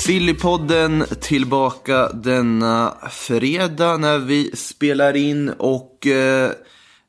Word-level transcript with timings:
Sillypodden 0.00 1.04
tillbaka 1.20 2.08
denna 2.08 2.94
fredag 3.10 3.96
när 3.96 4.18
vi 4.18 4.56
spelar 4.56 5.16
in 5.16 5.48
och 5.48 6.06
eh, 6.06 6.50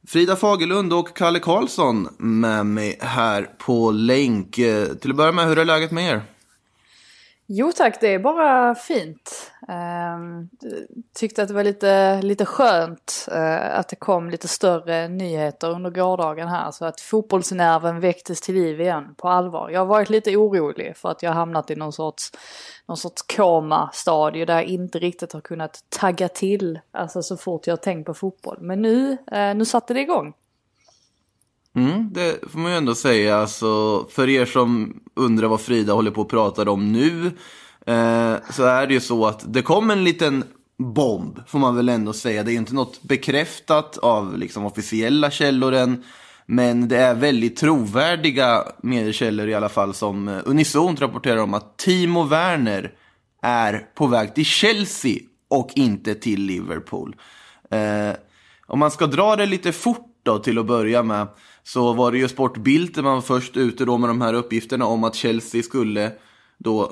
Frida 0.08 0.36
Fagerlund 0.36 0.94
och 0.94 1.18
Kalle 1.18 1.40
Karlsson 1.40 2.08
med 2.18 2.66
mig 2.66 2.98
här 3.02 3.50
på 3.58 3.92
länk. 3.92 4.58
Eh, 4.58 4.86
till 4.88 5.12
att 5.12 5.18
börja 5.18 5.32
med, 5.32 5.48
hur 5.48 5.60
är 5.60 5.66
läget 5.66 5.92
med 5.92 6.14
er? 6.14 6.22
Jo 7.54 7.72
tack, 7.72 8.02
det 8.02 8.14
är 8.14 8.20
bara 8.20 8.76
fint. 8.76 9.52
Ehm, 9.68 10.50
tyckte 11.16 11.42
att 11.42 11.48
det 11.48 11.54
var 11.54 11.64
lite, 11.64 12.22
lite 12.22 12.46
skönt 12.46 13.28
eh, 13.32 13.80
att 13.80 13.90
det 13.90 13.96
kom 13.96 14.30
lite 14.30 14.48
större 14.48 15.08
nyheter 15.08 15.70
under 15.70 15.90
gårdagen 15.90 16.48
här. 16.48 16.72
Så 16.72 16.86
att 16.86 17.02
fotbollsnerven 17.02 18.00
väcktes 18.00 18.42
till 18.42 18.56
liv 18.56 18.82
igen 18.82 19.16
på 19.18 19.30
allvar. 19.30 19.70
Jag 19.70 19.80
har 19.80 19.86
varit 19.86 20.10
lite 20.10 20.38
orolig 20.38 20.98
för 20.98 21.10
att 21.10 21.24
jag 21.24 21.32
hamnat 21.32 21.72
i 21.72 21.76
någon 21.76 21.94
sorts, 21.94 22.32
någon 22.88 22.98
sorts 22.98 23.22
koma-stadie 23.22 24.46
där 24.46 24.56
jag 24.56 24.66
inte 24.66 25.00
riktigt 25.00 25.34
har 25.34 25.42
kunnat 25.42 25.80
tagga 25.90 26.28
till. 26.28 26.80
Alltså 26.92 27.22
så 27.22 27.38
fort 27.38 27.68
jag 27.68 27.72
har 27.72 27.78
tänkt 27.78 28.06
på 28.06 28.14
fotboll. 28.14 28.58
Men 28.62 28.82
nu, 28.82 29.18
eh, 29.32 29.56
nu 29.56 29.66
satte 29.66 29.94
det 29.94 30.02
igång. 30.02 30.34
Mm, 31.76 32.14
det 32.14 32.52
får 32.52 32.60
man 32.60 32.72
ju 32.72 32.78
ändå 32.78 32.96
säga. 32.96 33.38
Alltså, 33.38 34.04
för 34.06 34.30
er 34.30 34.46
som 34.46 35.00
undrar 35.16 35.48
vad 35.48 35.62
Frida 35.62 35.94
håller 35.94 36.12
på 36.12 36.22
att 36.22 36.28
prata 36.28 36.72
om 36.72 36.92
nu. 36.92 37.26
Eh, 37.86 38.36
så 38.52 38.64
är 38.64 38.88
det 38.88 38.94
ju 38.94 39.00
så 39.00 39.26
att 39.26 39.54
det 39.54 39.62
kom 39.62 39.92
en 39.92 40.04
liten 40.04 40.44
bomb, 40.78 41.40
får 41.48 41.60
man 41.60 41.76
väl 41.76 41.90
ändå 41.90 42.14
säga. 42.14 42.44
Det 42.44 42.52
är 42.52 42.54
ju 42.54 42.60
inte 42.60 42.74
något 42.74 43.04
bekräftat 43.04 43.98
av 43.98 44.38
liksom, 44.38 44.66
officiella 44.66 45.32
källor 45.32 45.74
än. 45.74 46.04
Men 46.46 46.88
det 46.88 46.98
är 46.98 47.16
väldigt 47.16 47.58
trovärdiga 47.58 48.64
mediekällor 48.84 49.48
i 49.48 49.54
alla 49.54 49.70
fall 49.70 49.94
som 49.94 50.28
eh, 50.28 50.40
unisont 50.46 51.02
rapporterar 51.02 51.38
om 51.38 51.54
att 51.54 51.78
Timo 51.78 52.24
Werner 52.24 52.92
är 53.42 53.88
på 53.96 54.08
väg 54.08 54.36
till 54.36 54.46
Chelsea 54.46 55.20
och 55.50 55.70
inte 55.76 56.16
till 56.16 56.42
Liverpool. 56.42 57.16
Eh, 57.72 58.16
om 58.68 58.80
man 58.80 58.92
ska 58.92 59.08
dra 59.08 59.36
det 59.36 59.46
lite 59.46 59.72
fort 59.72 60.08
då 60.24 60.40
till 60.40 60.60
att 60.60 60.66
börja 60.66 61.04
med 61.04 61.28
så 61.64 61.94
var 61.94 62.12
det 62.12 62.18
ju 62.18 62.28
Sportbild 62.28 62.98
man 63.04 63.14
var 63.14 63.22
först 63.22 63.58
ute 63.58 63.86
då 63.86 63.98
med 63.98 64.10
de 64.10 64.22
här 64.22 64.34
uppgifterna 64.34 64.86
om 64.86 65.04
att 65.04 65.16
Chelsea 65.16 65.64
skulle 65.64 66.12
då 66.58 66.92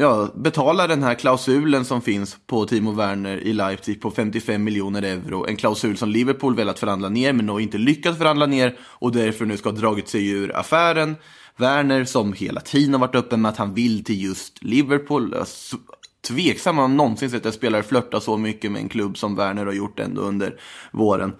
ja, 0.00 0.28
betala 0.34 0.86
den 0.86 1.02
här 1.02 1.14
klausulen 1.14 1.84
som 1.84 2.02
finns 2.02 2.36
på 2.46 2.66
Timo 2.66 2.92
Werner 2.92 3.36
i 3.36 3.52
Leipzig 3.52 4.00
på 4.00 4.10
55 4.10 4.64
miljoner 4.64 5.02
euro. 5.02 5.46
En 5.46 5.56
klausul 5.56 5.96
som 5.96 6.08
Liverpool 6.08 6.56
velat 6.56 6.78
förhandla 6.78 7.08
ner 7.08 7.32
men 7.32 7.46
nog 7.46 7.60
inte 7.60 7.78
lyckats 7.78 8.18
förhandla 8.18 8.46
ner 8.46 8.76
och 8.80 9.12
därför 9.12 9.46
nu 9.46 9.56
ska 9.56 9.68
ha 9.68 9.76
dragit 9.76 10.08
sig 10.08 10.28
ur 10.30 10.56
affären. 10.56 11.16
Werner 11.56 12.04
som 12.04 12.32
hela 12.32 12.60
tiden 12.60 12.92
har 12.92 13.00
varit 13.00 13.14
öppen 13.14 13.42
med 13.42 13.48
att 13.48 13.56
han 13.56 13.74
vill 13.74 14.04
till 14.04 14.22
just 14.22 14.62
Liverpool. 14.62 15.34
Tveksam 16.28 16.78
om 16.78 16.96
någonsin 16.96 17.30
sett 17.30 17.46
en 17.46 17.52
spelare 17.52 17.82
flörta 17.82 18.20
så 18.20 18.36
mycket 18.36 18.72
med 18.72 18.82
en 18.82 18.88
klubb 18.88 19.18
som 19.18 19.36
Werner 19.36 19.66
har 19.66 19.72
gjort 19.72 20.00
ändå 20.00 20.22
under 20.22 20.60
våren. 20.92 21.32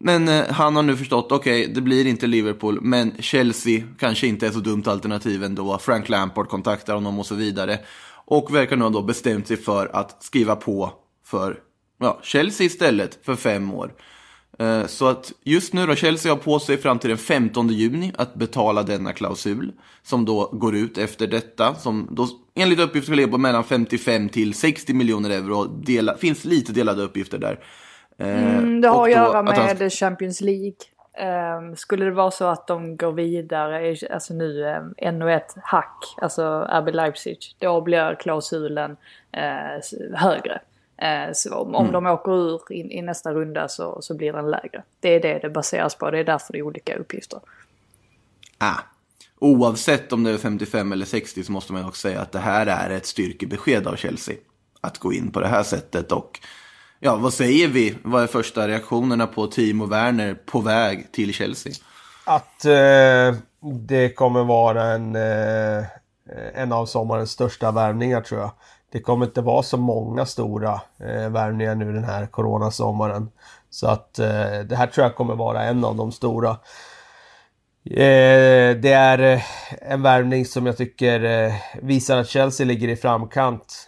Men 0.00 0.28
eh, 0.28 0.46
han 0.48 0.76
har 0.76 0.82
nu 0.82 0.96
förstått, 0.96 1.32
okej, 1.32 1.62
okay, 1.62 1.74
det 1.74 1.80
blir 1.80 2.06
inte 2.06 2.26
Liverpool, 2.26 2.80
men 2.80 3.14
Chelsea 3.18 3.82
kanske 3.98 4.26
inte 4.26 4.46
är 4.46 4.50
så 4.50 4.58
dumt 4.58 4.82
alternativ 4.86 5.44
ändå. 5.44 5.78
Frank 5.78 6.08
Lampard 6.08 6.48
kontaktar 6.48 6.94
honom 6.94 7.18
och 7.18 7.26
så 7.26 7.34
vidare. 7.34 7.78
Och 8.24 8.54
verkar 8.54 8.76
nu 8.76 8.82
ha 8.82 8.90
då 8.90 9.02
bestämt 9.02 9.46
sig 9.46 9.56
för 9.56 9.96
att 9.96 10.24
skriva 10.24 10.56
på 10.56 10.92
för 11.24 11.58
ja, 12.00 12.20
Chelsea 12.22 12.66
istället 12.66 13.18
för 13.24 13.36
fem 13.36 13.74
år. 13.74 13.92
Eh, 14.58 14.86
så 14.86 15.06
att 15.06 15.32
just 15.44 15.72
nu 15.72 15.86
då, 15.86 15.94
Chelsea 15.94 16.32
har 16.32 16.36
på 16.36 16.58
sig 16.58 16.76
fram 16.76 16.98
till 16.98 17.08
den 17.08 17.18
15 17.18 17.68
juni 17.68 18.12
att 18.18 18.34
betala 18.34 18.82
denna 18.82 19.12
klausul. 19.12 19.72
Som 20.02 20.24
då 20.24 20.50
går 20.52 20.76
ut 20.76 20.98
efter 20.98 21.26
detta, 21.26 21.74
som 21.74 22.08
då 22.10 22.28
enligt 22.54 22.78
uppgift 22.78 23.06
ska 23.06 23.14
ligga 23.14 23.28
på 23.28 23.38
mellan 23.38 23.64
55 23.64 24.28
till 24.28 24.54
60 24.54 24.94
miljoner 24.94 25.30
euro. 25.30 25.64
Dela, 25.64 26.16
finns 26.16 26.44
lite 26.44 26.72
delade 26.72 27.02
uppgifter 27.02 27.38
där. 27.38 27.58
Eh, 28.18 28.56
mm, 28.56 28.80
det 28.80 28.88
har 28.88 29.04
att 29.04 29.10
göra 29.10 29.42
med 29.42 29.54
han... 29.54 29.90
Champions 29.90 30.40
League. 30.40 30.76
Um, 31.58 31.76
skulle 31.76 32.04
det 32.04 32.10
vara 32.10 32.30
så 32.30 32.44
att 32.44 32.66
de 32.66 32.96
går 32.96 33.12
vidare, 33.12 33.96
alltså 34.10 34.34
nu 34.34 34.64
um, 34.64 34.94
ännu 34.96 35.32
ett 35.32 35.54
hack, 35.62 36.04
alltså 36.22 36.68
RB 36.70 36.88
Leipzig, 36.94 37.38
då 37.58 37.80
blir 37.80 38.14
klausulen 38.14 38.90
uh, 39.36 40.16
högre. 40.16 40.60
Uh, 41.02 41.32
så 41.32 41.54
om, 41.54 41.68
mm. 41.68 41.80
om 41.80 41.92
de 41.92 42.06
åker 42.06 42.32
ur 42.32 42.72
i 42.72 43.02
nästa 43.02 43.34
runda 43.34 43.68
så, 43.68 44.02
så 44.02 44.14
blir 44.14 44.32
den 44.32 44.50
lägre. 44.50 44.82
Det 45.00 45.08
är 45.08 45.20
det 45.20 45.38
det 45.38 45.50
baseras 45.50 45.94
på, 45.94 46.10
det 46.10 46.18
är 46.18 46.24
därför 46.24 46.52
det 46.52 46.58
är 46.58 46.62
olika 46.62 46.96
uppgifter. 46.96 47.40
Ah. 48.58 48.80
Oavsett 49.40 50.12
om 50.12 50.24
det 50.24 50.30
är 50.30 50.38
55 50.38 50.92
eller 50.92 51.06
60 51.06 51.44
så 51.44 51.52
måste 51.52 51.72
man 51.72 51.84
också 51.84 52.00
säga 52.00 52.20
att 52.20 52.32
det 52.32 52.38
här 52.38 52.66
är 52.66 52.90
ett 52.90 53.06
styrkebesked 53.06 53.86
av 53.86 53.96
Chelsea. 53.96 54.36
Att 54.80 54.98
gå 54.98 55.12
in 55.12 55.32
på 55.32 55.40
det 55.40 55.46
här 55.46 55.62
sättet 55.62 56.12
och 56.12 56.40
Ja, 57.00 57.16
vad 57.16 57.32
säger 57.32 57.68
vi? 57.68 57.98
Vad 58.02 58.22
är 58.22 58.26
första 58.26 58.68
reaktionerna 58.68 59.26
på 59.26 59.46
Timo 59.46 59.86
Werner 59.86 60.34
på 60.34 60.60
väg 60.60 61.12
till 61.12 61.34
Chelsea? 61.34 61.72
Att 62.24 62.64
eh, 62.64 63.40
det 63.88 64.14
kommer 64.14 64.44
vara 64.44 64.84
en, 64.84 65.16
eh, 65.16 65.84
en 66.54 66.72
av 66.72 66.86
sommarens 66.86 67.30
största 67.30 67.70
värvningar 67.70 68.20
tror 68.20 68.40
jag. 68.40 68.50
Det 68.92 69.00
kommer 69.00 69.26
inte 69.26 69.40
vara 69.40 69.62
så 69.62 69.76
många 69.76 70.26
stora 70.26 70.80
eh, 71.00 71.28
värvningar 71.28 71.74
nu 71.74 71.92
den 71.92 72.04
här 72.04 72.26
coronasommaren. 72.26 73.30
Så 73.70 73.86
att 73.86 74.18
eh, 74.18 74.60
det 74.68 74.76
här 74.76 74.86
tror 74.86 75.06
jag 75.06 75.16
kommer 75.16 75.34
vara 75.34 75.62
en 75.62 75.84
av 75.84 75.96
de 75.96 76.12
stora. 76.12 76.56
Eh, 77.90 78.76
det 78.76 78.92
är 78.92 79.18
eh, 79.18 79.42
en 79.80 80.02
värvning 80.02 80.46
som 80.46 80.66
jag 80.66 80.76
tycker 80.76 81.24
eh, 81.24 81.54
visar 81.82 82.18
att 82.18 82.28
Chelsea 82.28 82.66
ligger 82.66 82.88
i 82.88 82.96
framkant. 82.96 83.86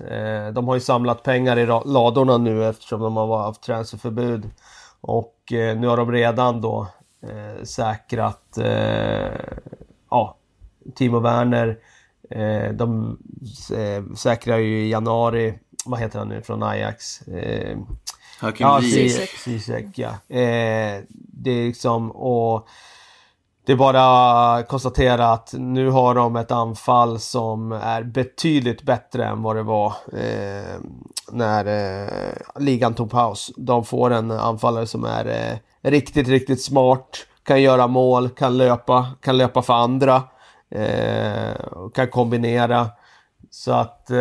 de 0.52 0.68
har 0.68 0.74
ju 0.74 0.80
samlat 0.80 1.22
pengar 1.22 1.58
i 1.58 1.66
ladorna 1.66 2.38
nu 2.38 2.68
eftersom 2.68 3.00
de 3.00 3.16
har 3.16 3.38
haft 3.38 3.62
transferförbud. 3.62 4.50
Och 5.00 5.36
nu 5.50 5.86
har 5.86 5.96
de 5.96 6.12
redan 6.12 6.60
då 6.60 6.88
säkrat 7.62 8.58
ja, 10.10 10.36
Timo 10.94 11.20
Werner. 11.20 11.78
de 12.72 13.18
säkrar 14.16 14.58
ju 14.58 14.80
i 14.80 14.90
januari, 14.90 15.58
vad 15.84 16.00
heter 16.00 16.18
han 16.18 16.28
nu 16.28 16.42
från 16.42 16.62
Ajax? 16.62 17.20
Hakim 18.40 18.66
ja, 18.66 18.80
Ziyech. 18.82 19.98
ja. 19.98 20.14
det 20.28 21.50
är 21.50 21.66
liksom, 21.66 22.10
och 22.10 22.68
det 23.64 23.72
är 23.72 23.76
bara 23.76 24.02
att 24.54 24.68
konstatera 24.68 25.32
att 25.32 25.54
nu 25.58 25.90
har 25.90 26.14
de 26.14 26.36
ett 26.36 26.50
anfall 26.50 27.18
som 27.18 27.72
är 27.72 28.02
betydligt 28.02 28.82
bättre 28.82 29.24
än 29.24 29.42
vad 29.42 29.56
det 29.56 29.62
var 29.62 29.94
eh, 30.12 30.80
när 31.32 31.66
eh, 31.66 32.62
ligan 32.62 32.94
tog 32.94 33.10
paus. 33.10 33.52
De 33.56 33.84
får 33.84 34.10
en 34.10 34.30
anfallare 34.30 34.86
som 34.86 35.04
är 35.04 35.26
eh, 35.26 35.90
riktigt, 35.90 36.28
riktigt 36.28 36.62
smart, 36.62 37.26
kan 37.42 37.62
göra 37.62 37.86
mål, 37.86 38.28
kan 38.28 38.58
löpa, 38.58 39.06
kan 39.20 39.36
löpa 39.38 39.62
för 39.62 39.74
andra, 39.74 40.22
eh, 40.70 41.88
kan 41.94 42.08
kombinera. 42.08 42.86
Så 43.50 43.72
att 43.72 44.10
eh, 44.10 44.16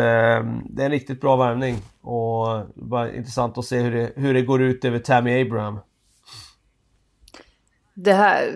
det 0.65 0.81
är 0.81 0.85
en 0.85 0.91
riktigt 0.91 1.21
bra 1.21 1.35
värvning 1.35 1.75
och 2.01 2.47
det 2.57 2.65
var 2.75 3.15
intressant 3.15 3.57
att 3.57 3.65
se 3.65 3.79
hur 3.79 3.91
det, 3.91 4.11
hur 4.15 4.33
det 4.33 4.41
går 4.41 4.61
ut 4.61 4.85
över 4.85 4.99
Tammy 4.99 5.41
Abraham. 5.41 5.79
Det 8.01 8.13
här, 8.13 8.53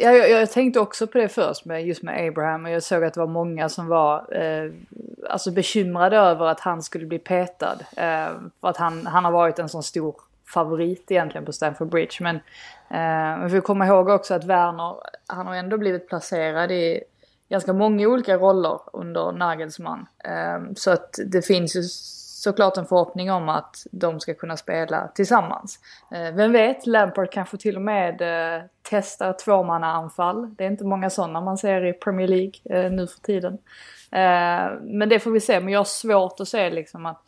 jag, 0.00 0.16
jag, 0.16 0.30
jag, 0.30 0.50
tänkte 0.50 0.80
också 0.80 1.06
på 1.06 1.18
det 1.18 1.28
först 1.28 1.64
med 1.64 1.86
just 1.86 2.02
med 2.02 2.28
Abraham 2.28 2.64
och 2.64 2.70
jag 2.70 2.82
såg 2.82 3.04
att 3.04 3.14
det 3.14 3.20
var 3.20 3.26
många 3.26 3.68
som 3.68 3.86
var 3.86 4.34
eh, 4.34 4.72
alltså 5.30 5.50
bekymrade 5.50 6.16
över 6.16 6.46
att 6.46 6.60
han 6.60 6.82
skulle 6.82 7.06
bli 7.06 7.18
petad. 7.18 7.78
Eh, 7.96 8.28
för 8.60 8.68
att 8.68 8.76
han, 8.76 9.06
han 9.06 9.24
har 9.24 9.32
varit 9.32 9.58
en 9.58 9.68
sån 9.68 9.82
stor 9.82 10.14
favorit 10.54 11.10
egentligen 11.10 11.44
på 11.44 11.52
Stamford 11.52 11.88
Bridge. 11.88 12.16
Men 12.20 12.36
eh, 12.90 13.44
vi 13.44 13.50
får 13.50 13.60
komma 13.60 13.86
ihåg 13.86 14.08
också 14.08 14.34
att 14.34 14.44
Werner, 14.44 14.94
han 15.26 15.46
har 15.46 15.54
ändå 15.54 15.78
blivit 15.78 16.08
placerad 16.08 16.70
i 16.70 17.00
ganska 17.48 17.72
många 17.72 18.08
olika 18.08 18.36
roller 18.36 18.80
under 18.92 19.32
Nagelsmann. 19.32 20.06
Eh, 20.24 20.72
så 20.76 20.90
att 20.90 21.18
det 21.26 21.42
finns 21.42 21.76
ju 21.76 21.82
såklart 22.46 22.76
en 22.76 22.86
förhoppning 22.86 23.30
om 23.30 23.48
att 23.48 23.86
de 23.92 24.20
ska 24.20 24.34
kunna 24.34 24.56
spela 24.56 25.08
tillsammans. 25.14 25.78
Eh, 26.10 26.34
vem 26.34 26.52
vet, 26.52 26.86
Lampard 26.86 27.30
kanske 27.30 27.56
till 27.56 27.76
och 27.76 27.82
med 27.82 28.20
eh, 28.20 28.62
testar 28.82 29.32
tvåmannaanfall. 29.32 30.54
Det 30.54 30.64
är 30.64 30.68
inte 30.68 30.84
många 30.84 31.10
sådana 31.10 31.40
man 31.40 31.58
ser 31.58 31.84
i 31.84 31.92
Premier 31.92 32.28
League 32.28 32.52
eh, 32.70 32.92
nu 32.92 33.06
för 33.06 33.20
tiden. 33.20 33.52
Eh, 34.10 34.80
men 34.82 35.08
det 35.08 35.20
får 35.20 35.30
vi 35.30 35.40
se, 35.40 35.60
men 35.60 35.72
jag 35.72 35.80
har 35.80 35.84
svårt 35.84 36.40
att 36.40 36.48
se 36.48 36.70
liksom 36.70 37.06
att, 37.06 37.22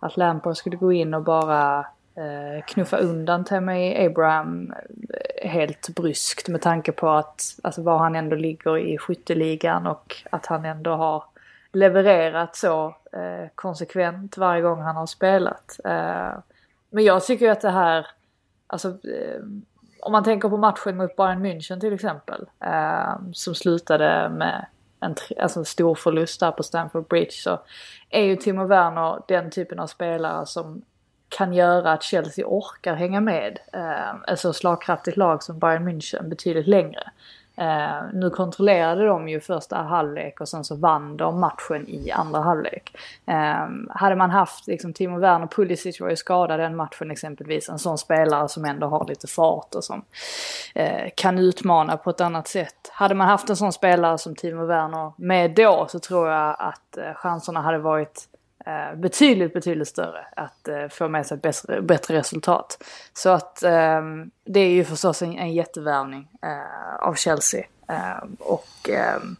att 0.00 0.16
Lampard 0.16 0.56
skulle 0.56 0.76
gå 0.76 0.92
in 0.92 1.14
och 1.14 1.22
bara 1.22 1.78
eh, 2.16 2.64
knuffa 2.66 2.96
undan 2.96 3.44
Tammy 3.44 4.06
Abraham 4.06 4.74
eh, 5.14 5.50
helt 5.50 5.88
bryskt 5.88 6.48
med 6.48 6.62
tanke 6.62 6.92
på 6.92 7.10
att, 7.10 7.58
alltså 7.62 7.82
var 7.82 7.98
han 7.98 8.16
ändå 8.16 8.36
ligger 8.36 8.78
i 8.78 8.98
skytteligan 8.98 9.86
och 9.86 10.16
att 10.30 10.46
han 10.46 10.64
ändå 10.64 10.90
har 10.90 11.24
levererat 11.76 12.56
så 12.56 12.86
eh, 13.12 13.48
konsekvent 13.54 14.36
varje 14.36 14.62
gång 14.62 14.80
han 14.80 14.96
har 14.96 15.06
spelat. 15.06 15.80
Eh, 15.84 16.38
men 16.90 17.04
jag 17.04 17.24
tycker 17.24 17.50
att 17.50 17.60
det 17.60 17.70
här, 17.70 18.06
alltså 18.66 18.88
eh, 18.88 19.40
om 20.00 20.12
man 20.12 20.24
tänker 20.24 20.48
på 20.48 20.56
matchen 20.56 20.96
mot 20.96 21.16
Bayern 21.16 21.46
München 21.46 21.80
till 21.80 21.92
exempel, 21.92 22.46
eh, 22.60 23.16
som 23.32 23.54
slutade 23.54 24.28
med 24.28 24.66
en 25.00 25.14
alltså 25.40 25.64
stor 25.64 25.94
förlust 25.94 26.40
där 26.40 26.50
på 26.50 26.62
Stamford 26.62 27.08
Bridge 27.08 27.32
så 27.32 27.60
är 28.10 28.22
ju 28.22 28.36
Timo 28.36 28.66
Werner 28.66 29.22
den 29.28 29.50
typen 29.50 29.78
av 29.78 29.86
spelare 29.86 30.46
som 30.46 30.82
kan 31.28 31.52
göra 31.52 31.92
att 31.92 32.02
Chelsea 32.02 32.46
orkar 32.46 32.94
hänga 32.94 33.20
med 33.20 33.58
eh, 33.72 34.32
ett 34.32 34.40
så 34.40 34.52
slagkraftigt 34.52 35.16
lag 35.16 35.42
som 35.42 35.58
Bayern 35.58 35.88
München 35.88 36.28
betydligt 36.28 36.66
längre. 36.66 37.10
Eh, 37.56 38.02
nu 38.12 38.30
kontrollerade 38.30 39.06
de 39.06 39.28
ju 39.28 39.40
första 39.40 39.76
halvlek 39.76 40.40
och 40.40 40.48
sen 40.48 40.64
så 40.64 40.76
vann 40.76 41.16
de 41.16 41.40
matchen 41.40 41.88
i 41.88 42.10
andra 42.10 42.40
halvlek. 42.40 42.96
Eh, 43.26 43.66
hade 43.88 44.16
man 44.16 44.30
haft 44.30 44.66
liksom 44.66 44.92
Timo 44.92 45.18
Werner, 45.18 45.46
Pulisic 45.46 46.00
var 46.00 46.10
ju 46.10 46.16
skadad 46.16 46.60
den 46.60 46.76
matchen 46.76 47.10
exempelvis, 47.10 47.68
en 47.68 47.78
sån 47.78 47.98
spelare 47.98 48.48
som 48.48 48.64
ändå 48.64 48.86
har 48.86 49.06
lite 49.08 49.26
fart 49.26 49.74
och 49.74 49.84
som 49.84 50.04
eh, 50.74 51.10
kan 51.14 51.38
utmana 51.38 51.96
på 51.96 52.10
ett 52.10 52.20
annat 52.20 52.48
sätt. 52.48 52.90
Hade 52.92 53.14
man 53.14 53.28
haft 53.28 53.50
en 53.50 53.56
sån 53.56 53.72
spelare 53.72 54.18
som 54.18 54.34
Timo 54.34 54.66
Werner 54.66 55.12
med 55.16 55.50
då 55.50 55.86
så 55.88 55.98
tror 55.98 56.28
jag 56.28 56.56
att 56.58 56.96
eh, 56.96 57.14
chanserna 57.14 57.60
hade 57.60 57.78
varit 57.78 58.28
eh, 58.66 58.96
betydligt, 58.96 59.52
betydligt 59.52 59.88
större 59.88 60.26
att 60.36 60.68
eh, 60.68 60.88
få 60.88 61.08
med 61.08 61.26
sig 61.26 61.38
bättre, 61.38 61.82
bättre 61.82 62.18
resultat. 62.18 62.84
Så 63.12 63.30
att 63.30 63.62
eh, 63.62 64.02
det 64.44 64.60
är 64.60 64.70
ju 64.70 64.84
förstås 64.84 65.22
en, 65.22 65.38
en 65.38 65.52
jättevärvning 65.52 66.28
eh, 66.42 67.06
av 67.08 67.14
Chelsea. 67.14 67.64
Eh, 67.88 68.28
och 68.38 68.88
ehm, 68.88 69.36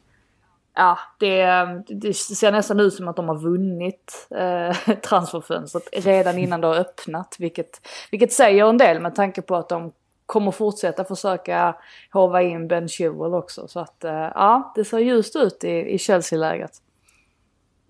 ja, 0.75 0.99
det, 1.19 1.47
det, 1.89 2.15
ser 2.15 2.53
nästan 2.53 2.81
ut 2.81 2.95
som 2.95 3.09
att 3.09 3.17
de 3.17 3.29
har 3.29 3.39
vunnit 3.39 4.29
eh, 4.31 4.77
transferfönstret 5.03 5.89
redan 5.93 6.39
innan 6.39 6.61
det 6.61 6.67
har 6.67 6.77
öppnat. 6.77 7.37
Vilket, 7.39 7.89
vilket 8.11 8.33
säger 8.33 8.69
en 8.69 8.79
del 8.79 9.01
med 9.01 9.15
tanke 9.15 9.43
på 9.43 9.57
att 9.57 9.69
de 9.69 9.93
kommer 10.27 10.51
fortsätta 10.51 11.05
försöka 11.05 11.77
hova 12.11 12.43
in 12.43 12.69
Ben 12.69 12.89
Chilwell 12.89 13.35
också. 13.35 13.69
Så 13.69 13.81
att 13.81 14.05
eh, 14.05 14.13
ja, 14.13 14.73
det 14.75 14.85
ser 14.85 14.99
ljust 14.99 15.37
ut 15.37 15.65
i, 15.65 15.95
i 15.95 15.99
Chelsea-läget. 15.99 16.73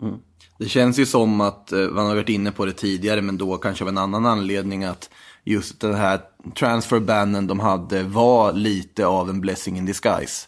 Mm. 0.01 0.19
Det 0.57 0.69
känns 0.69 0.99
ju 0.99 1.05
som 1.05 1.41
att, 1.41 1.71
eh, 1.71 1.79
man 1.79 2.07
har 2.07 2.15
varit 2.15 2.29
inne 2.29 2.51
på 2.51 2.65
det 2.65 2.73
tidigare, 2.73 3.21
men 3.21 3.37
då 3.37 3.57
kanske 3.57 3.83
av 3.83 3.89
en 3.89 3.97
annan 3.97 4.25
anledning, 4.25 4.83
att 4.83 5.09
just 5.43 5.79
den 5.79 5.95
här 5.95 6.19
transferbannen 6.55 7.47
de 7.47 7.59
hade 7.59 8.03
var 8.03 8.53
lite 8.53 9.05
av 9.05 9.29
en 9.29 9.41
blessing 9.41 9.77
in 9.77 9.85
disguise. 9.85 10.47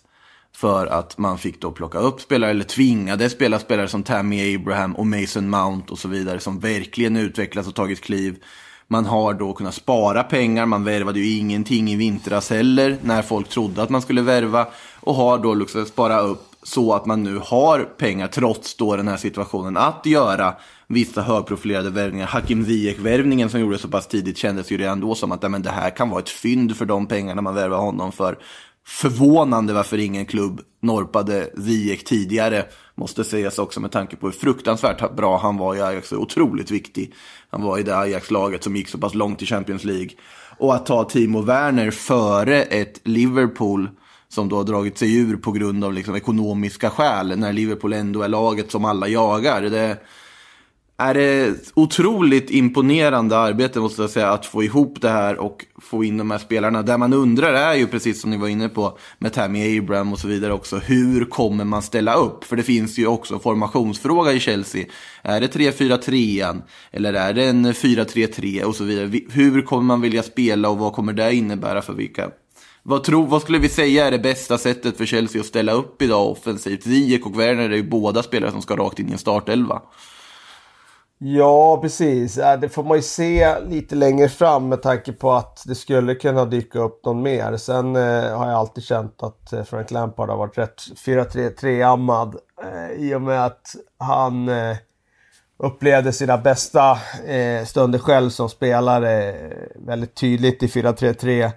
För 0.55 0.87
att 0.87 1.17
man 1.17 1.37
fick 1.37 1.61
då 1.61 1.71
plocka 1.71 1.97
upp 1.97 2.21
spelare, 2.21 2.51
eller 2.51 2.63
tvingade 2.63 3.29
spela 3.29 3.59
spelare 3.59 3.87
som 3.87 4.03
Tammy 4.03 4.55
Abraham 4.55 4.95
och 4.95 5.07
Mason 5.07 5.49
Mount 5.49 5.91
och 5.91 5.99
så 5.99 6.07
vidare, 6.07 6.39
som 6.39 6.59
verkligen 6.59 7.17
utvecklats 7.17 7.67
och 7.67 7.75
tagit 7.75 8.01
kliv. 8.01 8.43
Man 8.87 9.05
har 9.05 9.33
då 9.33 9.53
kunnat 9.53 9.73
spara 9.73 10.23
pengar, 10.23 10.65
man 10.65 10.83
värvade 10.83 11.19
ju 11.19 11.37
ingenting 11.37 11.91
i 11.91 11.95
vintras 11.95 12.49
heller, 12.49 12.97
när 13.01 13.21
folk 13.21 13.49
trodde 13.49 13.81
att 13.83 13.89
man 13.89 14.01
skulle 14.01 14.21
värva. 14.21 14.67
Och 15.09 15.15
har 15.15 15.37
då 15.37 15.53
liksom 15.53 15.79
lyckats 15.79 15.93
spara 15.93 16.19
upp 16.19 16.41
så 16.63 16.93
att 16.93 17.05
man 17.05 17.23
nu 17.23 17.41
har 17.43 17.79
pengar 17.79 18.27
trots 18.27 18.75
då 18.75 18.95
den 18.95 19.07
här 19.07 19.17
situationen 19.17 19.77
att 19.77 20.05
göra 20.05 20.53
vissa 20.87 21.21
högprofilerade 21.21 21.89
värvningar. 21.89 22.27
Hakim 22.27 22.65
Ziyech-värvningen 22.65 23.49
som 23.49 23.59
gjordes 23.59 23.81
så 23.81 23.87
pass 23.87 24.07
tidigt 24.07 24.37
kändes 24.37 24.71
ju 24.71 24.77
redan 24.77 24.99
då 24.99 25.15
som 25.15 25.31
att 25.31 25.51
men, 25.51 25.61
det 25.61 25.69
här 25.69 25.89
kan 25.89 26.09
vara 26.09 26.19
ett 26.19 26.29
fynd 26.29 26.77
för 26.77 26.85
de 26.85 27.07
pengarna 27.07 27.41
man 27.41 27.55
värvar 27.55 27.77
honom 27.77 28.11
för. 28.11 28.37
Förvånande 28.87 29.73
varför 29.73 29.97
ingen 29.97 30.25
klubb 30.25 30.61
norpade 30.81 31.49
Ziyech 31.57 32.03
tidigare, 32.03 32.65
måste 32.95 33.23
sägas 33.23 33.59
också 33.59 33.79
med 33.79 33.91
tanke 33.91 34.15
på 34.15 34.27
hur 34.27 34.33
fruktansvärt 34.33 35.15
bra 35.15 35.37
han 35.37 35.57
var 35.57 35.75
i 35.75 35.81
Ajax, 35.81 36.13
otroligt 36.13 36.71
viktig. 36.71 37.13
Han 37.49 37.61
var 37.61 37.77
i 37.77 37.83
det 37.83 37.97
Ajax-laget 37.97 38.63
som 38.63 38.75
gick 38.75 38.87
så 38.87 38.97
pass 38.97 39.15
långt 39.15 39.41
i 39.41 39.45
Champions 39.45 39.83
League. 39.83 40.09
Och 40.57 40.75
att 40.75 40.85
ta 40.85 41.03
Timo 41.03 41.41
Werner 41.41 41.91
före 41.91 42.63
ett 42.63 43.01
Liverpool 43.03 43.89
som 44.31 44.49
då 44.49 44.55
har 44.55 44.63
dragit 44.63 44.97
sig 44.97 45.17
ur 45.17 45.37
på 45.37 45.51
grund 45.51 45.83
av 45.83 45.93
liksom 45.93 46.15
ekonomiska 46.15 46.89
skäl 46.89 47.39
när 47.39 47.53
Liverpool 47.53 47.93
ändå 47.93 48.21
är 48.21 48.27
laget 48.27 48.71
som 48.71 48.85
alla 48.85 49.07
jagar. 49.07 49.61
Det 49.61 49.97
är 50.97 51.15
ett 51.15 51.71
otroligt 51.73 52.49
imponerande 52.49 53.37
arbete 53.37 53.79
måste 53.79 54.01
jag 54.01 54.09
säga 54.09 54.31
att 54.31 54.45
få 54.45 54.63
ihop 54.63 55.01
det 55.01 55.09
här 55.09 55.37
och 55.37 55.65
få 55.81 56.03
in 56.03 56.17
de 56.17 56.31
här 56.31 56.37
spelarna. 56.37 56.81
Det 56.81 56.97
man 56.97 57.13
undrar 57.13 57.53
är 57.53 57.73
ju 57.73 57.87
precis 57.87 58.21
som 58.21 58.31
ni 58.31 58.37
var 58.37 58.47
inne 58.47 58.69
på 58.69 58.97
med 59.17 59.33
Tammy 59.33 59.79
Abraham 59.79 60.13
och 60.13 60.19
så 60.19 60.27
vidare 60.27 60.53
också. 60.53 60.77
Hur 60.77 61.25
kommer 61.25 61.65
man 61.65 61.81
ställa 61.81 62.13
upp? 62.13 62.43
För 62.43 62.55
det 62.55 62.63
finns 62.63 62.99
ju 62.99 63.07
också 63.07 63.39
formationsfråga 63.39 64.33
i 64.33 64.39
Chelsea. 64.39 64.85
Är 65.21 65.41
det 65.41 65.55
3-4-3 65.55 66.61
eller 66.91 67.13
är 67.13 67.33
det 67.33 67.43
en 67.43 67.65
4-3-3 67.65 68.63
och 68.63 68.75
så 68.75 68.83
vidare? 68.83 69.21
Hur 69.31 69.61
kommer 69.61 69.83
man 69.83 70.01
vilja 70.01 70.23
spela 70.23 70.69
och 70.69 70.77
vad 70.77 70.93
kommer 70.93 71.13
det 71.13 71.35
innebära 71.35 71.81
för 71.81 71.93
vilka 71.93 72.29
vad, 72.89 73.03
tro, 73.03 73.25
vad 73.25 73.41
skulle 73.41 73.59
vi 73.59 73.69
säga 73.69 74.07
är 74.07 74.11
det 74.11 74.19
bästa 74.19 74.57
sättet 74.57 74.97
för 74.97 75.05
Chelsea 75.05 75.41
att 75.41 75.47
ställa 75.47 75.71
upp 75.71 76.01
idag 76.01 76.31
offensivt? 76.31 76.83
Ziyech 76.83 77.25
och 77.25 77.39
Werner 77.39 77.69
är 77.69 77.75
ju 77.75 77.89
båda 77.89 78.23
spelare 78.23 78.51
som 78.51 78.61
ska 78.61 78.75
rakt 78.75 78.99
in 78.99 79.09
i 79.09 79.11
en 79.11 79.17
startelva. 79.17 79.81
Ja, 81.17 81.79
precis. 81.81 82.37
Äh, 82.37 82.59
det 82.59 82.69
får 82.69 82.83
man 82.83 82.97
ju 82.97 83.01
se 83.01 83.59
lite 83.59 83.95
längre 83.95 84.29
fram 84.29 84.69
med 84.69 84.81
tanke 84.81 85.11
på 85.13 85.31
att 85.31 85.63
det 85.65 85.75
skulle 85.75 86.15
kunna 86.15 86.45
dyka 86.45 86.79
upp 86.79 87.05
någon 87.05 87.21
mer. 87.21 87.57
Sen 87.57 87.95
eh, 87.95 88.37
har 88.37 88.49
jag 88.49 88.59
alltid 88.59 88.83
känt 88.83 89.23
att 89.23 89.53
äh, 89.53 89.63
Frank 89.63 89.91
Lampard 89.91 90.29
har 90.29 90.37
varit 90.37 90.57
rätt 90.57 90.81
4-3-3-ammad 91.05 92.35
eh, 92.63 92.91
i 92.91 93.15
och 93.15 93.21
med 93.21 93.45
att 93.45 93.75
han 93.97 94.49
eh, 94.49 94.77
upplevde 95.57 96.13
sina 96.13 96.37
bästa 96.37 96.91
eh, 97.27 97.65
stunder 97.65 97.99
själv 97.99 98.29
som 98.29 98.49
spelare 98.49 99.35
väldigt 99.75 100.15
tydligt 100.15 100.63
i 100.63 100.67
4-3-3 100.67 101.51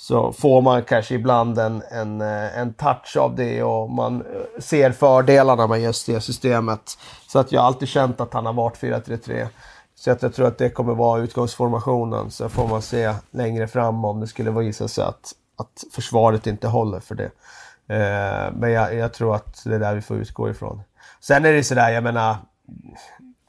så 0.00 0.32
får 0.32 0.62
man 0.62 0.82
kanske 0.82 1.14
ibland 1.14 1.58
en, 1.58 1.82
en, 1.90 2.20
eh, 2.20 2.58
en 2.58 2.74
touch 2.74 3.16
av 3.16 3.36
det 3.36 3.62
och 3.62 3.90
man 3.90 4.20
eh, 4.20 4.60
ser 4.60 4.92
fördelarna 4.92 5.66
med 5.66 5.80
just 5.80 6.06
det 6.06 6.20
systemet. 6.20 6.98
Så 7.28 7.38
att 7.38 7.52
jag 7.52 7.60
har 7.60 7.66
alltid 7.66 7.88
känt 7.88 8.20
att 8.20 8.34
han 8.34 8.46
har 8.46 8.52
varit 8.52 8.76
4-3-3. 8.76 9.46
Så 9.94 10.10
att 10.10 10.22
jag 10.22 10.34
tror 10.34 10.46
att 10.46 10.58
det 10.58 10.70
kommer 10.70 10.94
vara 10.94 11.20
utgångsformationen. 11.20 12.30
Så 12.30 12.48
får 12.48 12.68
man 12.68 12.82
se 12.82 13.14
längre 13.30 13.68
fram 13.68 14.04
om 14.04 14.20
det 14.20 14.26
skulle 14.26 14.50
visa 14.50 14.88
sig 14.88 15.04
att, 15.04 15.32
att 15.56 15.84
försvaret 15.92 16.46
inte 16.46 16.68
håller 16.68 17.00
för 17.00 17.14
det. 17.14 17.30
Eh, 17.94 18.52
men 18.52 18.70
jag, 18.70 18.94
jag, 18.94 19.12
tror 19.12 19.34
att 19.34 19.64
det 19.64 19.74
är 19.74 19.78
där 19.78 19.94
vi 19.94 20.02
får 20.02 20.16
utgå 20.16 20.50
ifrån. 20.50 20.82
Sen 21.20 21.44
är 21.44 21.52
det 21.52 21.64
sådär, 21.64 21.90
jag 21.90 22.04
menar 22.04 22.36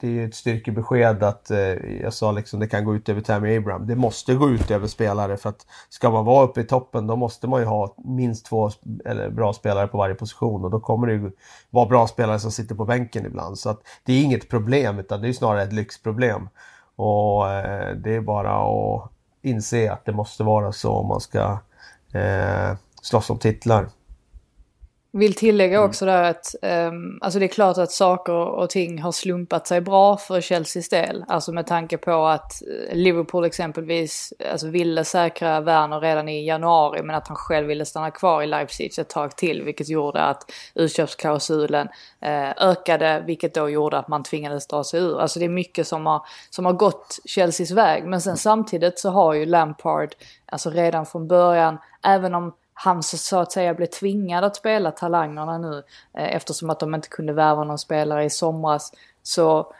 det 0.00 0.06
är 0.06 0.10
ju 0.10 0.24
ett 0.24 0.34
styrkebesked 0.34 1.22
att 1.22 1.50
eh, 1.50 1.58
jag 2.02 2.12
sa 2.12 2.32
liksom 2.32 2.60
det 2.60 2.66
kan 2.66 2.84
gå 2.84 2.94
ut 2.94 3.08
över 3.08 3.20
Tammy 3.20 3.56
Abraham. 3.56 3.86
Det 3.86 3.96
måste 3.96 4.34
gå 4.34 4.50
ut 4.50 4.70
över 4.70 4.86
spelare 4.86 5.36
för 5.36 5.48
att 5.48 5.66
ska 5.88 6.10
man 6.10 6.24
vara 6.24 6.44
uppe 6.44 6.60
i 6.60 6.64
toppen 6.64 7.06
då 7.06 7.16
måste 7.16 7.46
man 7.46 7.60
ju 7.60 7.66
ha 7.66 7.94
minst 7.96 8.46
två 8.46 8.70
eller, 9.04 9.30
bra 9.30 9.52
spelare 9.52 9.86
på 9.86 9.98
varje 9.98 10.14
position 10.14 10.64
och 10.64 10.70
då 10.70 10.80
kommer 10.80 11.06
det 11.06 11.12
ju 11.12 11.32
vara 11.70 11.86
bra 11.86 12.06
spelare 12.06 12.38
som 12.38 12.50
sitter 12.50 12.74
på 12.74 12.84
bänken 12.84 13.26
ibland. 13.26 13.58
Så 13.58 13.70
att 13.70 13.80
det 14.04 14.12
är 14.12 14.22
inget 14.22 14.48
problem 14.48 14.98
utan 14.98 15.22
det 15.22 15.28
är 15.28 15.32
snarare 15.32 15.62
ett 15.62 15.72
lyxproblem. 15.72 16.48
Och 16.96 17.50
eh, 17.50 17.94
det 17.96 18.14
är 18.14 18.20
bara 18.20 18.52
att 18.52 19.10
inse 19.42 19.92
att 19.92 20.04
det 20.04 20.12
måste 20.12 20.42
vara 20.42 20.72
så 20.72 20.92
om 20.92 21.06
man 21.06 21.20
ska 21.20 21.58
eh, 22.12 22.76
slåss 23.02 23.30
om 23.30 23.38
titlar. 23.38 23.88
Vill 25.12 25.34
tillägga 25.34 25.76
mm. 25.76 25.88
också 25.88 26.06
där 26.06 26.22
att 26.22 26.54
um, 26.62 27.18
alltså 27.22 27.38
det 27.38 27.46
är 27.46 27.48
klart 27.48 27.78
att 27.78 27.92
saker 27.92 28.32
och 28.32 28.70
ting 28.70 29.02
har 29.02 29.12
slumpat 29.12 29.66
sig 29.66 29.80
bra 29.80 30.16
för 30.16 30.40
Chelseas 30.40 30.88
del. 30.88 31.24
Alltså 31.28 31.52
med 31.52 31.66
tanke 31.66 31.98
på 31.98 32.26
att 32.26 32.62
eh, 32.62 32.96
Liverpool 32.96 33.44
exempelvis 33.44 34.32
alltså 34.52 34.68
ville 34.68 35.04
säkra 35.04 35.60
Werner 35.60 36.00
redan 36.00 36.28
i 36.28 36.46
januari 36.46 37.02
men 37.02 37.16
att 37.16 37.28
han 37.28 37.36
själv 37.36 37.66
ville 37.66 37.84
stanna 37.84 38.10
kvar 38.10 38.42
i 38.42 38.46
Leipzig 38.46 38.98
ett 38.98 39.08
tag 39.08 39.36
till 39.36 39.62
vilket 39.62 39.88
gjorde 39.88 40.20
att 40.20 40.52
utköpsklausulen 40.74 41.86
uh, 42.26 42.50
ökade 42.56 43.22
vilket 43.26 43.54
då 43.54 43.68
gjorde 43.68 43.98
att 43.98 44.08
man 44.08 44.22
tvingades 44.22 44.66
dra 44.66 44.84
sig 44.84 45.00
ur. 45.00 45.20
Alltså 45.20 45.38
det 45.38 45.44
är 45.44 45.48
mycket 45.48 45.86
som 45.86 46.06
har, 46.06 46.22
som 46.50 46.64
har 46.64 46.72
gått 46.72 47.18
Chelseas 47.24 47.70
väg 47.70 48.04
men 48.04 48.20
sen 48.20 48.36
samtidigt 48.36 48.98
så 48.98 49.10
har 49.10 49.34
ju 49.34 49.46
Lampard 49.46 50.14
alltså 50.46 50.70
redan 50.70 51.06
från 51.06 51.28
början 51.28 51.78
även 52.02 52.34
om 52.34 52.52
han 52.84 53.02
så 53.02 53.38
att 53.38 53.52
säga 53.52 53.74
blev 53.74 53.86
tvingad 53.86 54.44
att 54.44 54.56
spela 54.56 54.90
talangerna 54.90 55.58
nu 55.58 55.82
eh, 56.14 56.36
eftersom 56.36 56.70
att 56.70 56.80
de 56.80 56.94
inte 56.94 57.08
kunde 57.08 57.32
värva 57.32 57.64
någon 57.64 57.78
spelare 57.78 58.24
i 58.24 58.30
somras. 58.30 58.92
Så 59.22 59.72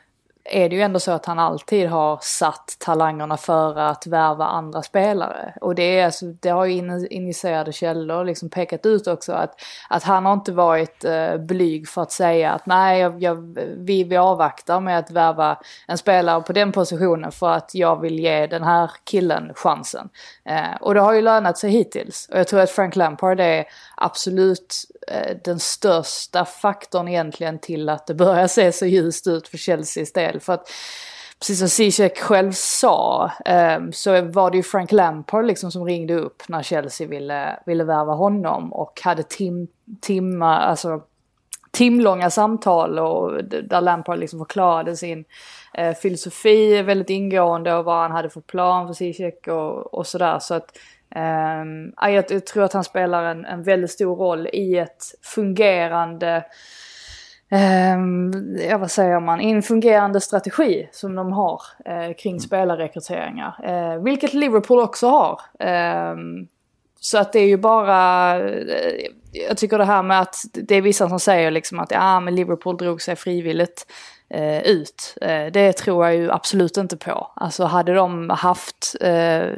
är 0.44 0.68
det 0.68 0.76
ju 0.76 0.82
ändå 0.82 1.00
så 1.00 1.12
att 1.12 1.26
han 1.26 1.38
alltid 1.38 1.88
har 1.88 2.18
satt 2.23 2.76
talangerna 2.78 3.37
före 3.37 3.88
att 3.88 4.06
värva 4.06 4.44
andra 4.44 4.82
spelare. 4.82 5.54
Och 5.61 5.75
det, 5.75 5.99
är, 5.99 6.04
alltså, 6.04 6.26
det 6.26 6.49
har 6.49 6.64
ju 6.64 7.06
initierade 7.11 7.73
källor 7.73 8.25
liksom 8.25 8.50
pekat 8.50 8.87
ut 8.87 9.06
också 9.06 9.32
att, 9.32 9.61
att 9.88 10.02
han 10.02 10.26
har 10.26 10.32
inte 10.32 10.52
varit 10.52 11.04
eh, 11.04 11.37
blyg 11.37 11.88
för 11.88 12.02
att 12.02 12.12
säga 12.12 12.52
att 12.52 12.66
nej, 12.66 13.00
jag, 13.00 13.23
jag, 13.23 13.56
vi, 13.76 14.04
vi 14.04 14.16
avvaktar 14.16 14.80
med 14.80 14.99
att 14.99 15.11
värva 15.11 15.59
en 15.88 15.99
spelare 15.99 16.42
på 16.42 16.52
den 16.52 16.73
positionen 16.73 17.32
för 17.32 17.50
att 17.50 17.75
jag 17.75 18.00
vill 18.00 18.18
ge 18.18 18.47
den 18.47 18.62
här 18.62 18.90
killen 19.04 19.52
chansen. 19.54 20.09
Eh, 20.44 20.76
och 20.80 20.94
det 20.94 21.00
har 21.00 21.12
ju 21.12 21.23
lönat 21.23 21.59
sig 21.59 21.70
hittills. 21.70 22.28
Och 22.32 22.38
jag 22.38 22.49
tror 22.49 22.61
att 22.61 22.70
Frank 22.70 22.97
Lampard 22.97 23.40
är 23.40 23.64
absolut 23.97 24.75
eh, 25.09 25.37
den 25.44 25.59
största 25.59 26.44
faktorn 26.44 27.09
egentligen 27.09 27.59
till 27.59 27.88
att 27.88 28.06
det 28.06 28.14
börjar 28.14 28.47
se 28.47 28.73
så 28.73 28.87
ljust 28.87 29.26
ut 29.26 29.49
för 29.49 29.59
Chelseas 29.59 30.12
del. 30.12 30.30
För 30.39 30.53
att 30.53 30.71
precis 31.39 31.59
som 31.59 31.69
Zizek 31.69 32.19
själv 32.19 32.53
sa 32.53 33.31
um, 33.79 33.93
så 33.93 34.23
var 34.23 34.51
det 34.51 34.57
ju 34.57 34.63
Frank 34.63 34.93
Lampard 34.93 35.47
liksom 35.47 35.73
som 35.73 35.85
ringde 35.85 36.15
upp 36.15 36.43
när 36.49 36.63
Chelsea 36.63 37.07
ville, 37.07 37.59
ville 37.67 37.85
värva 37.85 38.13
honom 38.13 38.73
och 38.73 39.01
hade 39.05 39.23
tim, 39.23 39.69
timma, 40.01 40.59
alltså 40.59 41.03
timlånga 41.71 42.31
samtal 42.31 42.99
och 42.99 43.45
där 43.45 43.81
Lampard 43.81 44.19
liksom 44.19 44.39
förklarade 44.39 44.97
sin 44.97 45.25
eh, 45.75 45.95
filosofi 45.95 46.83
väldigt 46.83 47.11
ingående 47.11 47.75
och 47.75 47.85
vad 47.85 47.97
han 47.97 48.13
hade 48.13 48.31
för 48.31 48.41
plan 48.41 48.87
för 48.87 48.95
Zizek 48.95 49.49
och, 49.49 49.95
och 49.95 50.07
sådär. 50.07 50.39
Så 50.39 50.55
att 50.55 50.79
um, 51.17 51.93
jag, 51.97 52.31
jag 52.31 52.47
tror 52.47 52.63
att 52.63 52.73
han 52.73 52.85
spelar 52.85 53.25
en, 53.25 53.45
en 53.45 53.63
väldigt 53.63 53.91
stor 53.91 54.17
roll 54.17 54.47
i 54.53 54.79
ett 54.79 55.05
fungerande 55.23 56.45
Ja, 58.69 58.78
vad 58.78 58.90
säger 58.90 59.21
man, 59.21 59.40
en 59.40 59.62
fungerande 59.62 60.21
strategi 60.21 60.88
som 60.92 61.14
de 61.14 61.33
har 61.33 61.61
uh, 61.88 62.14
kring 62.14 62.33
mm. 62.33 62.40
spelarrekryteringar. 62.40 63.54
Uh, 63.69 64.02
vilket 64.02 64.35
Liverpool 64.35 64.80
också 64.80 65.09
har. 65.09 65.40
Um, 66.12 66.49
så 67.00 67.19
att 67.19 67.33
det 67.33 67.40
är 67.40 67.47
ju 67.47 67.57
bara, 67.57 68.38
uh, 68.38 68.54
jag 69.33 69.57
tycker 69.57 69.78
det 69.78 69.85
här 69.85 70.02
med 70.02 70.21
att 70.21 70.37
det 70.52 70.75
är 70.75 70.83
vissa 70.83 71.09
som 71.09 71.21
säger 71.21 71.50
liksom 71.50 71.78
att 71.78 71.90
ja 71.90 72.21
men 72.21 72.35
Liverpool 72.35 72.76
drog 72.76 73.02
sig 73.02 73.16
frivilligt 73.16 73.87
ut. 74.64 75.16
det 75.52 75.73
tror 75.73 76.07
jag 76.07 76.16
ju 76.16 76.30
absolut 76.30 76.76
inte 76.76 76.97
på. 76.97 77.33
Alltså 77.37 77.64
hade 77.64 77.95
de 77.95 78.30
haft, 78.30 78.97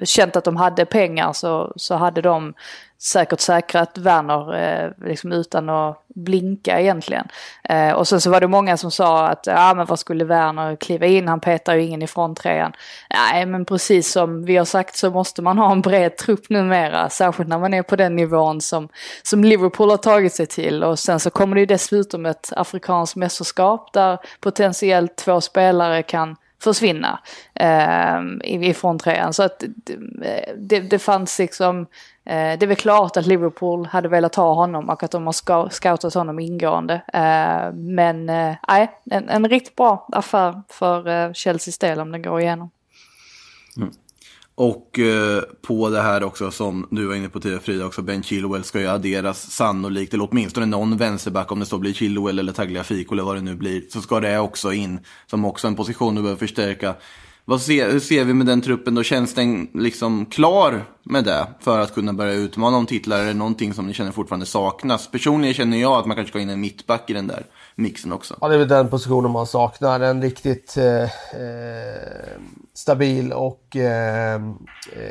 känt 0.04 0.36
att 0.36 0.44
de 0.44 0.56
hade 0.56 0.84
pengar 0.84 1.32
så, 1.32 1.72
så 1.76 1.94
hade 1.94 2.20
de 2.22 2.54
säkert 3.02 3.40
säkrat 3.40 3.98
Werner 3.98 4.54
eh, 4.54 4.90
liksom 5.06 5.32
utan 5.32 5.68
att 5.68 6.04
blinka 6.14 6.80
egentligen. 6.80 7.28
Eh, 7.68 7.92
och 7.92 8.08
sen 8.08 8.20
så 8.20 8.30
var 8.30 8.40
det 8.40 8.48
många 8.48 8.76
som 8.76 8.90
sa 8.90 9.26
att 9.26 9.46
ja 9.46 9.74
men 9.74 9.86
vad 9.86 9.98
skulle 9.98 10.24
Werner 10.24 10.76
kliva 10.76 11.06
in, 11.06 11.28
han 11.28 11.40
petar 11.40 11.74
ju 11.74 11.82
ingen 11.82 12.02
ifrån 12.02 12.34
trean. 12.34 12.72
Nej 13.10 13.46
men 13.46 13.64
precis 13.64 14.12
som 14.12 14.44
vi 14.44 14.56
har 14.56 14.64
sagt 14.64 14.96
så 14.96 15.10
måste 15.10 15.42
man 15.42 15.58
ha 15.58 15.72
en 15.72 15.80
bred 15.80 16.16
trupp 16.16 16.48
numera, 16.48 17.10
särskilt 17.10 17.48
när 17.48 17.58
man 17.58 17.74
är 17.74 17.82
på 17.82 17.96
den 17.96 18.16
nivån 18.16 18.60
som, 18.60 18.88
som 19.22 19.44
Liverpool 19.44 19.90
har 19.90 19.96
tagit 19.96 20.34
sig 20.34 20.46
till. 20.46 20.84
Och 20.84 20.98
sen 20.98 21.20
så 21.20 21.30
kommer 21.30 21.54
det 21.54 21.60
ju 21.60 21.66
dessutom 21.66 22.26
ett 22.26 22.52
afrikanskt 22.56 23.16
mästerskap 23.16 23.92
där 23.92 24.18
potentiellt 24.40 25.16
två 25.16 25.40
spelare 25.40 26.02
kan 26.02 26.36
försvinna 26.62 27.20
eh, 27.54 28.20
ifrån 28.50 28.98
trean. 28.98 29.32
Så 29.32 29.42
att 29.42 29.62
eh, 29.62 30.54
det, 30.56 30.80
det 30.80 30.98
fanns 30.98 31.38
liksom 31.38 31.86
Eh, 32.24 32.58
det 32.58 32.62
är 32.62 32.66
väl 32.66 32.76
klart 32.76 33.16
att 33.16 33.26
Liverpool 33.26 33.86
hade 33.86 34.08
velat 34.08 34.34
ha 34.34 34.54
honom 34.54 34.90
och 34.90 35.02
att 35.02 35.10
de 35.10 35.26
har 35.26 35.70
scoutat 35.70 36.14
honom 36.14 36.38
ingående. 36.38 36.94
Eh, 36.94 37.74
men 37.74 38.28
eh, 38.28 38.54
nej, 38.68 38.90
en, 39.10 39.28
en 39.28 39.48
riktigt 39.48 39.76
bra 39.76 40.08
affär 40.12 40.62
för 40.68 41.08
eh, 41.08 41.32
Chelseas 41.32 41.78
del 41.78 42.00
om 42.00 42.12
den 42.12 42.22
går 42.22 42.40
igenom. 42.40 42.70
Mm. 43.76 43.90
Och 44.54 44.98
eh, 44.98 45.42
på 45.66 45.88
det 45.88 46.02
här 46.02 46.24
också 46.24 46.50
som 46.50 46.88
du 46.90 47.06
var 47.06 47.14
inne 47.14 47.28
på 47.28 47.40
tidigare 47.40 47.62
Frida 47.62 47.86
också, 47.86 48.02
Ben 48.02 48.22
Chilwell 48.22 48.64
ska 48.64 48.80
ju 48.80 48.86
adderas 48.86 49.50
sannolikt, 49.50 50.14
eller 50.14 50.28
åtminstone 50.30 50.66
någon 50.66 50.96
vänsterback 50.96 51.52
om 51.52 51.60
det 51.60 51.66
så 51.66 51.78
blir 51.78 51.92
Chilwell 51.92 52.38
eller 52.38 52.52
Tagliafico 52.52 53.12
eller 53.12 53.22
vad 53.22 53.36
det 53.36 53.40
nu 53.40 53.54
blir, 53.54 53.82
så 53.90 54.00
ska 54.00 54.20
det 54.20 54.38
också 54.38 54.72
in 54.72 55.00
som 55.26 55.44
också 55.44 55.66
en 55.66 55.76
position 55.76 56.14
du 56.14 56.22
behöver 56.22 56.38
förstärka. 56.38 56.94
Vad 57.52 57.60
ser, 57.60 57.90
hur 57.90 58.00
ser 58.00 58.24
vi 58.24 58.34
med 58.34 58.46
den 58.46 58.60
truppen 58.60 58.94
då? 58.94 59.02
Känns 59.02 59.34
den 59.34 59.68
liksom 59.74 60.26
klar 60.26 60.84
med 61.02 61.24
det 61.24 61.46
för 61.60 61.80
att 61.80 61.94
kunna 61.94 62.12
börja 62.12 62.32
utmana 62.32 62.76
om 62.76 62.86
titlar? 62.86 63.18
Är 63.18 63.26
det 63.26 63.34
någonting 63.34 63.74
som 63.74 63.86
ni 63.86 63.92
känner 63.92 64.12
fortfarande 64.12 64.46
saknas? 64.46 65.10
Personligen 65.10 65.54
känner 65.54 65.76
jag 65.76 65.92
att 65.92 66.06
man 66.06 66.16
kanske 66.16 66.30
ska 66.30 66.38
ha 66.38 66.42
in 66.42 66.50
en 66.50 66.60
mittback 66.60 67.10
i 67.10 67.12
den 67.12 67.26
där 67.26 67.46
mixen 67.74 68.12
också. 68.12 68.36
Ja, 68.40 68.48
det 68.48 68.54
är 68.54 68.58
väl 68.58 68.68
den 68.68 68.88
positionen 68.88 69.30
man 69.30 69.46
saknar. 69.46 70.00
En 70.00 70.22
riktigt 70.22 70.76
eh, 70.76 71.02
eh 71.02 71.08
stabil 72.74 73.32
och 73.32 73.76
eh, 73.76 74.40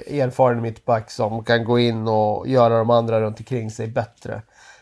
erfaren 0.07 0.61
mittback 0.61 1.11
som 1.11 1.43
kan 1.43 1.65
gå 1.65 1.79
in 1.79 2.07
och 2.07 2.47
göra 2.47 2.77
de 2.77 2.89
andra 2.89 3.21
runt 3.21 3.39
omkring 3.39 3.71
sig 3.71 3.87
bättre. 3.87 4.41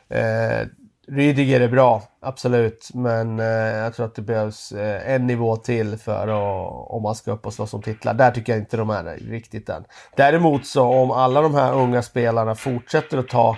Eh, 0.09 0.67
Rydiger 1.11 1.61
är 1.61 1.67
bra, 1.67 2.03
absolut. 2.21 2.89
Men 2.93 3.39
eh, 3.39 3.45
jag 3.45 3.93
tror 3.93 4.05
att 4.05 4.15
det 4.15 4.21
behövs 4.21 4.71
eh, 4.71 5.13
en 5.13 5.27
nivå 5.27 5.55
till 5.55 5.97
för 5.97 6.27
att, 6.27 6.91
om 6.91 7.03
man 7.03 7.15
ska 7.15 7.31
upp 7.31 7.45
och 7.45 7.53
slåss 7.53 7.73
om 7.73 7.81
titlar. 7.81 8.13
Där 8.13 8.31
tycker 8.31 8.53
jag 8.53 8.61
inte 8.61 8.77
de 8.77 8.89
är 8.89 9.03
riktigt 9.15 9.69
än. 9.69 9.83
Däremot 10.15 10.65
så 10.65 10.83
om 10.87 11.11
alla 11.11 11.41
de 11.41 11.55
här 11.55 11.73
unga 11.73 12.01
spelarna 12.01 12.55
fortsätter 12.55 13.17
att 13.17 13.27
ta 13.27 13.57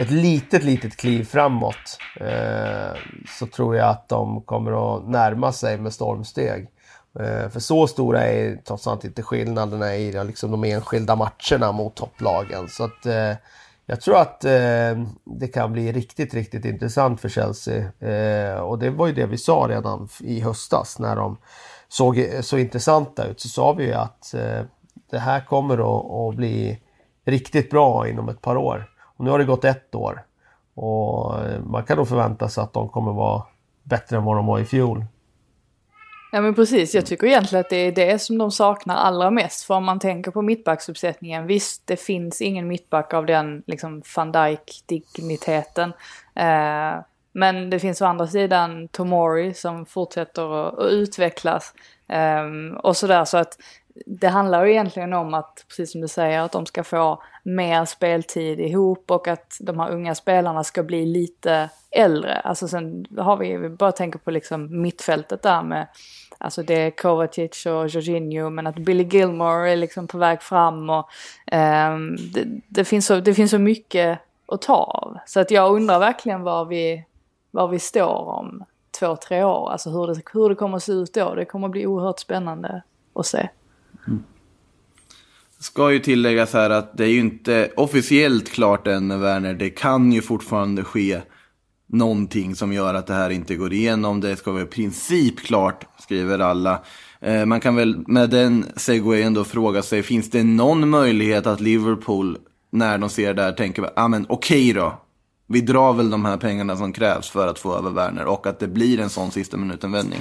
ett 0.00 0.10
litet, 0.10 0.64
litet 0.64 0.96
kliv 0.96 1.24
framåt 1.24 1.98
eh, 2.20 2.98
så 3.38 3.46
tror 3.46 3.76
jag 3.76 3.88
att 3.88 4.08
de 4.08 4.42
kommer 4.42 4.96
att 4.96 5.08
närma 5.08 5.52
sig 5.52 5.78
med 5.78 5.92
stormsteg. 5.92 6.68
Eh, 7.20 7.48
för 7.48 7.60
så 7.60 7.86
stora 7.86 8.24
är 8.24 8.56
trots 8.56 8.86
allt 8.86 9.04
inte 9.04 9.22
skillnaderna 9.22 9.96
i 9.96 10.24
liksom, 10.24 10.50
de 10.50 10.64
enskilda 10.64 11.16
matcherna 11.16 11.72
mot 11.72 11.94
topplagen. 11.94 12.68
Så 12.68 12.84
att 12.84 13.06
eh, 13.06 13.32
jag 13.86 14.00
tror 14.00 14.16
att 14.16 14.44
eh, 14.44 15.04
det 15.24 15.48
kan 15.54 15.72
bli 15.72 15.92
riktigt, 15.92 16.34
riktigt 16.34 16.64
intressant 16.64 17.20
för 17.20 17.28
Chelsea. 17.28 17.92
Eh, 18.00 18.58
och 18.58 18.78
det 18.78 18.90
var 18.90 19.06
ju 19.06 19.12
det 19.12 19.26
vi 19.26 19.38
sa 19.38 19.66
redan 19.68 20.08
i 20.20 20.40
höstas 20.40 20.98
när 20.98 21.16
de 21.16 21.36
såg 21.88 22.28
så 22.40 22.58
intressanta 22.58 23.24
ut. 23.24 23.40
Så 23.40 23.48
sa 23.48 23.72
vi 23.72 23.84
ju 23.84 23.92
att 23.92 24.34
eh, 24.34 24.62
det 25.10 25.18
här 25.18 25.40
kommer 25.40 25.74
att, 25.74 26.10
att, 26.10 26.36
bli 26.36 26.80
riktigt 27.24 27.70
bra 27.70 28.08
inom 28.08 28.28
ett 28.28 28.40
par 28.40 28.56
år. 28.56 28.90
Och 29.16 29.24
nu 29.24 29.30
har 29.30 29.38
det 29.38 29.44
gått 29.44 29.64
ett 29.64 29.94
år. 29.94 30.22
Och 30.74 31.44
eh, 31.44 31.60
man 31.60 31.84
kan 31.84 31.96
nog 31.96 32.08
förvänta 32.08 32.48
sig 32.48 32.64
att 32.64 32.72
de 32.72 32.88
kommer 32.88 33.12
vara 33.12 33.42
bättre 33.82 34.16
än 34.16 34.24
vad 34.24 34.36
de 34.36 34.46
var 34.46 34.58
i 34.58 34.64
fjol. 34.64 35.04
Ja 36.30 36.40
men 36.40 36.54
precis, 36.54 36.94
jag 36.94 37.06
tycker 37.06 37.26
egentligen 37.26 37.60
att 37.60 37.70
det 37.70 37.76
är 37.76 37.92
det 37.92 38.18
som 38.18 38.38
de 38.38 38.50
saknar 38.50 38.96
allra 38.96 39.30
mest. 39.30 39.64
För 39.64 39.74
om 39.74 39.84
man 39.84 39.98
tänker 39.98 40.30
på 40.30 40.42
mittbacksuppsättningen, 40.42 41.46
visst 41.46 41.86
det 41.86 41.96
finns 41.96 42.42
ingen 42.42 42.68
mittback 42.68 43.14
av 43.14 43.26
den 43.26 43.62
liksom 43.66 44.02
van 44.16 44.32
Dijk-digniteten. 44.32 45.92
Eh, 46.34 47.00
men 47.32 47.70
det 47.70 47.78
finns 47.78 48.02
å 48.02 48.04
andra 48.04 48.26
sidan 48.26 48.88
Tomori 48.88 49.54
som 49.54 49.86
fortsätter 49.86 50.66
att, 50.66 50.78
att 50.78 50.90
utvecklas. 50.90 51.74
Eh, 52.08 52.76
och 52.82 52.96
sådär 52.96 53.24
så 53.24 53.36
att 53.36 53.58
det 54.06 54.28
handlar 54.28 54.64
ju 54.64 54.72
egentligen 54.72 55.12
om 55.12 55.34
att, 55.34 55.64
precis 55.68 55.92
som 55.92 56.00
du 56.00 56.08
säger, 56.08 56.40
att 56.40 56.52
de 56.52 56.66
ska 56.66 56.84
få 56.84 57.22
mer 57.42 57.84
speltid 57.84 58.60
ihop 58.60 59.10
och 59.10 59.28
att 59.28 59.56
de 59.60 59.80
här 59.80 59.90
unga 59.90 60.14
spelarna 60.14 60.64
ska 60.64 60.82
bli 60.82 61.06
lite 61.06 61.70
äldre. 61.90 62.40
Alltså 62.40 62.68
sen 62.68 63.06
har 63.18 63.36
vi, 63.36 63.56
vi 63.56 63.68
bara 63.68 63.92
tänker 63.92 64.18
på 64.18 64.30
liksom 64.30 64.82
mittfältet 64.82 65.42
där 65.42 65.62
med, 65.62 65.86
alltså 66.38 66.62
det 66.62 66.74
är 66.74 66.90
Kovacic 66.90 67.66
och 67.66 67.88
Jorginho, 67.88 68.50
men 68.50 68.66
att 68.66 68.76
Billy 68.76 69.04
Gilmore 69.04 69.72
är 69.72 69.76
liksom 69.76 70.06
på 70.06 70.18
väg 70.18 70.42
fram 70.42 70.90
och 70.90 71.08
um, 71.52 72.16
det, 72.32 72.44
det, 72.68 72.84
finns 72.84 73.06
så, 73.06 73.20
det 73.20 73.34
finns 73.34 73.50
så 73.50 73.58
mycket 73.58 74.18
att 74.46 74.62
ta 74.62 74.74
av. 74.74 75.18
Så 75.26 75.40
att 75.40 75.50
jag 75.50 75.74
undrar 75.74 75.98
verkligen 75.98 76.42
var 76.42 76.64
vi, 76.64 77.04
var 77.50 77.68
vi 77.68 77.78
står 77.78 78.28
om 78.28 78.64
två, 78.98 79.16
tre 79.16 79.44
år. 79.44 79.70
Alltså 79.70 79.90
hur 79.90 80.06
det, 80.06 80.22
hur 80.32 80.48
det 80.48 80.54
kommer 80.54 80.76
att 80.76 80.82
se 80.82 80.92
ut 80.92 81.14
då. 81.14 81.34
Det 81.34 81.44
kommer 81.44 81.66
att 81.66 81.72
bli 81.72 81.86
oerhört 81.86 82.18
spännande 82.18 82.82
att 83.14 83.26
se. 83.26 83.48
Mm. 84.06 84.22
Ska 85.58 85.92
ju 85.92 85.98
tilläggas 85.98 86.52
här 86.52 86.70
att 86.70 86.96
det 86.96 87.04
är 87.04 87.08
ju 87.08 87.18
inte 87.18 87.70
officiellt 87.76 88.48
klart 88.48 88.86
än 88.86 89.20
Werner. 89.20 89.54
Det 89.54 89.70
kan 89.70 90.12
ju 90.12 90.22
fortfarande 90.22 90.84
ske 90.84 91.20
någonting 91.86 92.56
som 92.56 92.72
gör 92.72 92.94
att 92.94 93.06
det 93.06 93.14
här 93.14 93.30
inte 93.30 93.56
går 93.56 93.72
igenom. 93.72 94.20
Det 94.20 94.36
ska 94.36 94.52
vara 94.52 94.62
i 94.62 94.66
princip 94.66 95.40
klart, 95.40 95.84
skriver 95.98 96.38
alla. 96.38 96.82
Eh, 97.20 97.46
man 97.46 97.60
kan 97.60 97.76
väl 97.76 98.04
med 98.06 98.30
den 98.30 98.64
segwayen 98.76 99.34
då 99.34 99.44
fråga 99.44 99.82
sig, 99.82 100.02
finns 100.02 100.30
det 100.30 100.44
någon 100.44 100.88
möjlighet 100.88 101.46
att 101.46 101.60
Liverpool, 101.60 102.38
när 102.70 102.98
de 102.98 103.10
ser 103.10 103.34
det 103.34 103.42
här, 103.42 103.52
tänker, 103.52 103.82
ja 103.82 103.90
ah, 103.96 104.08
men 104.08 104.26
okej 104.28 104.70
okay 104.70 104.82
då. 104.82 105.02
Vi 105.48 105.60
drar 105.60 105.92
väl 105.92 106.10
de 106.10 106.24
här 106.24 106.36
pengarna 106.36 106.76
som 106.76 106.92
krävs 106.92 107.30
för 107.30 107.48
att 107.48 107.58
få 107.58 107.76
över 107.76 107.90
Werner 107.90 108.26
och 108.26 108.46
att 108.46 108.58
det 108.58 108.68
blir 108.68 109.00
en 109.00 109.10
sån 109.10 109.30
sista 109.30 109.56
minuten-vändning 109.56 110.20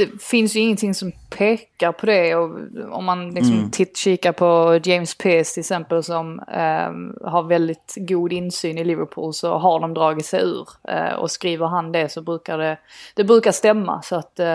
det 0.00 0.22
finns 0.22 0.56
ju 0.56 0.60
ingenting 0.60 0.94
som 0.94 1.12
pekar 1.30 1.92
på 1.92 2.06
det. 2.06 2.34
Och 2.34 2.50
om 2.90 3.04
man 3.04 3.30
liksom 3.30 3.70
titt, 3.70 3.96
kikar 3.96 4.32
på 4.32 4.80
James 4.84 5.14
Pearce 5.14 5.54
till 5.54 5.60
exempel 5.60 6.02
som 6.02 6.40
eh, 6.40 7.28
har 7.30 7.42
väldigt 7.48 7.94
god 7.96 8.32
insyn 8.32 8.78
i 8.78 8.84
Liverpool 8.84 9.34
så 9.34 9.58
har 9.58 9.80
de 9.80 9.94
dragit 9.94 10.26
sig 10.26 10.42
ur. 10.42 10.68
Eh, 10.88 11.12
och 11.12 11.30
skriver 11.30 11.66
han 11.66 11.92
det 11.92 12.08
så 12.08 12.22
brukar 12.22 12.58
det, 12.58 12.78
det 13.14 13.24
brukar 13.24 13.52
stämma. 13.52 14.02
Så 14.02 14.16
att 14.16 14.40
eh, 14.40 14.46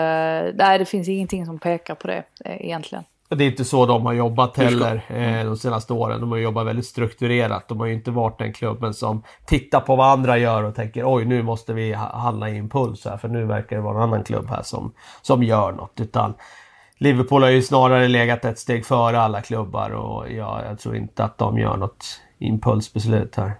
nej, 0.54 0.78
det 0.78 0.84
finns 0.84 1.08
ingenting 1.08 1.46
som 1.46 1.58
pekar 1.58 1.94
på 1.94 2.06
det 2.08 2.22
eh, 2.44 2.66
egentligen. 2.66 3.04
Det 3.28 3.44
är 3.44 3.48
inte 3.48 3.64
så 3.64 3.86
de 3.86 4.06
har 4.06 4.12
jobbat 4.12 4.56
heller 4.56 5.02
eh, 5.08 5.44
de 5.46 5.56
senaste 5.56 5.92
åren. 5.92 6.20
De 6.20 6.30
har 6.30 6.38
jobbat 6.38 6.66
väldigt 6.66 6.86
strukturerat. 6.86 7.68
De 7.68 7.80
har 7.80 7.86
ju 7.86 7.94
inte 7.94 8.10
varit 8.10 8.38
den 8.38 8.52
klubben 8.52 8.94
som 8.94 9.22
tittar 9.46 9.80
på 9.80 9.96
vad 9.96 10.06
andra 10.10 10.38
gör 10.38 10.62
och 10.62 10.74
tänker 10.74 11.14
oj 11.14 11.24
nu 11.24 11.42
måste 11.42 11.72
vi 11.72 11.92
ha- 11.92 12.18
handla 12.18 12.50
i 12.50 12.56
impuls 12.56 13.04
här 13.04 13.16
för 13.16 13.28
nu 13.28 13.44
verkar 13.44 13.76
det 13.76 13.82
vara 13.82 13.96
en 13.96 14.02
annan 14.02 14.24
klubb 14.24 14.48
här 14.50 14.62
som, 14.62 14.92
som 15.22 15.42
gör 15.42 15.72
något. 15.72 16.00
Utan 16.00 16.34
Liverpool 16.98 17.42
har 17.42 17.50
ju 17.50 17.62
snarare 17.62 18.08
legat 18.08 18.44
ett 18.44 18.58
steg 18.58 18.86
före 18.86 19.20
alla 19.20 19.40
klubbar 19.40 19.90
och 19.90 20.32
ja, 20.32 20.60
jag 20.68 20.78
tror 20.78 20.96
inte 20.96 21.24
att 21.24 21.38
de 21.38 21.58
gör 21.58 21.76
något 21.76 22.20
impulsbeslut 22.38 23.36
här. 23.36 23.52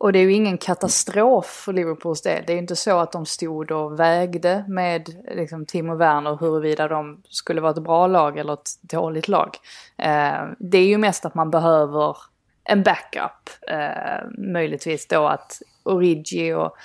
Och 0.00 0.12
det 0.12 0.18
är 0.18 0.22
ju 0.22 0.32
ingen 0.32 0.58
katastrof 0.58 1.46
för 1.46 1.72
Liverpools 1.72 2.22
del. 2.22 2.44
Det 2.46 2.52
är 2.52 2.54
ju 2.54 2.60
inte 2.60 2.76
så 2.76 2.98
att 2.98 3.12
de 3.12 3.26
stod 3.26 3.70
och 3.70 4.00
vägde 4.00 4.64
med 4.68 5.08
liksom, 5.34 5.66
Timo 5.66 5.94
Werner 5.94 6.36
huruvida 6.40 6.88
de 6.88 7.22
skulle 7.28 7.60
vara 7.60 7.72
ett 7.72 7.82
bra 7.82 8.06
lag 8.06 8.38
eller 8.38 8.52
ett 8.52 8.70
dåligt 8.80 9.28
lag. 9.28 9.56
Eh, 9.96 10.44
det 10.58 10.78
är 10.78 10.86
ju 10.86 10.98
mest 10.98 11.24
att 11.24 11.34
man 11.34 11.50
behöver 11.50 12.16
en 12.64 12.82
backup. 12.82 13.50
Eh, 13.68 14.28
möjligtvis 14.38 15.06
då 15.08 15.26
att 15.26 15.62
Origi 15.82 16.52
och 16.52 16.76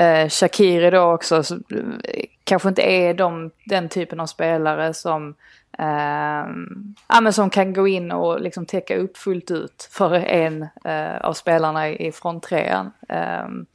eh, 0.00 0.28
Shakiri 0.28 0.90
då 0.90 1.02
också 1.02 1.42
så, 1.42 1.54
eh, 1.54 2.24
kanske 2.44 2.68
inte 2.68 2.82
är 2.82 3.14
de, 3.14 3.50
den 3.66 3.88
typen 3.88 4.20
av 4.20 4.26
spelare 4.26 4.94
som 4.94 5.34
Ehm, 5.78 6.94
ja, 7.08 7.20
men 7.20 7.32
som 7.32 7.50
kan 7.50 7.72
gå 7.72 7.88
in 7.88 8.12
och 8.12 8.40
liksom 8.40 8.66
täcka 8.66 8.96
upp 8.96 9.16
fullt 9.16 9.50
ut 9.50 9.88
för 9.92 10.14
en 10.14 10.62
eh, 10.84 11.16
av 11.20 11.32
spelarna 11.32 11.88
i, 11.88 12.12
fronttrean. 12.12 12.90
Ehm, 13.08 13.66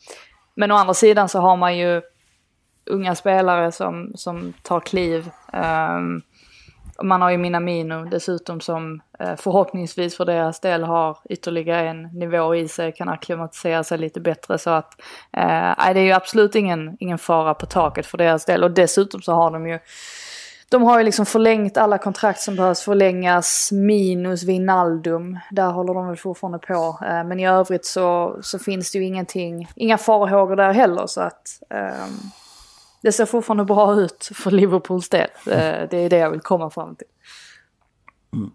men 0.55 0.71
å 0.71 0.75
andra 0.75 0.93
sidan 0.93 1.29
så 1.29 1.39
har 1.39 1.57
man 1.57 1.77
ju 1.77 2.01
unga 2.85 3.15
spelare 3.15 3.71
som, 3.71 4.11
som 4.15 4.53
tar 4.61 4.79
kliv. 4.79 5.29
Um, 5.53 6.21
man 7.03 7.21
har 7.21 7.29
ju 7.29 7.37
Minamino 7.37 8.05
dessutom 8.05 8.61
som 8.61 9.01
uh, 9.21 9.35
förhoppningsvis 9.35 10.17
för 10.17 10.25
deras 10.25 10.59
del 10.59 10.83
har 10.83 11.17
ytterligare 11.29 11.89
en 11.89 12.01
nivå 12.01 12.55
i 12.55 12.67
sig, 12.67 12.91
kan 12.91 13.09
acklimatisera 13.09 13.83
sig 13.83 13.97
lite 13.97 14.19
bättre 14.19 14.57
så 14.57 14.69
att 14.69 15.01
uh, 15.37 15.93
det 15.93 15.99
är 15.99 16.05
ju 16.05 16.11
absolut 16.11 16.55
ingen, 16.55 16.97
ingen 16.99 17.17
fara 17.17 17.53
på 17.53 17.65
taket 17.65 18.05
för 18.05 18.17
deras 18.17 18.45
del 18.45 18.63
och 18.63 18.71
dessutom 18.71 19.21
så 19.21 19.33
har 19.33 19.51
de 19.51 19.67
ju 19.67 19.79
de 20.69 20.84
har 20.84 20.98
ju 21.00 21.05
liksom 21.05 21.25
förlängt 21.25 21.77
alla 21.77 21.98
kontrakt 21.98 22.39
som 22.39 22.55
behövs 22.55 22.81
förlängas 22.81 23.72
minus 23.72 24.43
vinaldum. 24.43 25.39
Där 25.51 25.72
håller 25.72 25.93
de 25.93 26.07
väl 26.07 26.17
fortfarande 26.17 26.60
på. 26.60 27.00
Eh, 27.01 27.24
Men 27.24 27.39
i 27.39 27.48
övrigt 27.48 27.86
så, 27.86 28.38
så 28.41 28.60
finns 28.60 28.91
det 28.91 28.98
ju 28.98 29.05
ingenting, 29.05 29.67
inga 29.75 29.98
farhågor 29.98 30.55
där 30.55 30.74
heller 30.74 31.07
så 31.07 31.22
att 31.22 31.62
ehm, 31.69 32.10
det 33.01 33.12
ser 33.12 33.25
fortfarande 33.25 33.65
bra 33.65 33.95
ut 33.95 34.29
för 34.34 34.51
Liverpools 34.51 35.10
del. 35.10 35.29
Eh, 35.48 35.89
Det 35.89 35.98
är 35.98 36.10
det 36.10 36.17
jag 36.17 36.29
vill 36.31 36.41
komma 36.41 36.69
fram 36.69 36.95
till. 36.95 37.07
Mm. 38.34 38.51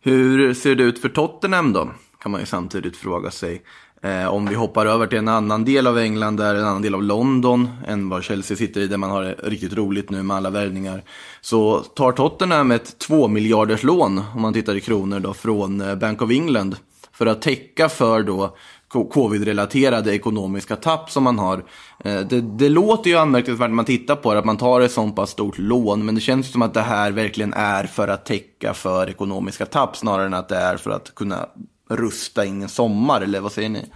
Hur 0.00 0.54
ser 0.54 0.74
det 0.74 0.82
ut 0.82 1.02
för 1.02 1.08
Tottenham 1.08 1.72
då? 1.72 1.90
Kan 2.20 2.32
man 2.32 2.40
ju 2.40 2.46
samtidigt 2.46 2.96
fråga 2.96 3.30
sig. 3.30 3.62
Eh, 4.02 4.26
om 4.26 4.46
vi 4.46 4.54
hoppar 4.54 4.86
över 4.86 5.06
till 5.06 5.18
en 5.18 5.28
annan 5.28 5.64
del 5.64 5.86
av 5.86 5.98
England, 5.98 6.36
där 6.36 6.54
en 6.54 6.64
annan 6.64 6.82
del 6.82 6.94
av 6.94 7.02
London, 7.02 7.68
än 7.86 8.08
vad 8.08 8.24
Chelsea 8.24 8.56
sitter 8.56 8.80
i, 8.80 8.86
där 8.86 8.96
man 8.96 9.10
har 9.10 9.22
det 9.22 9.34
riktigt 9.42 9.72
roligt 9.72 10.10
nu 10.10 10.22
med 10.22 10.36
alla 10.36 10.50
värvningar. 10.50 11.02
Så 11.40 11.80
tar 11.80 12.12
Tottenham 12.12 12.70
ett 12.70 12.98
2 12.98 13.28
miljarders 13.28 13.82
lån, 13.82 14.22
om 14.34 14.42
man 14.42 14.52
tittar 14.52 14.74
i 14.74 14.80
kronor 14.80 15.20
då, 15.20 15.34
från 15.34 15.80
eh, 15.80 15.94
Bank 15.94 16.22
of 16.22 16.30
England. 16.30 16.76
För 17.12 17.26
att 17.26 17.42
täcka 17.42 17.88
för 17.88 18.22
då 18.22 18.56
covid-relaterade 18.88 20.14
ekonomiska 20.14 20.76
tapp 20.76 21.10
som 21.10 21.24
man 21.24 21.38
har. 21.38 21.64
Eh, 22.04 22.20
det, 22.20 22.40
det 22.40 22.68
låter 22.68 23.10
ju 23.10 23.16
anmärkningsvärt 23.16 23.70
när 23.70 23.74
man 23.74 23.84
tittar 23.84 24.16
på 24.16 24.32
det, 24.32 24.38
att 24.38 24.44
man 24.44 24.56
tar 24.56 24.80
ett 24.80 24.92
sånt 24.92 25.16
pass 25.16 25.30
stort 25.30 25.58
lån. 25.58 26.04
Men 26.04 26.14
det 26.14 26.20
känns 26.20 26.52
som 26.52 26.62
att 26.62 26.74
det 26.74 26.80
här 26.80 27.10
verkligen 27.10 27.52
är 27.52 27.84
för 27.84 28.08
att 28.08 28.26
täcka 28.26 28.74
för 28.74 29.10
ekonomiska 29.10 29.66
tapp 29.66 29.96
snarare 29.96 30.26
än 30.26 30.34
att 30.34 30.48
det 30.48 30.56
är 30.56 30.76
för 30.76 30.90
att 30.90 31.14
kunna 31.14 31.48
rusta 31.88 32.44
in 32.44 32.62
en 32.62 32.68
sommar, 32.68 33.20
eller 33.20 33.40
vad 33.40 33.52
säger 33.52 33.68
ni? 33.68 33.92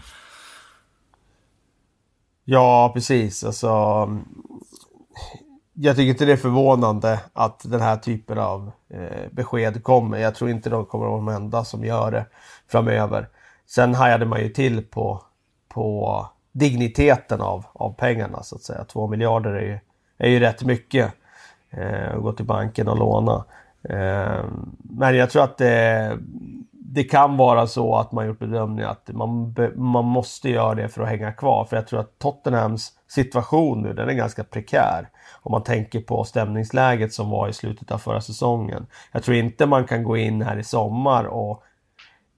Ja, 2.44 2.90
precis. 2.94 3.44
Alltså, 3.44 3.68
jag 5.72 5.96
tycker 5.96 6.11
inte 6.11 6.25
det 6.25 6.32
är 6.32 6.37
förvånande 6.37 7.20
att 7.32 7.62
den 7.70 7.80
här 7.80 7.96
typen 7.96 8.38
av 8.38 8.70
eh, 8.88 9.31
besked 9.31 9.83
kommer. 9.83 10.18
Jag 10.18 10.35
tror 10.35 10.50
inte 10.50 10.70
de 10.70 10.87
kommer 10.87 11.05
att 11.05 11.11
vara 11.11 11.20
de 11.20 11.28
enda 11.28 11.64
som 11.64 11.85
gör 11.85 12.11
det 12.11 12.26
framöver. 12.68 13.28
Sen 13.66 13.94
hajade 13.94 14.26
man 14.26 14.40
ju 14.40 14.48
till 14.48 14.83
på, 14.83 15.22
på 15.68 16.26
digniteten 16.52 17.40
av, 17.40 17.64
av 17.72 17.92
pengarna 17.92 18.42
så 18.42 18.57
att 18.57 18.62
säga. 18.62 18.85
Två 18.85 19.07
miljarder 19.07 19.50
är 19.50 19.66
ju, 19.66 19.78
är 20.18 20.28
ju 20.28 20.40
rätt 20.40 20.64
mycket. 20.64 21.12
Eh, 21.70 22.14
att 22.14 22.22
gå 22.22 22.33
till 22.33 22.46
banken 22.46 22.88
och 22.88 22.98
låna. 22.98 23.44
Eh, 23.83 24.44
men 24.78 25.16
jag 25.16 25.31
tror 25.31 25.44
att 25.44 25.59
det, 25.59 26.18
det 26.94 27.05
kan 27.05 27.37
vara 27.37 27.66
så 27.66 27.96
att 27.96 28.12
man 28.12 28.26
gjort 28.26 28.38
bedömningen 28.38 28.90
att 28.90 29.11
man, 29.12 29.52
be, 29.52 29.70
man 29.76 30.05
måste 30.05 30.50
göra 30.50 30.74
det 30.74 30.88
för 30.88 31.02
att 31.02 31.09
hänga 31.09 31.33
kvar. 31.33 31.64
För 31.64 31.76
jag 31.76 31.87
tror 31.87 32.00
att 32.00 32.18
Tottenhams 32.18 32.92
situation 33.09 33.83
nu, 33.83 33.92
den 33.92 34.09
är 34.09 34.12
ganska 34.12 34.44
prekär. 34.44 35.09
Om 35.42 35.52
man 35.52 35.62
tänker 35.62 36.00
på 36.00 36.24
stämningsläget 36.24 37.12
som 37.12 37.31
var 37.31 37.48
i 37.48 37.52
slutet 37.52 37.90
av 37.90 37.98
förra 37.98 38.20
säsongen. 38.20 38.87
Jag 39.12 39.22
tror 39.22 39.37
inte 39.37 39.66
man 39.66 39.85
kan 39.85 40.05
gå 40.05 40.16
in 40.16 40.42
här 40.42 40.57
i 40.57 40.64
sommar 40.64 41.24
och 41.24 41.62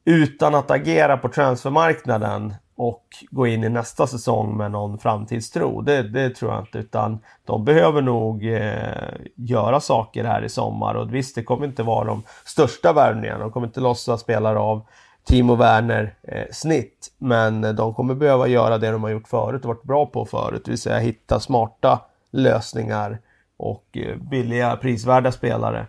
utan 0.05 0.55
att 0.55 0.71
agera 0.71 1.17
på 1.17 1.29
transfermarknaden 1.29 2.55
och 2.77 3.05
gå 3.31 3.47
in 3.47 3.65
i 3.65 3.69
nästa 3.69 4.07
säsong 4.07 4.57
med 4.57 4.71
någon 4.71 4.99
framtidstro. 4.99 5.81
Det, 5.81 6.03
det 6.03 6.31
tror 6.31 6.53
jag 6.53 6.63
inte. 6.63 6.79
Utan 6.79 7.19
de 7.45 7.65
behöver 7.65 8.03
nog 8.03 8.47
eh, 8.47 9.15
göra 9.35 9.81
saker 9.81 10.25
här 10.25 10.45
i 10.45 10.49
sommar. 10.49 10.95
Och 10.95 11.15
visst, 11.15 11.35
det 11.35 11.43
kommer 11.43 11.67
inte 11.67 11.83
vara 11.83 12.05
de 12.05 12.23
största 12.45 12.93
värvningarna. 12.93 13.39
De 13.39 13.51
kommer 13.51 13.67
inte 13.67 13.81
låtsas 13.81 14.21
spelare 14.21 14.59
av 14.59 14.87
Timo 15.25 15.55
Werner 15.55 16.15
eh, 16.23 16.45
snitt. 16.51 17.13
Men 17.19 17.77
de 17.77 17.95
kommer 17.95 18.15
behöva 18.15 18.47
göra 18.47 18.79
det 18.79 18.91
de 18.91 19.03
har 19.03 19.11
gjort 19.11 19.29
förut 19.29 19.63
och 19.63 19.69
varit 19.69 19.83
bra 19.83 20.07
på 20.07 20.27
förut. 20.27 20.63
Det 20.65 20.71
vill 20.71 20.81
säga 20.81 20.99
hitta 20.99 21.41
smarta 21.41 22.01
lösningar 22.31 23.19
och 23.57 23.85
eh, 23.93 24.17
billiga 24.17 24.77
prisvärda 24.77 25.33
spelare. 25.33 25.87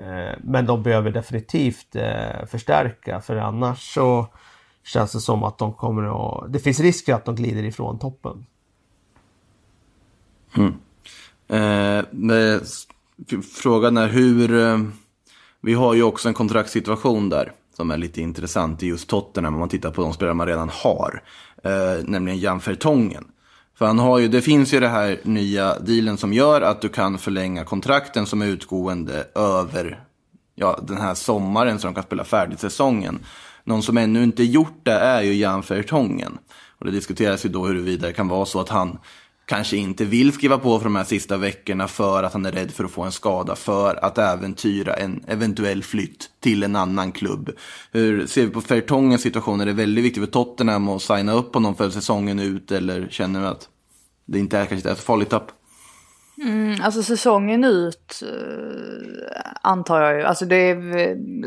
Eh, 0.00 0.38
Men 0.40 0.66
de 0.66 0.82
behöver 0.82 1.10
definitivt 1.10 1.96
eh, 1.96 2.46
förstärka 2.46 3.20
för 3.20 3.36
annars 3.36 3.94
så 3.94 4.26
känns 4.86 5.12
det 5.12 5.20
som 5.20 5.44
att 5.44 5.58
de 5.58 5.72
kommer 5.72 6.02
att... 6.02 6.52
Det 6.52 6.58
finns 6.58 6.80
risk 6.80 7.08
att 7.08 7.24
de 7.24 7.34
glider 7.34 7.62
ifrån 7.62 7.98
toppen. 7.98 8.46
Mm. 10.56 10.74
Eh, 11.48 12.60
frågan 13.54 13.96
är 13.96 14.08
hur... 14.08 14.54
Eh, 14.54 14.78
vi 15.60 15.74
har 15.74 15.94
ju 15.94 16.02
också 16.02 16.28
en 16.28 16.34
kontraktssituation 16.34 17.28
där 17.28 17.52
som 17.76 17.90
är 17.90 17.96
lite 17.96 18.20
intressant 18.20 18.82
i 18.82 18.86
just 18.86 19.08
Tottenham 19.08 19.54
om 19.54 19.60
man 19.60 19.68
tittar 19.68 19.90
på 19.90 20.02
de 20.02 20.12
spelare 20.12 20.34
man 20.34 20.46
redan 20.46 20.70
har. 20.72 21.22
Eh, 21.64 22.04
nämligen 22.04 22.40
Jan 22.40 22.58
Vertongen. 22.58 23.24
För 23.78 23.86
han 23.86 23.98
har 23.98 24.18
ju, 24.18 24.28
det 24.28 24.42
finns 24.42 24.74
ju 24.74 24.80
det 24.80 24.88
här 24.88 25.20
nya 25.22 25.78
dealen 25.78 26.16
som 26.16 26.32
gör 26.32 26.60
att 26.60 26.80
du 26.80 26.88
kan 26.88 27.18
förlänga 27.18 27.64
kontrakten 27.64 28.26
som 28.26 28.42
är 28.42 28.46
utgående 28.46 29.26
över 29.34 30.04
ja, 30.54 30.78
den 30.82 30.96
här 30.96 31.14
sommaren 31.14 31.78
så 31.78 31.86
de 31.86 31.94
kan 31.94 32.02
spela 32.02 32.24
färdigt 32.24 32.60
säsongen. 32.60 33.18
Någon 33.66 33.82
som 33.82 33.96
ännu 33.96 34.22
inte 34.22 34.42
gjort 34.42 34.80
det 34.82 34.92
är 34.92 35.22
ju 35.22 35.34
Jan 35.34 35.62
Vertongen. 35.68 36.38
Och 36.78 36.86
det 36.86 36.90
diskuteras 36.90 37.44
ju 37.44 37.48
då 37.48 37.66
huruvida 37.66 38.06
det 38.06 38.12
kan 38.12 38.28
vara 38.28 38.46
så 38.46 38.60
att 38.60 38.68
han 38.68 38.98
kanske 39.46 39.76
inte 39.76 40.04
vill 40.04 40.32
skriva 40.32 40.58
på 40.58 40.78
för 40.78 40.84
de 40.84 40.96
här 40.96 41.04
sista 41.04 41.36
veckorna 41.36 41.88
för 41.88 42.22
att 42.22 42.32
han 42.32 42.46
är 42.46 42.52
rädd 42.52 42.70
för 42.70 42.84
att 42.84 42.90
få 42.90 43.02
en 43.02 43.12
skada 43.12 43.56
för 43.56 44.04
att 44.04 44.18
äventyra 44.18 44.94
en 44.94 45.24
eventuell 45.26 45.82
flytt 45.82 46.30
till 46.40 46.62
en 46.62 46.76
annan 46.76 47.12
klubb. 47.12 47.50
Hur 47.92 48.26
ser 48.26 48.44
vi 48.44 48.50
på 48.50 48.60
Vertongens 48.60 49.22
situation? 49.22 49.60
Är 49.60 49.66
det 49.66 49.72
väldigt 49.72 50.04
viktigt 50.04 50.24
för 50.24 50.32
Tottenham 50.32 50.88
att 50.88 51.02
signa 51.02 51.32
upp 51.32 51.54
honom 51.54 51.74
för 51.74 51.90
säsongen 51.90 52.38
ut 52.38 52.72
eller 52.72 53.08
känner 53.10 53.40
du 53.40 53.46
att 53.46 53.68
det 54.26 54.38
inte 54.38 54.58
är 54.58 54.66
kanske 54.66 54.90
ett 54.90 54.98
så 54.98 55.04
farligt 55.04 55.30
tapp? 55.30 55.52
Mm, 56.42 56.80
alltså 56.82 57.02
säsongen 57.02 57.64
ut 57.64 58.22
eh, 58.22 59.50
antar 59.62 60.00
jag 60.00 60.16
ju. 60.16 60.22
Alltså 60.22 60.44
det 60.44 60.76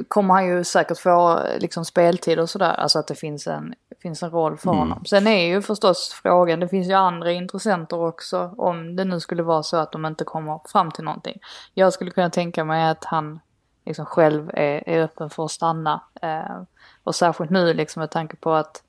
kommer 0.07 0.33
han 0.33 0.47
ju 0.47 0.63
säkert 0.63 0.97
få 0.97 1.39
liksom 1.59 1.85
speltid 1.85 2.39
och 2.39 2.49
sådär. 2.49 2.73
Alltså 2.73 2.99
att 2.99 3.07
det 3.07 3.15
finns 3.15 3.47
en, 3.47 3.73
finns 4.01 4.23
en 4.23 4.29
roll 4.29 4.57
för 4.57 4.71
honom. 4.71 5.05
Sen 5.05 5.27
är 5.27 5.47
ju 5.47 5.61
förstås 5.61 6.19
frågan, 6.23 6.59
det 6.59 6.67
finns 6.67 6.87
ju 6.87 6.93
andra 6.93 7.31
intressenter 7.31 7.99
också. 7.99 8.53
Om 8.57 8.95
det 8.95 9.05
nu 9.05 9.19
skulle 9.19 9.43
vara 9.43 9.63
så 9.63 9.77
att 9.77 9.91
de 9.91 10.05
inte 10.05 10.23
kommer 10.23 10.59
fram 10.65 10.91
till 10.91 11.03
någonting. 11.03 11.39
Jag 11.73 11.93
skulle 11.93 12.11
kunna 12.11 12.29
tänka 12.29 12.63
mig 12.63 12.89
att 12.89 13.05
han 13.05 13.39
liksom 13.85 14.05
själv 14.05 14.49
är, 14.53 14.89
är 14.89 15.03
öppen 15.03 15.29
för 15.29 15.45
att 15.45 15.51
stanna. 15.51 16.01
Eh, 16.21 16.61
och 17.03 17.15
särskilt 17.15 17.51
nu 17.51 17.73
liksom 17.73 17.99
med 17.99 18.11
tanke 18.11 18.35
på 18.35 18.53
att 18.53 18.83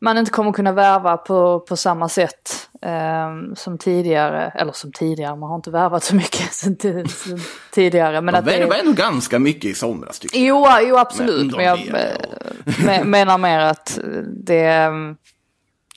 man 0.00 0.18
inte 0.18 0.30
kommer 0.30 0.52
kunna 0.52 0.72
värva 0.72 1.16
på, 1.16 1.60
på 1.60 1.76
samma 1.76 2.08
sätt 2.08 2.68
eh, 2.82 3.54
som 3.54 3.78
tidigare. 3.78 4.52
Eller 4.54 4.72
som 4.72 4.92
tidigare, 4.92 5.36
man 5.36 5.48
har 5.48 5.56
inte 5.56 5.70
värvat 5.70 6.04
så 6.04 6.14
mycket 6.14 6.40
t- 6.80 7.08
som 7.08 7.38
tidigare. 7.72 8.20
Men 8.20 8.34
De 8.34 8.38
att 8.38 8.44
det, 8.44 8.58
värvade 8.58 8.80
ändå 8.80 8.92
ganska 8.92 9.38
mycket 9.38 9.64
i 9.64 9.74
somras 9.74 10.18
tycker 10.18 10.38
jag. 10.38 10.46
Jo, 10.46 10.66
jo 10.88 10.96
absolut. 10.96 11.56
Men 11.56 11.64
jag 11.64 13.06
menar 13.06 13.38
mer 13.38 13.58
att 13.58 13.98
det... 14.44 14.90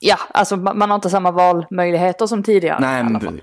Ja, 0.02 0.18
alltså 0.34 0.58
man 0.58 0.90
har 0.90 0.96
inte 0.96 1.10
samma 1.10 1.32
valmöjligheter 1.32 2.28
som 2.28 2.44
tidigare. 2.44 2.80
Nej, 2.80 3.04
men. 3.04 3.42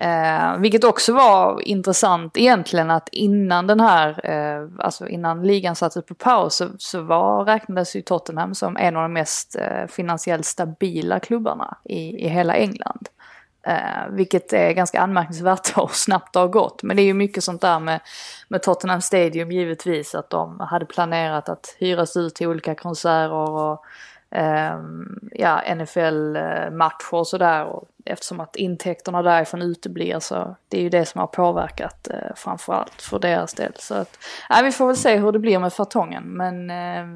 Mm. 0.00 0.54
Eh, 0.54 0.60
vilket 0.60 0.84
också 0.84 1.12
var 1.12 1.68
intressant 1.68 2.36
egentligen 2.36 2.90
att 2.90 3.08
innan 3.12 3.66
den 3.66 3.80
här, 3.80 4.30
eh, 4.30 4.68
alltså 4.78 5.08
innan 5.08 5.42
ligan 5.42 5.76
sattes 5.76 6.06
på 6.06 6.14
paus 6.14 6.54
så, 6.54 6.68
så 6.78 7.00
var, 7.00 7.44
räknades 7.44 7.96
ju 7.96 8.02
Tottenham 8.02 8.54
som 8.54 8.76
en 8.76 8.96
av 8.96 9.02
de 9.02 9.12
mest 9.12 9.56
eh, 9.56 9.86
finansiellt 9.86 10.46
stabila 10.46 11.20
klubbarna 11.20 11.76
i, 11.84 12.24
i 12.24 12.28
hela 12.28 12.54
England. 12.54 13.08
Eh, 13.66 14.08
vilket 14.10 14.52
är 14.52 14.72
ganska 14.72 15.00
anmärkningsvärt 15.00 15.76
hur 15.76 15.88
snabbt 15.92 16.32
det 16.32 16.38
har 16.38 16.48
gått. 16.48 16.82
Men 16.82 16.96
det 16.96 17.02
är 17.02 17.06
ju 17.06 17.14
mycket 17.14 17.44
sånt 17.44 17.60
där 17.60 17.80
med, 17.80 18.00
med 18.48 18.62
Tottenham 18.62 19.00
Stadium 19.00 19.52
givetvis. 19.52 20.14
Att 20.14 20.30
de 20.30 20.60
hade 20.60 20.86
planerat 20.86 21.48
att 21.48 21.76
hyras 21.78 22.16
ut 22.16 22.34
till 22.34 22.46
olika 22.48 22.74
konserter 22.74 23.32
och 23.32 23.84
Ehm, 24.30 25.18
ja, 25.32 25.62
NFL-matcher 25.74 27.12
eh, 27.12 27.18
och 27.18 27.26
sådär. 27.26 27.64
Och 27.64 27.88
Eftersom 28.10 28.40
att 28.40 28.56
intäkterna 28.56 29.22
därifrån 29.22 29.62
uteblir 29.62 30.18
så 30.18 30.56
det 30.68 30.78
är 30.78 30.82
ju 30.82 30.88
det 30.88 31.04
som 31.04 31.18
har 31.18 31.26
påverkat 31.26 32.08
eh, 32.08 32.34
framförallt 32.36 33.02
för 33.02 33.18
deras 33.18 33.54
del. 33.54 33.72
Så 33.76 33.94
att, 33.94 34.18
ja, 34.48 34.60
vi 34.64 34.72
får 34.72 34.86
väl 34.86 34.96
se 34.96 35.16
hur 35.16 35.32
det 35.32 35.38
blir 35.38 35.58
med 35.58 35.72
Fartongen. 35.72 36.24
Men 36.24 36.70
eh, 36.70 37.06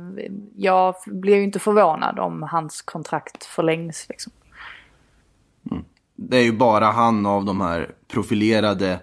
jag 0.56 0.94
blir 1.06 1.36
ju 1.36 1.42
inte 1.42 1.58
förvånad 1.58 2.18
om 2.18 2.42
hans 2.42 2.82
kontrakt 2.82 3.44
förlängs. 3.44 4.06
Liksom. 4.08 4.32
Mm. 5.70 5.84
Det 6.16 6.36
är 6.36 6.42
ju 6.42 6.52
bara 6.52 6.86
han 6.86 7.26
av 7.26 7.44
de 7.44 7.60
här 7.60 7.90
profilerade, 8.08 9.00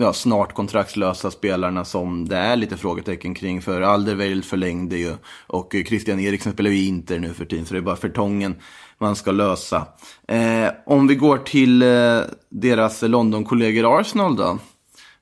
ja, 0.00 0.12
snart 0.12 0.54
kontraktslösa 0.54 1.30
spelarna 1.30 1.84
som 1.84 2.28
det 2.28 2.36
är 2.36 2.56
lite 2.56 2.76
frågetecken 2.76 3.34
kring. 3.34 3.62
För 3.62 3.80
Alderweireld 3.80 4.44
förlängde 4.44 4.96
ju 4.96 5.14
och 5.46 5.74
Christian 5.86 6.20
Eriksen 6.20 6.52
spelar 6.52 6.70
ju 6.70 6.84
Inter 6.84 7.18
nu 7.18 7.34
för 7.34 7.44
tiden. 7.44 7.66
Så 7.66 7.74
det 7.74 7.80
är 7.80 7.82
bara 7.82 7.96
förtången 7.96 8.54
man 8.98 9.16
ska 9.16 9.32
lösa. 9.32 9.86
Eh, 10.28 10.68
om 10.86 11.06
vi 11.06 11.14
går 11.14 11.38
till 11.38 11.82
eh, 11.82 12.20
deras 12.48 13.02
London-kollegor 13.02 14.00
Arsenal 14.00 14.36
då. 14.36 14.58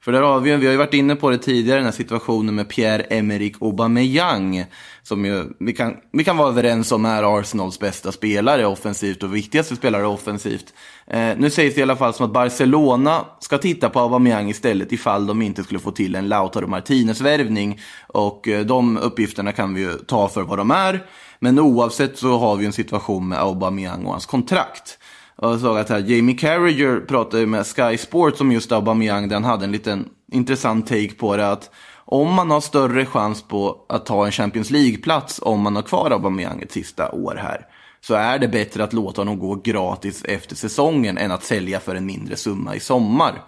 För 0.09 0.13
där 0.13 0.23
har 0.23 0.41
vi, 0.41 0.57
vi 0.57 0.67
har 0.67 0.73
ju 0.73 0.79
varit 0.79 0.95
inne 0.95 1.17
på 1.17 1.31
det 1.31 1.39
tidigare, 1.39 1.79
den 1.79 1.85
här 1.85 1.93
situationen 1.93 2.55
med 2.55 2.69
Pierre-Emerick 2.69 3.55
Aubameyang. 3.61 4.65
Som 5.03 5.25
ju, 5.25 5.45
vi, 5.59 5.73
kan, 5.73 5.97
vi 6.13 6.25
kan 6.25 6.37
vara 6.37 6.49
överens 6.49 6.93
om 6.93 7.05
är 7.05 7.39
Arsenals 7.39 7.79
bästa 7.79 8.13
spelare 8.13 8.67
offensivt 8.67 9.23
och 9.23 9.37
viktigaste 9.37 9.77
spelare 9.77 10.07
offensivt. 10.07 10.75
Eh, 11.07 11.31
nu 11.37 11.51
sägs 11.51 11.75
det 11.75 11.79
i 11.79 11.83
alla 11.83 11.97
fall 11.97 12.15
som 12.15 12.27
att 12.27 12.33
Barcelona 12.33 13.25
ska 13.41 13.59
titta 13.59 13.91
på 13.91 14.01
Aubameyang 14.01 14.51
istället 14.51 14.93
ifall 14.93 15.27
de 15.27 15.43
inte 15.43 15.65
skulle 15.65 15.81
få 15.81 15.91
till 15.91 16.15
en 16.15 16.29
Lautaro 16.29 16.67
Martinez-värvning. 16.67 17.81
Och 18.07 18.49
eh, 18.49 18.67
de 18.67 18.99
uppgifterna 18.99 19.53
kan 19.53 19.75
vi 19.75 19.81
ju 19.81 19.93
ta 19.93 20.29
för 20.29 20.43
vad 20.43 20.59
de 20.59 20.71
är. 20.71 21.07
Men 21.41 21.59
oavsett 21.59 22.19
så 22.19 22.39
har 22.39 22.57
vi 22.57 22.67
en 22.67 22.73
situation 22.73 23.29
med 23.29 23.39
Aubameyang 23.39 24.05
och 24.05 24.13
hans 24.13 24.27
kontrakt. 24.27 24.98
Och 25.39 25.53
jag 25.53 25.61
såg 25.61 25.79
att 25.79 25.89
här, 25.89 25.99
Jamie 25.99 26.37
Carragher 26.37 27.01
pratade 27.01 27.47
med 27.47 27.67
Sky 27.67 27.99
Sports 27.99 28.41
om 28.41 28.53
just 28.53 28.73
Aubameyang. 28.73 29.29
Den 29.29 29.45
hade 29.45 29.65
en 29.65 29.73
liten 29.73 30.09
intressant 30.33 30.87
take 30.87 31.15
på 31.15 31.37
det. 31.37 31.51
att 31.51 31.71
Om 32.05 32.35
man 32.35 32.51
har 32.51 32.61
större 32.61 33.07
chans 33.07 33.43
på 33.43 33.85
att 33.89 34.07
ta 34.07 34.27
en 34.27 34.33
Champions 34.33 34.71
League-plats 34.71 35.41
om 35.43 35.61
man 35.61 35.77
har 35.77 35.83
kvar 35.83 36.11
Aubameyang 36.11 36.63
ett 36.63 36.73
sista 36.73 37.13
år 37.13 37.41
här. 37.43 37.67
Så 38.01 38.15
är 38.15 38.39
det 38.39 38.49
bättre 38.49 38.85
att 38.85 38.93
låta 38.93 39.21
honom 39.21 39.39
gå 39.39 39.55
gratis 39.55 40.25
efter 40.25 40.57
säsongen 40.57 41.19
än 41.19 41.33
att 41.33 41.45
sälja 41.45 41.81
för 41.81 41.95
en 41.95 42.07
mindre 42.07 42.37
summa 42.37 42.77
i 42.77 42.81
sommar. 42.81 43.43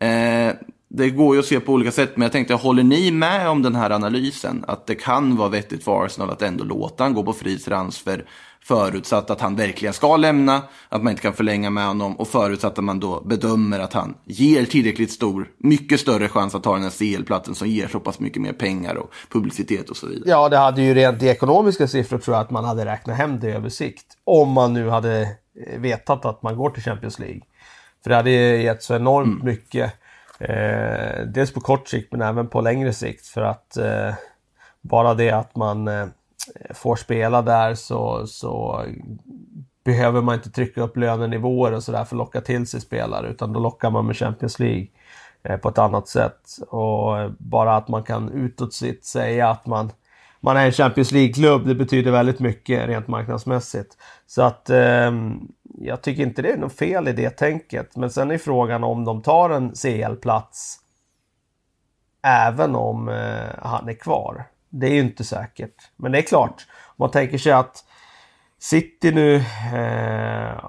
Eh, 0.00 0.52
det 0.88 1.10
går 1.10 1.34
ju 1.34 1.40
att 1.40 1.46
se 1.46 1.60
på 1.60 1.72
olika 1.72 1.92
sätt, 1.92 2.16
men 2.16 2.22
jag 2.22 2.32
tänkte, 2.32 2.54
håller 2.54 2.82
ni 2.82 3.10
med 3.10 3.48
om 3.48 3.62
den 3.62 3.74
här 3.74 3.90
analysen? 3.90 4.64
Att 4.68 4.86
det 4.86 4.94
kan 4.94 5.36
vara 5.36 5.48
vettigt 5.48 5.84
för 5.84 6.04
Arsenal 6.04 6.30
att 6.30 6.42
ändå 6.42 6.64
låta 6.64 7.04
han 7.04 7.14
gå 7.14 7.22
på 7.22 7.32
fri 7.32 7.58
transfer 7.58 8.24
förutsatt 8.64 9.30
att 9.30 9.40
han 9.40 9.56
verkligen 9.56 9.92
ska 9.92 10.16
lämna, 10.16 10.62
att 10.88 11.02
man 11.02 11.10
inte 11.10 11.22
kan 11.22 11.32
förlänga 11.32 11.70
med 11.70 11.86
honom 11.86 12.16
och 12.16 12.28
förutsatt 12.28 12.78
att 12.78 12.84
man 12.84 13.00
då 13.00 13.20
bedömer 13.20 13.78
att 13.78 13.92
han 13.92 14.14
ger 14.24 14.64
tillräckligt 14.64 15.10
stor, 15.10 15.48
mycket 15.58 16.00
större 16.00 16.28
chans 16.28 16.54
att 16.54 16.62
ta 16.62 16.74
den 16.74 16.82
här 16.82 16.90
CL-platsen 16.90 17.54
som 17.54 17.68
ger 17.68 17.88
så 17.88 18.00
pass 18.00 18.20
mycket 18.20 18.42
mer 18.42 18.52
pengar 18.52 18.94
och 18.94 19.12
publicitet 19.32 19.90
och 19.90 19.96
så 19.96 20.06
vidare. 20.06 20.30
Ja, 20.30 20.48
det 20.48 20.56
hade 20.56 20.82
ju 20.82 20.94
rent 20.94 21.22
i 21.22 21.28
ekonomiska 21.28 21.88
siffror 21.88 22.18
tror 22.18 22.36
jag 22.36 22.42
att 22.42 22.50
man 22.50 22.64
hade 22.64 22.84
räknat 22.84 23.16
hem 23.16 23.40
det 23.40 23.52
över 23.52 23.68
sikt. 23.68 24.06
Om 24.24 24.52
man 24.52 24.72
nu 24.72 24.88
hade 24.88 25.20
eh, 25.66 25.80
vetat 25.80 26.24
att 26.24 26.42
man 26.42 26.56
går 26.56 26.70
till 26.70 26.82
Champions 26.82 27.18
League. 27.18 27.40
För 28.02 28.10
det 28.10 28.16
hade 28.16 28.30
gett 28.30 28.82
så 28.82 28.94
enormt 28.94 29.42
mycket. 29.42 29.92
Eh, 30.40 31.26
dels 31.26 31.52
på 31.52 31.60
kort 31.60 31.88
sikt 31.88 32.12
men 32.12 32.22
även 32.22 32.48
på 32.48 32.60
längre 32.60 32.92
sikt. 32.92 33.26
För 33.26 33.42
att 33.42 33.76
eh, 33.76 34.14
bara 34.80 35.14
det 35.14 35.30
att 35.30 35.56
man 35.56 35.88
eh, 35.88 36.06
Eh, 36.54 36.74
får 36.74 36.96
spela 36.96 37.42
där 37.42 37.74
så, 37.74 38.26
så 38.26 38.84
behöver 39.84 40.22
man 40.22 40.34
inte 40.34 40.50
trycka 40.50 40.82
upp 40.82 40.96
lönenivåer 40.96 41.72
och 41.72 41.82
sådär 41.82 42.04
för 42.04 42.16
att 42.16 42.18
locka 42.18 42.40
till 42.40 42.66
sig 42.66 42.80
spelare. 42.80 43.28
Utan 43.28 43.52
då 43.52 43.60
lockar 43.60 43.90
man 43.90 44.06
med 44.06 44.16
Champions 44.16 44.58
League 44.58 44.86
eh, 45.42 45.56
på 45.56 45.68
ett 45.68 45.78
annat 45.78 46.08
sätt. 46.08 46.40
Och 46.68 47.18
eh, 47.18 47.30
bara 47.38 47.76
att 47.76 47.88
man 47.88 48.02
kan 48.02 48.28
utåt 48.32 48.74
sitt 48.74 49.04
säga 49.04 49.48
att 49.48 49.66
man, 49.66 49.92
man 50.40 50.56
är 50.56 50.66
en 50.66 50.72
Champions 50.72 51.12
League-klubb, 51.12 51.66
det 51.66 51.74
betyder 51.74 52.10
väldigt 52.10 52.40
mycket 52.40 52.88
rent 52.88 53.08
marknadsmässigt. 53.08 53.96
Så 54.26 54.42
att 54.42 54.70
eh, 54.70 55.12
jag 55.78 56.02
tycker 56.02 56.22
inte 56.22 56.42
det 56.42 56.52
är 56.52 56.58
något 56.58 56.76
fel 56.76 57.08
i 57.08 57.12
det 57.12 57.30
tänket. 57.30 57.96
Men 57.96 58.10
sen 58.10 58.30
är 58.30 58.38
frågan 58.38 58.84
om 58.84 59.04
de 59.04 59.22
tar 59.22 59.50
en 59.50 59.72
CL-plats 59.72 60.78
även 62.22 62.76
om 62.76 63.08
eh, 63.08 63.54
han 63.62 63.88
är 63.88 63.94
kvar. 63.94 64.44
Det 64.70 64.86
är 64.86 64.90
ju 64.90 65.00
inte 65.00 65.24
säkert. 65.24 65.74
Men 65.96 66.12
det 66.12 66.18
är 66.18 66.22
klart, 66.22 66.66
om 66.86 66.94
man 66.96 67.10
tänker 67.10 67.38
sig 67.38 67.52
att 67.52 67.84
City 68.58 69.12
nu 69.12 69.34
eh, 69.74 70.60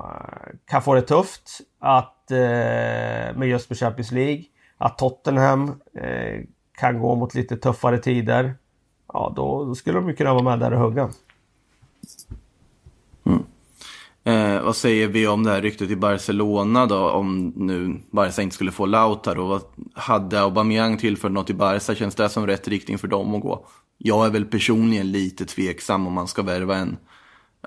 kan 0.65 0.81
få 0.81 0.93
det 0.93 1.01
tufft 1.01 1.61
att, 1.79 2.31
eh, 2.31 2.37
med 3.35 3.47
just 3.47 3.69
med 3.69 3.79
Champions 3.79 4.11
League. 4.11 4.43
Att 4.77 4.97
Tottenham 4.97 5.81
eh, 5.93 6.41
kan 6.77 6.99
gå 6.99 7.15
mot 7.15 7.35
lite 7.35 7.57
tuffare 7.57 7.97
tider. 7.97 8.55
Ja, 9.13 9.33
då, 9.35 9.65
då 9.65 9.75
skulle 9.75 9.99
de 9.99 10.09
ju 10.09 10.15
kunna 10.15 10.33
vara 10.33 10.43
med 10.43 10.59
där 10.59 10.73
och 10.73 10.79
hugga. 10.79 11.09
Eh, 14.23 14.61
vad 14.61 14.75
säger 14.75 15.07
vi 15.07 15.27
om 15.27 15.43
det 15.43 15.51
här 15.51 15.61
ryktet 15.61 15.89
i 15.89 15.95
Barcelona 15.95 16.85
då? 16.85 17.09
Om 17.09 17.53
nu 17.55 18.01
Barca 18.11 18.41
inte 18.41 18.55
skulle 18.55 18.71
få 18.71 18.85
Lautaro. 18.85 19.47
Vad 19.47 19.61
hade 19.93 20.41
Aubameyang 20.41 20.97
tillfört 20.97 21.31
något 21.31 21.49
i 21.49 21.53
Barca? 21.53 21.95
Känns 21.95 22.15
det 22.15 22.29
som 22.29 22.47
rätt 22.47 22.67
riktning 22.67 22.97
för 22.97 23.07
dem 23.07 23.35
att 23.35 23.41
gå? 23.41 23.65
Jag 23.97 24.25
är 24.25 24.29
väl 24.29 24.45
personligen 24.45 25.11
lite 25.11 25.45
tveksam 25.45 26.07
om 26.07 26.13
man 26.13 26.27
ska 26.27 26.41
värva 26.41 26.75
en 26.75 26.97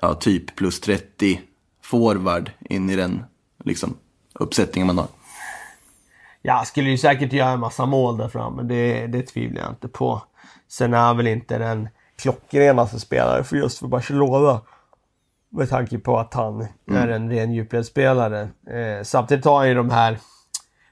ja, 0.02 0.14
typ 0.14 0.56
plus 0.56 0.80
30 0.80 1.40
forward 1.82 2.50
in 2.60 2.90
i 2.90 2.96
den 2.96 3.24
liksom, 3.64 3.96
uppsättningen 4.34 4.86
man 4.86 4.98
har. 4.98 5.08
Ja, 6.42 6.64
skulle 6.66 6.90
ju 6.90 6.98
säkert 6.98 7.32
göra 7.32 7.50
en 7.50 7.60
massa 7.60 7.86
mål 7.86 8.16
där 8.16 8.28
framme. 8.28 8.62
det, 8.62 9.06
det 9.06 9.22
tvivlar 9.22 9.62
jag 9.62 9.70
inte 9.70 9.88
på. 9.88 10.22
Sen 10.68 10.94
är 10.94 10.98
han 10.98 11.16
väl 11.16 11.26
inte 11.26 11.58
den 11.58 11.88
klockrenaste 12.16 13.00
spelare 13.00 13.44
för 13.44 13.56
just 13.56 13.78
för 13.78 13.86
Barcelona. 13.86 14.60
Med 15.56 15.68
tanke 15.68 15.98
på 15.98 16.18
att 16.18 16.34
han 16.34 16.66
är 16.86 17.08
en 17.08 17.30
ren 17.30 17.52
djupledsspelare. 17.52 18.48
Eh, 18.66 19.02
samtidigt 19.02 19.44
har 19.44 19.58
han 19.58 19.68
ju 19.68 19.74
de 19.74 19.90
här 19.90 20.18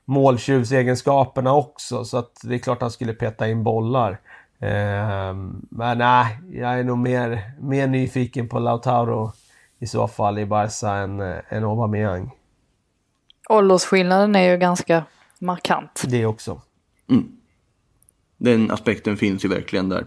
måltjuvsegenskaperna 0.05 1.55
också, 1.55 2.05
så 2.05 2.19
att 2.19 2.41
det 2.43 2.55
är 2.55 2.59
klart 2.59 2.81
han 2.81 2.91
skulle 2.91 3.13
peta 3.13 3.49
in 3.49 3.63
bollar. 3.63 4.11
Eh, 4.59 5.35
men 5.71 5.99
nej, 5.99 6.39
jag 6.53 6.79
är 6.79 6.85
nog 6.85 6.99
mer, 6.99 7.53
mer 7.61 7.87
nyfiken 7.87 8.49
på 8.49 8.59
Lautaro 8.59 9.33
i 9.79 9.87
så 9.87 10.09
fall 10.09 10.39
i 10.39 10.47
Barca 10.47 10.91
än, 10.91 11.21
eh, 11.21 11.37
än 11.49 11.65
Aubameyang. 11.65 12.31
Åldersskillnaden 13.49 14.37
är 14.37 14.51
ju 14.51 14.57
ganska 14.57 15.05
markant. 15.39 16.03
Det 16.07 16.27
också. 16.27 16.61
Den 18.39 18.71
aspekten 18.71 19.17
finns 19.17 19.45
ju 19.45 19.49
verkligen 19.49 19.89
där. 19.89 20.07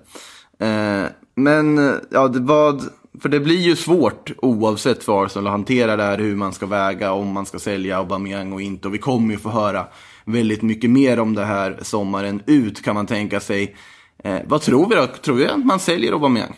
Eh, 0.60 1.10
men 1.36 1.78
ja, 2.12 2.28
det, 2.28 2.40
vad, 2.40 2.82
för 3.22 3.30
det 3.30 3.40
blir 3.40 3.60
ju 3.60 3.76
svårt 3.76 4.32
oavsett 4.38 5.04
för 5.04 5.26
Arsenal 5.26 5.48
att 5.48 5.52
hantera 5.52 5.96
det 5.96 6.04
här, 6.04 6.18
hur 6.18 6.36
man 6.36 6.54
ska 6.54 6.66
väga, 6.66 7.12
om 7.12 7.34
man 7.34 7.46
ska 7.46 7.60
sälja 7.60 7.98
Aubameyang 7.98 8.54
och 8.54 8.62
inte. 8.62 8.88
Och 8.88 8.94
vi 8.94 8.98
kommer 8.98 9.34
ju 9.34 9.40
få 9.40 9.50
höra 9.50 9.86
väldigt 10.26 10.62
mycket 10.62 10.90
mer 10.90 11.20
om 11.20 11.36
det 11.36 11.46
här 11.46 11.80
sommaren 11.82 12.42
ut 12.46 12.84
kan 12.84 12.96
man 12.96 13.08
tänka 13.08 13.40
sig. 13.40 13.76
Eh, 14.24 14.40
vad 14.46 14.62
tror 14.62 14.90
vi 14.90 14.96
då? 14.96 15.08
Tror 15.08 15.36
vi 15.36 15.48
att 15.48 15.66
man 15.66 15.80
säljer 15.80 16.14
Aubameyang? 16.14 16.56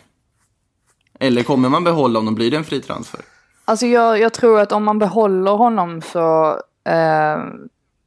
Eller 1.20 1.42
kommer 1.42 1.68
man 1.68 1.84
behålla 1.84 2.18
honom? 2.18 2.34
Blir 2.34 2.50
det 2.50 2.56
en 2.56 2.64
fri 2.64 2.80
transfer? 2.80 3.20
Alltså 3.64 3.86
jag, 3.86 4.20
jag 4.20 4.32
tror 4.34 4.60
att 4.60 4.72
om 4.72 4.84
man 4.84 4.98
behåller 4.98 5.50
honom 5.50 6.02
så 6.02 6.50
eh, 6.88 7.38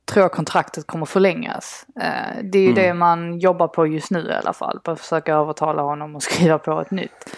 tror 0.05 0.23
jag 0.23 0.31
kontraktet 0.31 0.87
kommer 0.87 1.05
förlängas. 1.05 1.85
Eh, 2.01 2.43
det 2.43 2.59
är 2.59 2.63
ju 2.63 2.73
det 2.73 2.93
man 2.93 3.39
jobbar 3.39 3.67
på 3.67 3.87
just 3.87 4.11
nu 4.11 4.19
i 4.19 4.33
alla 4.33 4.53
fall. 4.53 4.79
På 4.83 4.91
att 4.91 4.99
försöka 4.99 5.35
övertala 5.35 5.81
honom 5.81 6.15
att 6.15 6.23
skriva 6.31 6.57
på 6.57 6.81
ett 6.81 6.91
nytt. 6.91 7.35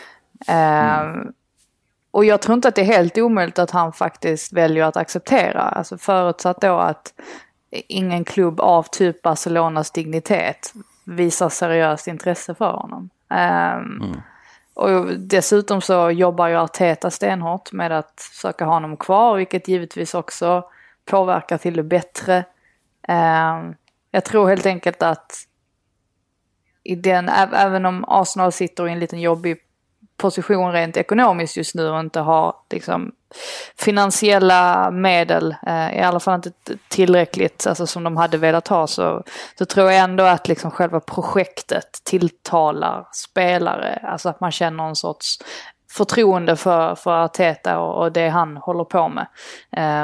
Eh, 0.47 1.13
och 2.12 2.25
jag 2.25 2.41
tror 2.41 2.56
inte 2.56 2.67
att 2.67 2.75
det 2.75 2.82
är 2.82 2.86
helt 2.86 3.17
omöjligt 3.17 3.60
att 3.60 3.71
han 3.71 3.93
faktiskt 3.93 4.53
väljer 4.53 4.86
att 4.86 4.97
acceptera. 4.97 5.62
Alltså 5.62 5.97
förutsatt 5.97 6.62
då 6.62 6.77
att 6.77 7.13
ingen 7.71 8.23
klubb 8.23 8.60
av 8.60 8.84
typ 8.84 9.21
Barcelonas 9.21 9.91
dignitet 9.91 10.73
visar 11.06 11.49
seriöst 11.49 12.08
intresse 12.08 12.56
för 12.56 12.71
honom. 12.71 13.10
Um, 13.29 14.21
Och 14.75 15.19
dessutom 15.19 15.82
så 15.82 16.12
jobbar 16.12 16.47
ju 16.47 16.56
Arteta 16.56 17.12
stenhårt 17.12 17.71
med 17.71 17.91
att 17.91 18.29
försöka 18.34 18.65
ha 18.65 18.73
honom 18.73 18.97
kvar, 18.97 19.36
vilket 19.38 19.67
givetvis 19.67 20.13
också 20.13 20.63
påverkar 21.06 21.58
till 21.58 21.75
det 21.75 21.84
bättre. 21.84 22.45
Um, 23.08 23.75
jag 24.12 24.25
tror 24.25 24.49
helt 24.49 24.65
enkelt 24.65 25.03
att 25.03 25.47
i 26.84 26.95
den, 26.95 27.29
även 27.29 27.86
om 27.86 28.06
Arsenal 28.08 28.51
sitter 28.51 28.88
i 28.88 28.91
en 28.91 28.99
liten 28.99 29.21
jobbig 29.21 29.58
position 30.23 30.71
rent 30.71 30.97
ekonomiskt 30.97 31.57
just 31.57 31.75
nu 31.75 31.89
och 31.89 31.99
inte 31.99 32.19
har 32.19 32.55
liksom, 32.69 33.12
finansiella 33.77 34.91
medel, 34.91 35.55
eh, 35.67 35.97
i 35.97 36.01
alla 36.01 36.19
fall 36.19 36.36
inte 36.36 36.51
tillräckligt 36.88 37.67
alltså, 37.67 37.88
som 37.88 38.03
de 38.03 38.17
hade 38.17 38.38
velat 38.38 38.67
ha, 38.67 38.88
så, 38.88 39.23
så 39.57 39.65
tror 39.65 39.91
jag 39.91 39.99
ändå 39.99 40.23
att 40.23 40.47
liksom, 40.47 40.71
själva 40.71 40.99
projektet 40.99 41.99
tilltalar 42.03 43.07
spelare. 43.12 43.99
Alltså 44.03 44.29
att 44.29 44.39
man 44.39 44.51
känner 44.51 44.88
en 44.88 44.95
sorts 44.95 45.39
förtroende 45.91 46.55
för, 46.55 46.95
för 46.95 47.12
Arteta 47.12 47.79
och, 47.79 48.03
och 48.03 48.12
det 48.12 48.29
han 48.29 48.57
håller 48.57 48.83
på 48.83 49.09
med. 49.09 49.27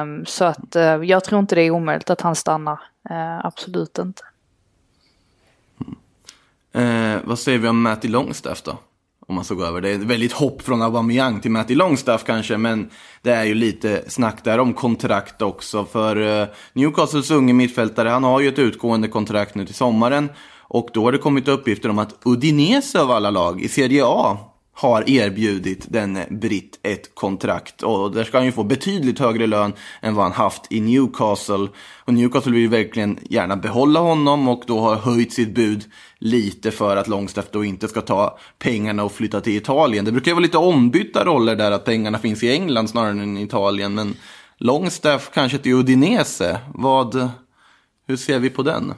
Um, 0.02 0.26
så 0.26 0.46
att 0.46 0.76
uh, 0.76 0.84
jag 0.84 1.24
tror 1.24 1.40
inte 1.40 1.56
det 1.56 1.62
är 1.62 1.72
omöjligt 1.72 2.10
att 2.10 2.22
han 2.22 2.36
stannar. 2.36 2.80
Uh, 3.12 3.46
absolut 3.46 3.98
inte. 3.98 4.24
Eh, 6.72 7.18
vad 7.24 7.40
säger 7.40 7.60
vi 7.60 7.68
om 7.68 7.82
Matty 7.82 8.08
Longstaff 8.08 8.62
då? 8.62 8.78
Om 9.30 9.36
man 9.36 9.44
ska 9.44 9.56
gå 9.56 9.64
över. 9.64 9.82
Det 9.82 9.90
är 9.90 9.96
ett 9.96 10.02
väldigt 10.02 10.32
hopp 10.32 10.62
från 10.62 10.82
Aubameyang 10.82 11.40
till 11.40 11.52
Matty 11.52 11.76
Longstaff 11.76 12.24
kanske, 12.24 12.58
men 12.58 12.90
det 13.22 13.32
är 13.32 13.44
ju 13.44 13.54
lite 13.54 14.04
snack 14.08 14.44
där 14.44 14.60
om 14.60 14.74
kontrakt 14.74 15.42
också. 15.42 15.86
För 15.86 16.42
eh, 16.42 16.48
Newcastles 16.74 17.32
unge 17.32 17.54
mittfältare, 17.54 18.10
han 18.10 18.24
har 18.24 18.40
ju 18.40 18.48
ett 18.48 18.60
utgående 18.60 19.08
kontrakt 19.08 19.56
nu 19.56 19.66
till 19.66 19.76
sommaren. 19.76 20.30
Och 20.62 20.90
då 20.94 21.04
har 21.04 21.12
det 21.12 21.18
kommit 21.18 21.48
uppgifter 21.48 21.90
om 21.90 22.00
att 22.00 22.16
Udinese 22.26 23.02
av 23.02 23.12
alla 23.12 23.30
lag 23.30 23.62
i 23.62 23.68
Serie 23.68 24.04
A 24.06 24.38
har 24.80 25.10
erbjudit 25.10 25.86
den 25.90 26.20
britt 26.30 26.80
ett 26.84 27.16
kontrakt. 27.16 27.84
Och 27.84 28.12
där 28.12 28.24
ska 28.24 28.38
han 28.38 28.46
ju 28.46 28.52
få 28.52 28.64
betydligt 28.64 29.20
högre 29.20 29.48
lön 29.48 29.74
än 30.02 30.16
vad 30.16 30.26
han 30.26 30.34
haft 30.34 30.62
i 30.70 30.82
Newcastle. 30.82 31.68
Och 32.06 32.14
Newcastle 32.14 32.52
vill 32.52 32.62
ju 32.62 32.68
verkligen 32.68 33.20
gärna 33.22 33.56
behålla 33.56 34.00
honom 34.00 34.48
och 34.48 34.64
då 34.68 34.80
har 34.80 34.96
höjt 34.96 35.34
sitt 35.34 35.56
bud 35.56 35.84
lite 36.20 36.72
för 36.72 36.98
att 36.98 37.08
Longstaff 37.08 37.46
då 37.52 37.64
inte 37.64 37.88
ska 37.88 38.02
ta 38.02 38.38
pengarna 38.60 39.04
och 39.04 39.12
flytta 39.12 39.42
till 39.42 39.58
Italien. 39.58 40.06
Det 40.06 40.12
brukar 40.12 40.32
ju 40.32 40.36
vara 40.36 40.44
lite 40.44 40.58
ombytta 40.58 41.26
roller 41.26 41.56
där, 41.56 41.72
att 41.72 41.86
pengarna 41.86 42.20
finns 42.20 42.44
i 42.44 42.52
England 42.52 42.88
snarare 42.88 43.12
än 43.12 43.38
i 43.38 43.44
Italien. 43.44 43.94
Men 43.94 44.16
Longstaff 44.58 45.32
kanske 45.34 45.58
till 45.58 45.74
Udinese, 45.74 46.60
vad, 46.74 47.30
hur 48.08 48.18
ser 48.18 48.40
vi 48.40 48.50
på 48.50 48.64
den? 48.64 48.94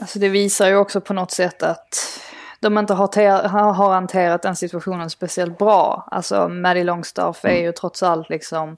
Alltså 0.00 0.18
det 0.18 0.28
visar 0.28 0.68
ju 0.68 0.76
också 0.76 1.00
på 1.00 1.14
något 1.14 1.30
sätt 1.30 1.62
att 1.62 2.20
de 2.64 2.78
inte 2.78 2.94
har, 2.94 3.48
har 3.72 3.92
hanterat 3.92 4.42
den 4.42 4.56
situationen 4.56 5.10
speciellt 5.10 5.58
bra. 5.58 6.08
Alltså 6.10 6.48
Maddie 6.48 6.84
Longstaff 6.84 7.44
är 7.44 7.62
ju 7.62 7.72
trots 7.72 8.02
allt 8.02 8.30
liksom 8.30 8.76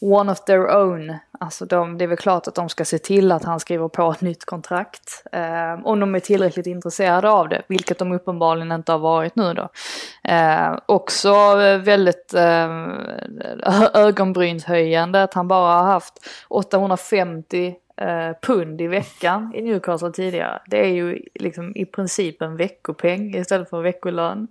one 0.00 0.32
of 0.32 0.44
their 0.44 0.76
own. 0.76 1.16
Alltså 1.40 1.64
de, 1.64 1.98
det 1.98 2.04
är 2.04 2.08
väl 2.08 2.16
klart 2.16 2.48
att 2.48 2.54
de 2.54 2.68
ska 2.68 2.84
se 2.84 2.98
till 2.98 3.32
att 3.32 3.44
han 3.44 3.60
skriver 3.60 3.88
på 3.88 4.10
ett 4.10 4.20
nytt 4.20 4.44
kontrakt. 4.44 5.22
Eh, 5.32 5.86
om 5.86 6.00
de 6.00 6.14
är 6.14 6.20
tillräckligt 6.20 6.66
intresserade 6.66 7.30
av 7.30 7.48
det, 7.48 7.62
vilket 7.68 7.98
de 7.98 8.12
uppenbarligen 8.12 8.72
inte 8.72 8.92
har 8.92 8.98
varit 8.98 9.36
nu 9.36 9.54
då. 9.54 9.68
Eh, 10.30 10.78
också 10.86 11.54
väldigt 11.78 12.34
eh, 12.34 12.68
ögonbrynshöjande 13.94 15.22
att 15.22 15.34
han 15.34 15.48
bara 15.48 15.82
har 15.82 15.92
haft 15.92 16.14
850 16.48 17.74
eh, 18.00 18.32
pund 18.42 18.80
i 18.80 18.86
veckan 18.86 19.52
i 19.54 19.62
Newcastle 19.62 20.12
tidigare. 20.12 20.62
Det 20.66 20.80
är 20.80 20.88
ju 20.88 21.22
liksom 21.34 21.76
i 21.76 21.84
princip 21.84 22.42
en 22.42 22.56
veckopeng 22.56 23.34
istället 23.34 23.70
för 23.70 23.82
veckolön. 23.82 24.48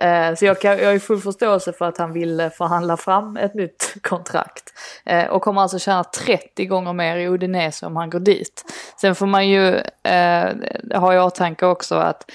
Eh, 0.00 0.34
så 0.34 0.44
jag, 0.44 0.60
kan, 0.60 0.78
jag 0.78 0.92
har 0.92 0.98
full 0.98 1.20
förståelse 1.20 1.72
för 1.72 1.84
att 1.84 1.98
han 1.98 2.12
vill 2.12 2.50
förhandla 2.58 2.96
fram 2.96 3.36
ett 3.36 3.54
nytt 3.54 3.94
kontrakt. 4.02 4.72
Eh, 5.04 5.26
och 5.26 5.42
kommer 5.42 5.62
alltså 5.62 5.78
tjäna 5.78 6.04
30 6.04 6.66
gånger 6.66 6.92
mer 6.92 7.16
i 7.16 7.28
Udinese 7.28 7.86
om 7.86 7.96
han 7.96 8.10
går 8.10 8.20
dit. 8.20 8.64
Sen 9.00 9.14
får 9.14 9.26
man 9.26 9.48
ju 9.48 9.74
eh, 10.02 10.54
ha 10.94 11.14
i 11.14 11.18
åtanke 11.18 11.66
också 11.66 11.94
att 11.94 12.30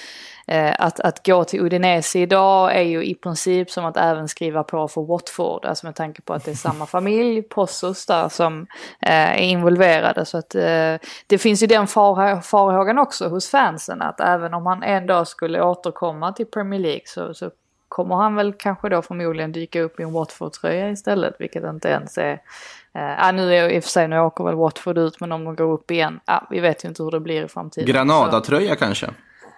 att, 0.77 0.99
att 0.99 1.25
gå 1.25 1.43
till 1.43 1.61
Udinese 1.61 2.19
idag 2.19 2.75
är 2.75 2.81
ju 2.81 3.05
i 3.05 3.15
princip 3.15 3.71
som 3.71 3.85
att 3.85 3.97
även 3.97 4.27
skriva 4.27 4.63
på 4.63 4.87
för 4.87 5.01
Watford. 5.01 5.65
Alltså 5.65 5.85
med 5.85 5.95
tanke 5.95 6.21
på 6.21 6.33
att 6.33 6.45
det 6.45 6.51
är 6.51 6.55
samma 6.55 6.85
familj, 6.85 7.41
Possos 7.41 8.05
där, 8.05 8.29
som 8.29 8.67
eh, 9.01 9.31
är 9.31 9.37
involverade. 9.37 10.25
Så 10.25 10.37
att 10.37 10.55
eh, 10.55 10.95
det 11.27 11.37
finns 11.37 11.63
ju 11.63 11.67
den 11.67 11.87
far, 11.87 12.41
farhågan 12.41 12.99
också 12.99 13.27
hos 13.27 13.49
fansen 13.49 14.01
att 14.01 14.19
även 14.19 14.53
om 14.53 14.65
han 14.65 14.83
en 14.83 15.07
dag 15.07 15.27
skulle 15.27 15.61
återkomma 15.61 16.33
till 16.33 16.45
Premier 16.45 16.79
League 16.79 17.03
så, 17.05 17.33
så 17.33 17.51
kommer 17.87 18.15
han 18.15 18.35
väl 18.35 18.53
kanske 18.53 18.89
då 18.89 19.01
förmodligen 19.01 19.51
dyka 19.51 19.81
upp 19.81 19.99
i 19.99 20.03
en 20.03 20.13
Watford-tröja 20.13 20.89
istället, 20.89 21.35
vilket 21.39 21.63
inte 21.63 21.87
ens 21.87 22.17
är... 22.17 22.41
Eh, 22.95 23.27
ah, 23.27 23.31
nu 23.31 23.55
är 23.55 23.69
i 23.69 23.79
och 23.79 23.83
för 23.83 23.91
sig, 23.91 24.07
nu 24.07 24.19
åker 24.19 24.43
väl 24.43 24.55
Watford 24.55 24.97
ut, 24.97 25.19
men 25.19 25.31
om 25.31 25.43
de 25.43 25.55
går 25.55 25.71
upp 25.71 25.91
igen, 25.91 26.19
ah, 26.25 26.41
vi 26.49 26.59
vet 26.59 26.85
ju 26.85 26.89
inte 26.89 27.03
hur 27.03 27.11
det 27.11 27.19
blir 27.19 27.45
i 27.45 27.47
framtiden. 27.47 27.93
Granada-tröja 27.93 28.75
kanske? 28.75 29.09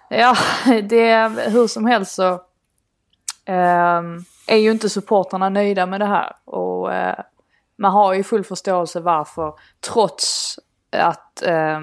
Ja, 0.08 0.36
det 0.82 1.28
hur 1.50 1.66
som 1.66 1.86
helst 1.86 2.14
så 2.14 2.32
eh, 3.44 4.02
är 4.46 4.56
ju 4.56 4.70
inte 4.70 4.90
supporterna 4.90 5.48
nöjda 5.48 5.86
med 5.86 6.00
det 6.00 6.06
här. 6.06 6.32
Och 6.44 6.94
eh, 6.94 7.18
man 7.78 7.92
har 7.92 8.14
ju 8.14 8.22
full 8.22 8.44
förståelse 8.44 9.00
varför, 9.00 9.54
trots 9.80 10.58
att, 10.96 11.42
eh, 11.42 11.80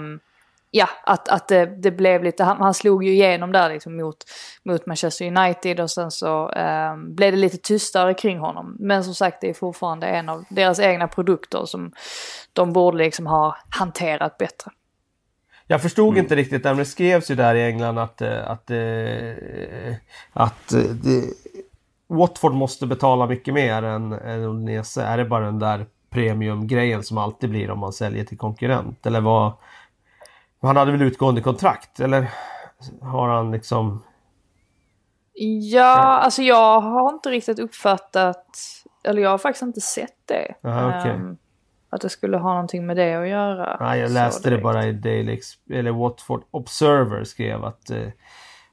ja, 0.72 0.90
att, 1.04 1.28
att 1.30 1.48
det, 1.48 1.66
det 1.66 1.92
blev 1.92 2.24
lite, 2.24 2.44
han, 2.44 2.58
han 2.58 2.74
slog 2.74 3.04
ju 3.04 3.12
igenom 3.12 3.52
där 3.52 3.70
liksom 3.70 3.98
mot, 3.98 4.18
mot 4.66 4.86
Manchester 4.86 5.38
United 5.38 5.80
och 5.80 5.92
sen 5.92 6.12
så 6.12 6.52
eh, 6.52 6.98
blev 6.98 7.32
det 7.32 7.38
lite 7.38 7.58
tystare 7.58 8.14
kring 8.14 8.40
honom. 8.40 8.76
Men 8.80 9.04
som 9.04 9.16
sagt, 9.16 9.42
det 9.42 9.50
är 9.50 9.54
fortfarande 9.54 10.08
en 10.08 10.30
av 10.30 10.46
deras 10.50 10.80
egna 10.80 11.08
produkter 11.08 11.66
som 11.66 11.92
de 12.54 12.74
borde 12.74 12.98
liksom 12.98 13.28
ha 13.28 13.58
hanterat 13.70 14.38
bättre. 14.38 14.72
Jag 15.68 15.82
förstod 15.82 16.18
inte 16.18 16.36
riktigt, 16.36 16.64
när 16.64 16.76
det 16.76 16.86
skrevs 16.86 17.32
ju 17.32 17.36
där 17.36 17.56
i 17.56 17.66
England 17.66 17.98
att, 17.98 18.22
eh, 18.22 18.50
att, 18.52 18.72
eh, 18.72 19.96
att 20.34 20.74
eh, 20.74 20.82
det, 20.82 21.24
Watford 22.08 22.54
måste 22.54 22.88
betala 22.88 23.28
mycket 23.28 23.54
mer 23.54 23.84
än, 23.84 24.14
än 24.14 24.44
Udinese. 24.44 25.04
Är 25.04 25.18
det 25.18 25.26
bara 25.26 25.46
den 25.46 25.60
där 25.60 25.86
premiumgrejen 26.10 27.04
som 27.04 27.18
alltid 27.18 27.50
blir 27.50 27.72
om 27.72 27.80
man 27.80 27.94
säljer 27.94 28.26
till 28.26 28.38
konkurrent? 28.38 29.06
Eller 29.06 29.22
vad? 29.22 29.52
Han 30.62 30.78
hade 30.78 30.92
väl 30.92 31.02
utgående 31.02 31.42
kontrakt? 31.42 32.00
Eller 32.00 32.30
har 33.02 33.30
han 33.30 33.52
liksom... 33.52 34.04
Ja, 35.72 35.96
alltså 35.96 36.42
jag 36.42 36.80
har 36.82 37.14
inte 37.14 37.30
riktigt 37.30 37.60
uppfattat, 37.60 38.46
eller 39.04 39.22
jag 39.22 39.30
har 39.30 39.38
faktiskt 39.38 39.64
inte 39.64 39.82
sett 39.82 40.18
det. 40.26 40.54
Aha, 40.64 41.00
okej. 41.00 41.12
Ehm, 41.12 41.38
att 41.94 42.02
det 42.02 42.10
skulle 42.10 42.38
ha 42.38 42.50
någonting 42.50 42.86
med 42.86 42.98
det 42.98 43.16
att 43.16 43.28
göra. 43.28 43.78
Nej, 43.80 44.00
jag 44.00 44.12
läste 44.12 44.50
det 44.50 44.58
bara 44.58 44.86
i 44.86 44.92
Daily 44.92 45.40
eller 45.72 45.92
Watford 45.92 46.44
Observer 46.52 47.24
skrev 47.24 47.64
att, 47.64 47.90
eh, 47.90 48.08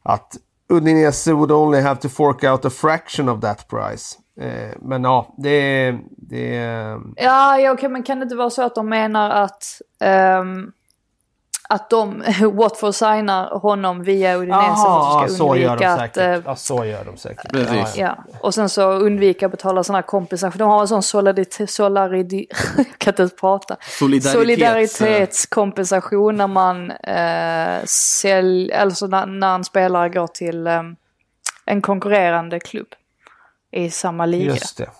att 0.02 0.36
Udinese 0.68 1.32
would 1.32 1.52
only 1.52 1.80
have 1.80 2.00
to 2.00 2.08
fork 2.08 2.44
out 2.44 2.64
a 2.64 2.70
fraction 2.70 3.28
of 3.28 3.40
that 3.40 3.68
price. 3.68 4.18
Eh, 4.40 4.76
men 4.82 5.04
ja, 5.04 5.34
det... 5.36 5.90
det 6.16 6.54
Ja, 7.16 7.58
ja 7.58 7.72
okej, 7.72 7.88
men 7.88 8.02
kan 8.02 8.18
det 8.18 8.22
inte 8.22 8.36
vara 8.36 8.50
så 8.50 8.62
att 8.62 8.74
de 8.74 8.88
menar 8.88 9.30
att, 9.30 9.64
ehm, 10.00 10.72
att 11.70 11.90
de, 11.90 12.22
Watford 12.52 12.94
signar 12.94 13.58
honom 13.58 14.02
via 14.02 14.36
Udinese 14.36 14.56
Aha, 14.56 15.20
för 15.20 15.22
att 15.22 15.28
de 15.28 15.34
ska 15.34 15.44
så 15.44 15.56
gör 15.56 15.66
de 15.66 15.70
undvika 15.70 15.92
att... 15.92 16.16
eh, 16.16 16.40
ja, 16.44 16.56
så 16.56 16.84
gör 16.84 17.04
de 17.04 17.16
säkert. 17.16 17.52
Precis. 17.52 17.96
Ja, 17.96 18.24
och 18.40 18.54
sen 18.54 18.68
så 18.68 18.90
undvika 18.92 19.46
att 19.46 19.52
betala 19.52 19.84
sådana 19.84 19.98
här 19.98 20.06
kompensation. 20.06 20.58
De 20.58 20.68
har 20.68 20.80
en 20.80 20.88
sån 20.88 21.02
solidaritet, 21.02 21.78
jag 22.76 22.86
kan 22.98 23.14
inte 23.24 23.36
prata. 23.36 23.76
Solidaritets- 24.00 24.32
Solidaritetskompensation 24.32 26.36
när 26.36 26.46
man 26.46 26.90
eh, 26.90 27.84
säljer, 27.84 28.78
alltså 28.80 29.06
när, 29.06 29.26
när 29.26 29.54
en 29.54 29.64
spelare 29.64 30.08
går 30.08 30.26
till 30.26 30.66
eh, 30.66 30.82
en 31.66 31.82
konkurrerande 31.82 32.60
klubb 32.60 32.88
i 33.72 33.90
samma 33.90 34.26
liga. 34.26 34.52
Just 34.52 34.76
det. 34.76 34.90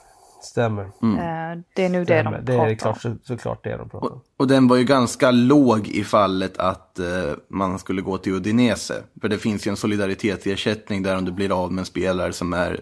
Stämmer. 0.42 0.83
Eh, 0.83 1.61
det 1.74 1.85
är 1.85 1.88
nog 1.88 2.00
det 2.00 2.05
Stämmer. 2.22 2.38
de 2.38 2.44
Det 2.44 2.53
är 2.53 2.59
pratar 2.59 2.74
klart, 2.74 3.05
om. 3.05 3.18
så, 3.22 3.26
såklart 3.35 3.64
det 3.64 3.76
de 3.76 3.88
pratar 3.88 4.12
om. 4.12 4.20
Och 4.37 4.46
den 4.46 4.68
var 4.68 4.76
ju 4.76 4.85
ganska 4.85 5.31
låg 5.31 5.88
i 5.88 6.05
fallet 6.05 6.59
att 6.59 6.98
eh, 6.98 7.07
man 7.48 7.79
skulle 7.79 8.03
gå 8.03 8.18
till 8.18 8.33
Udinese. 8.33 8.94
För 9.20 9.29
det 9.29 9.38
finns 9.38 9.66
ju 9.66 9.70
en 9.70 9.76
solidaritetsersättning 9.76 11.03
där 11.03 11.16
om 11.16 11.24
du 11.24 11.33
blir 11.33 11.62
av 11.64 11.72
med 11.72 11.83
en 11.83 11.87
spelare 11.87 12.33
som 12.33 12.53
är 12.53 12.81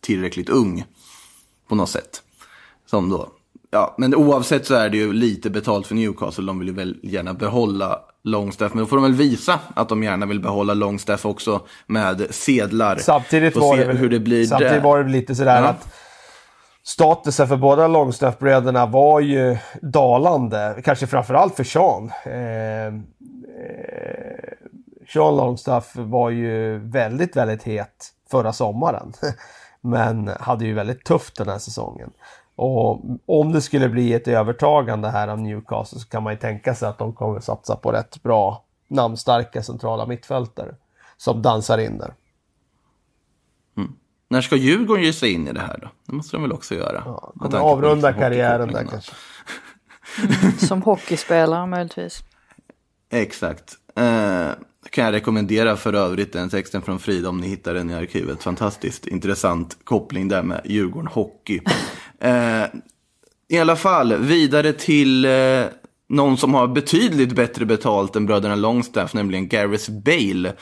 tillräckligt 0.00 0.48
ung. 0.48 0.84
På 1.68 1.74
något 1.74 1.88
sätt. 1.90 2.22
Som 2.86 3.10
då. 3.10 3.28
Ja, 3.70 3.94
men 3.98 4.14
oavsett 4.14 4.66
så 4.66 4.74
är 4.74 4.88
det 4.90 4.96
ju 4.96 5.12
lite 5.12 5.50
betalt 5.50 5.86
för 5.86 5.94
Newcastle. 5.94 6.44
De 6.46 6.58
vill 6.58 6.68
ju 6.68 6.74
väl 6.74 6.96
gärna 7.02 7.34
behålla 7.34 7.98
Longstaff. 8.24 8.74
Men 8.74 8.80
då 8.82 8.86
får 8.86 8.96
de 8.96 9.02
väl 9.02 9.14
visa 9.14 9.58
att 9.74 9.88
de 9.88 10.02
gärna 10.02 10.26
vill 10.26 10.40
behålla 10.40 10.74
Longstaff 10.74 11.26
också 11.26 11.60
med 11.86 12.26
sedlar. 12.30 12.96
Samtidigt 12.96 13.56
var 13.56 13.76
det 13.76 13.84
väl, 13.84 13.96
hur 13.96 14.08
det 14.10 14.20
blir 14.20 14.44
samtidigt 14.46 14.72
där. 14.72 14.80
var 14.80 15.04
det 15.04 15.10
lite 15.10 15.34
sådär 15.34 15.62
Ja. 15.62 15.68
att 15.68 15.94
statusen 16.90 17.48
för 17.48 17.56
båda 17.56 17.86
Longstaffbröderna 17.86 18.86
var 18.86 19.20
ju 19.20 19.58
dalande. 19.82 20.80
Kanske 20.84 21.06
framförallt 21.06 21.56
för 21.56 21.64
Sean. 21.64 22.12
Eh, 22.24 22.86
eh, 22.86 22.92
Sean 25.12 25.36
Longstaff 25.36 25.92
var 25.96 26.30
ju 26.30 26.78
väldigt, 26.78 27.36
väldigt 27.36 27.62
het 27.62 28.08
förra 28.30 28.52
sommaren. 28.52 29.12
Men 29.80 30.28
hade 30.40 30.64
ju 30.64 30.74
väldigt 30.74 31.04
tufft 31.04 31.36
den 31.36 31.48
här 31.48 31.58
säsongen. 31.58 32.10
Och 32.56 33.00
om 33.26 33.52
det 33.52 33.60
skulle 33.60 33.88
bli 33.88 34.14
ett 34.14 34.28
övertagande 34.28 35.08
här 35.08 35.28
av 35.28 35.40
Newcastle 35.40 35.98
så 35.98 36.08
kan 36.08 36.22
man 36.22 36.32
ju 36.32 36.38
tänka 36.38 36.74
sig 36.74 36.88
att 36.88 36.98
de 36.98 37.12
kommer 37.12 37.40
satsa 37.40 37.76
på 37.76 37.92
rätt 37.92 38.22
bra 38.22 38.64
namnstarka 38.88 39.62
centrala 39.62 40.06
mittfältare. 40.06 40.74
Som 41.16 41.42
dansar 41.42 41.78
in 41.78 41.98
där. 41.98 42.14
Mm. 43.76 43.92
När 44.30 44.40
ska 44.40 44.56
Djurgården 44.56 45.04
ge 45.04 45.12
sig 45.12 45.32
in 45.32 45.48
i 45.48 45.52
det 45.52 45.60
här 45.60 45.78
då? 45.82 45.88
Det 46.06 46.12
måste 46.12 46.36
de 46.36 46.42
väl 46.42 46.52
också 46.52 46.74
göra. 46.74 47.02
Ja, 47.04 47.32
de 47.50 47.54
avrunda 47.54 48.08
liksom 48.08 48.22
karriären 48.22 48.72
där 48.72 48.84
kanske. 48.90 49.12
Som 50.66 50.82
hockeyspelare 50.82 51.66
möjligtvis. 51.66 52.20
Exakt. 53.10 53.74
Eh, 53.96 54.48
kan 54.90 55.04
jag 55.04 55.12
rekommendera 55.12 55.76
för 55.76 55.92
övrigt 55.92 56.32
den 56.32 56.50
texten 56.50 56.82
från 56.82 56.98
Frida 56.98 57.28
om 57.28 57.40
ni 57.40 57.48
hittar 57.48 57.74
den 57.74 57.90
i 57.90 57.94
arkivet. 57.94 58.42
Fantastiskt 58.42 59.06
intressant 59.06 59.78
koppling 59.84 60.28
där 60.28 60.42
med 60.42 60.60
Djurgården 60.64 61.08
Hockey. 61.08 61.60
Eh, 62.22 62.64
I 63.48 63.58
alla 63.58 63.76
fall, 63.76 64.14
vidare 64.14 64.72
till 64.72 65.24
eh, 65.24 65.64
någon 66.08 66.36
som 66.36 66.54
har 66.54 66.68
betydligt 66.68 67.32
bättre 67.32 67.64
betalt 67.64 68.16
än 68.16 68.26
bröderna 68.26 68.54
Longstaff, 68.54 69.14
nämligen 69.14 69.48
Gareth 69.48 69.90
Bale. 69.90 70.52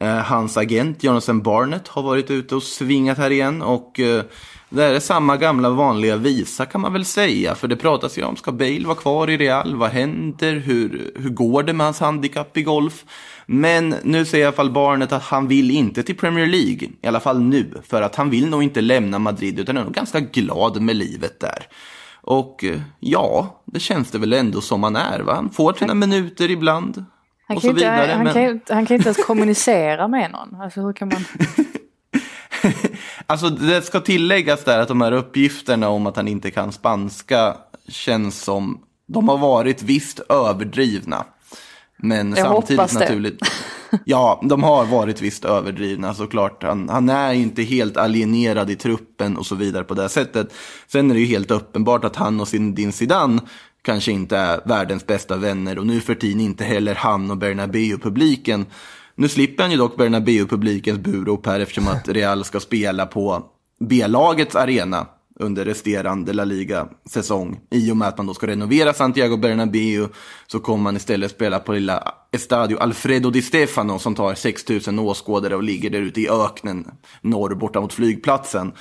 Eh, 0.00 0.16
hans 0.16 0.56
agent 0.56 1.04
Jonathan 1.04 1.42
Barnett 1.42 1.88
har 1.88 2.02
varit 2.02 2.30
ute 2.30 2.54
och 2.54 2.62
svingat 2.62 3.18
här 3.18 3.30
igen 3.30 3.62
och 3.62 4.00
eh, 4.00 4.24
det 4.68 4.84
är 4.84 5.00
samma 5.00 5.36
gamla 5.36 5.70
vanliga 5.70 6.16
visa 6.16 6.66
kan 6.66 6.80
man 6.80 6.92
väl 6.92 7.04
säga. 7.04 7.54
För 7.54 7.68
det 7.68 7.76
pratas 7.76 8.18
ju 8.18 8.22
om, 8.24 8.36
ska 8.36 8.52
Bale 8.52 8.86
vara 8.86 8.96
kvar 8.96 9.30
i 9.30 9.36
Real? 9.36 9.76
Vad 9.76 9.90
händer? 9.90 10.54
Hur, 10.56 11.12
hur 11.16 11.30
går 11.30 11.62
det 11.62 11.72
med 11.72 11.86
hans 11.86 12.00
handikapp 12.00 12.56
i 12.56 12.62
golf? 12.62 13.04
Men 13.46 13.94
nu 14.02 14.24
säger 14.24 14.44
i 14.44 14.46
alla 14.46 14.56
fall 14.56 14.70
Barnett 14.70 15.12
att 15.12 15.22
han 15.22 15.48
vill 15.48 15.70
inte 15.70 16.02
till 16.02 16.16
Premier 16.16 16.46
League. 16.46 16.88
I 17.02 17.06
alla 17.06 17.20
fall 17.20 17.40
nu. 17.40 17.82
För 17.88 18.02
att 18.02 18.16
han 18.16 18.30
vill 18.30 18.48
nog 18.48 18.62
inte 18.62 18.80
lämna 18.80 19.18
Madrid 19.18 19.60
utan 19.60 19.76
är 19.76 19.84
nog 19.84 19.94
ganska 19.94 20.20
glad 20.20 20.80
med 20.80 20.96
livet 20.96 21.40
där. 21.40 21.66
Och 22.20 22.64
eh, 22.64 22.80
ja, 23.00 23.62
det 23.64 23.80
känns 23.80 24.10
det 24.10 24.18
väl 24.18 24.32
ändå 24.32 24.60
som 24.60 24.82
han 24.82 24.96
är. 24.96 25.20
Va? 25.20 25.34
Han 25.34 25.50
får 25.50 25.72
sina 25.72 25.94
minuter 25.94 26.50
ibland. 26.50 27.04
Han 27.54 27.56
och 27.56 27.62
kan, 27.62 27.68
så 27.68 27.68
inte, 27.68 27.80
vidare. 27.80 28.12
han, 28.12 28.24
men... 28.24 28.34
kan, 28.34 28.76
han 28.76 28.86
kan 28.86 28.96
inte 28.96 29.08
ens 29.08 29.26
kommunicera 29.26 30.08
med 30.08 30.30
någon. 30.30 30.60
Alltså 30.60 30.80
hur 30.80 30.92
kan 30.92 31.08
man... 31.08 31.24
Alltså 33.26 33.50
det 33.50 33.82
ska 33.82 34.00
tilläggas 34.00 34.64
där 34.64 34.78
att 34.78 34.88
de 34.88 35.00
här 35.00 35.12
uppgifterna 35.12 35.88
om 35.88 36.06
att 36.06 36.16
han 36.16 36.28
inte 36.28 36.50
kan 36.50 36.72
spanska 36.72 37.56
känns 37.88 38.42
som 38.42 38.80
de 39.06 39.28
har 39.28 39.38
varit 39.38 39.82
visst 39.82 40.18
överdrivna. 40.18 41.24
Men 41.96 42.30
Jag 42.30 42.38
samtidigt 42.38 42.94
naturligt. 42.94 43.40
Ja, 44.04 44.40
de 44.44 44.62
har 44.62 44.84
varit 44.84 45.20
visst 45.20 45.44
överdrivna 45.44 46.14
såklart. 46.14 46.62
Han, 46.62 46.88
han 46.88 47.08
är 47.08 47.32
inte 47.32 47.62
helt 47.62 47.96
alienerad 47.96 48.70
i 48.70 48.76
truppen 48.76 49.36
och 49.36 49.46
så 49.46 49.54
vidare 49.54 49.84
på 49.84 49.94
det 49.94 50.08
sättet. 50.08 50.54
Sen 50.86 51.10
är 51.10 51.14
det 51.14 51.20
ju 51.20 51.26
helt 51.26 51.50
uppenbart 51.50 52.04
att 52.04 52.16
han 52.16 52.40
och 52.40 52.48
sin, 52.48 52.74
din 52.74 52.92
Zidane 52.92 53.40
kanske 53.84 54.12
inte 54.12 54.36
är 54.36 54.60
världens 54.64 55.06
bästa 55.06 55.36
vänner 55.36 55.78
och 55.78 55.86
nu 55.86 56.00
för 56.00 56.14
tiden 56.14 56.40
inte 56.40 56.64
heller 56.64 56.94
han 56.94 57.30
och 57.30 57.36
Bernabéu-publiken. 57.36 58.66
Nu 59.14 59.28
slipper 59.28 59.62
han 59.62 59.70
ju 59.70 59.78
dock 59.78 59.96
Bernabéu-publikens 59.96 60.98
burop 60.98 61.46
här 61.46 61.60
eftersom 61.60 61.88
att 61.88 62.08
Real 62.08 62.44
ska 62.44 62.60
spela 62.60 63.06
på 63.06 63.44
B-lagets 63.80 64.56
arena 64.56 65.06
under 65.40 65.64
resterande 65.64 66.32
La 66.32 66.44
Liga-säsong. 66.44 67.60
I 67.70 67.90
och 67.90 67.96
med 67.96 68.08
att 68.08 68.18
man 68.18 68.26
då 68.26 68.34
ska 68.34 68.46
renovera 68.46 68.92
Santiago 68.92 69.36
Bernabéu 69.36 70.08
så 70.46 70.60
kommer 70.60 70.82
man 70.82 70.96
istället 70.96 71.30
spela 71.30 71.58
på 71.58 71.72
lilla 71.72 72.14
Estadio 72.32 72.78
Alfredo 72.78 73.30
Di 73.30 73.42
Stefano 73.42 73.98
som 73.98 74.14
tar 74.14 74.34
6 74.34 74.68
000 74.86 74.98
åskådare 74.98 75.56
och 75.56 75.62
ligger 75.62 75.90
där 75.90 76.00
ute 76.00 76.20
i 76.20 76.28
öknen 76.28 76.86
norr 77.20 77.54
borta 77.54 77.80
mot 77.80 77.92
flygplatsen. 77.92 78.72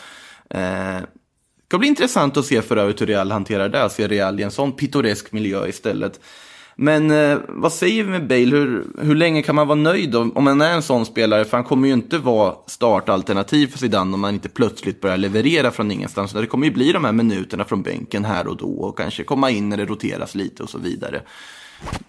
Eh, 0.49 0.97
ska 1.73 1.79
bli 1.79 1.87
intressant 1.87 2.37
att 2.37 2.45
se 2.45 2.61
för 2.61 2.77
övrigt 2.77 3.01
hur 3.01 3.05
Real 3.05 3.31
hanterar 3.31 3.69
det, 3.69 3.83
alltså 3.83 3.95
se 3.95 4.07
Real 4.07 4.39
i 4.39 4.43
en 4.43 4.51
sån 4.51 4.71
pittoresk 4.71 5.31
miljö 5.31 5.67
istället. 5.67 6.19
Men 6.75 7.11
eh, 7.11 7.37
vad 7.47 7.73
säger 7.73 8.03
vi 8.03 8.09
med 8.09 8.27
Bale? 8.27 8.55
Hur, 8.55 8.85
hur 9.01 9.15
länge 9.15 9.41
kan 9.41 9.55
man 9.55 9.67
vara 9.67 9.75
nöjd 9.75 10.15
om, 10.15 10.37
om 10.37 10.43
man 10.43 10.61
är 10.61 10.73
en 10.73 10.81
sån 10.81 11.05
spelare? 11.05 11.45
För 11.45 11.57
han 11.57 11.63
kommer 11.63 11.87
ju 11.87 11.93
inte 11.93 12.17
vara 12.17 12.55
startalternativ 12.67 13.67
för 13.67 13.77
Zidane 13.77 14.13
om 14.13 14.19
man 14.19 14.33
inte 14.33 14.49
plötsligt 14.49 15.01
börjar 15.01 15.17
leverera 15.17 15.71
från 15.71 15.91
ingenstans. 15.91 16.31
Så 16.31 16.41
Det 16.41 16.47
kommer 16.47 16.67
ju 16.67 16.73
bli 16.73 16.91
de 16.91 17.05
här 17.05 17.11
minuterna 17.11 17.65
från 17.65 17.83
bänken 17.83 18.25
här 18.25 18.47
och 18.47 18.57
då 18.57 18.73
och 18.73 18.97
kanske 18.97 19.23
komma 19.23 19.49
in 19.49 19.69
när 19.69 19.77
det 19.77 19.85
roteras 19.85 20.35
lite 20.35 20.63
och 20.63 20.69
så 20.69 20.77
vidare. 20.77 21.21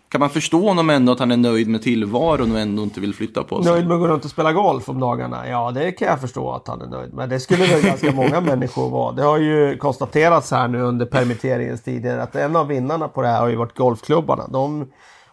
Kan 0.09 0.21
man 0.21 0.31
förstå 0.31 0.69
honom 0.69 0.91
ändå 0.91 1.13
att 1.13 1.19
han 1.19 1.31
är 1.31 1.37
nöjd 1.37 1.69
med 1.69 1.83
tillvaron 1.83 2.53
och 2.53 2.59
ändå 2.59 2.83
inte 2.83 3.01
vill 3.01 3.15
flytta 3.15 3.43
på 3.43 3.63
sig? 3.63 3.73
Nöjd 3.73 3.87
med 3.87 3.95
att 3.95 4.01
gå 4.01 4.09
runt 4.09 4.25
och 4.25 4.31
spela 4.31 4.53
golf 4.53 4.89
om 4.89 5.01
dagarna? 5.01 5.49
Ja, 5.49 5.71
det 5.71 5.93
kan 5.93 6.09
jag 6.09 6.21
förstå 6.21 6.53
att 6.53 6.69
han 6.69 6.83
är 6.83 6.87
nöjd 6.87 7.15
med. 7.15 7.29
Det 7.29 7.41
skulle 7.41 7.67
väl 7.67 7.83
ganska 7.83 8.13
många 8.13 8.41
människor 8.51 8.91
vara. 8.91 9.13
Det 9.13 9.23
har 9.23 9.39
ju 9.39 9.77
konstaterats 9.77 10.51
här 10.51 10.69
nu 10.69 10.81
under 10.83 11.07
permitteringens 11.07 11.83
tider 11.83 12.19
att 12.19 12.37
en 12.37 12.57
av 12.57 12.67
vinnarna 12.69 13.09
på 13.09 13.23
det 13.23 13.29
här 13.29 13.41
har 13.41 13.49
ju 13.49 13.57
varit 13.57 13.77
golfklubbarna. 13.77 14.49
De 14.49 14.87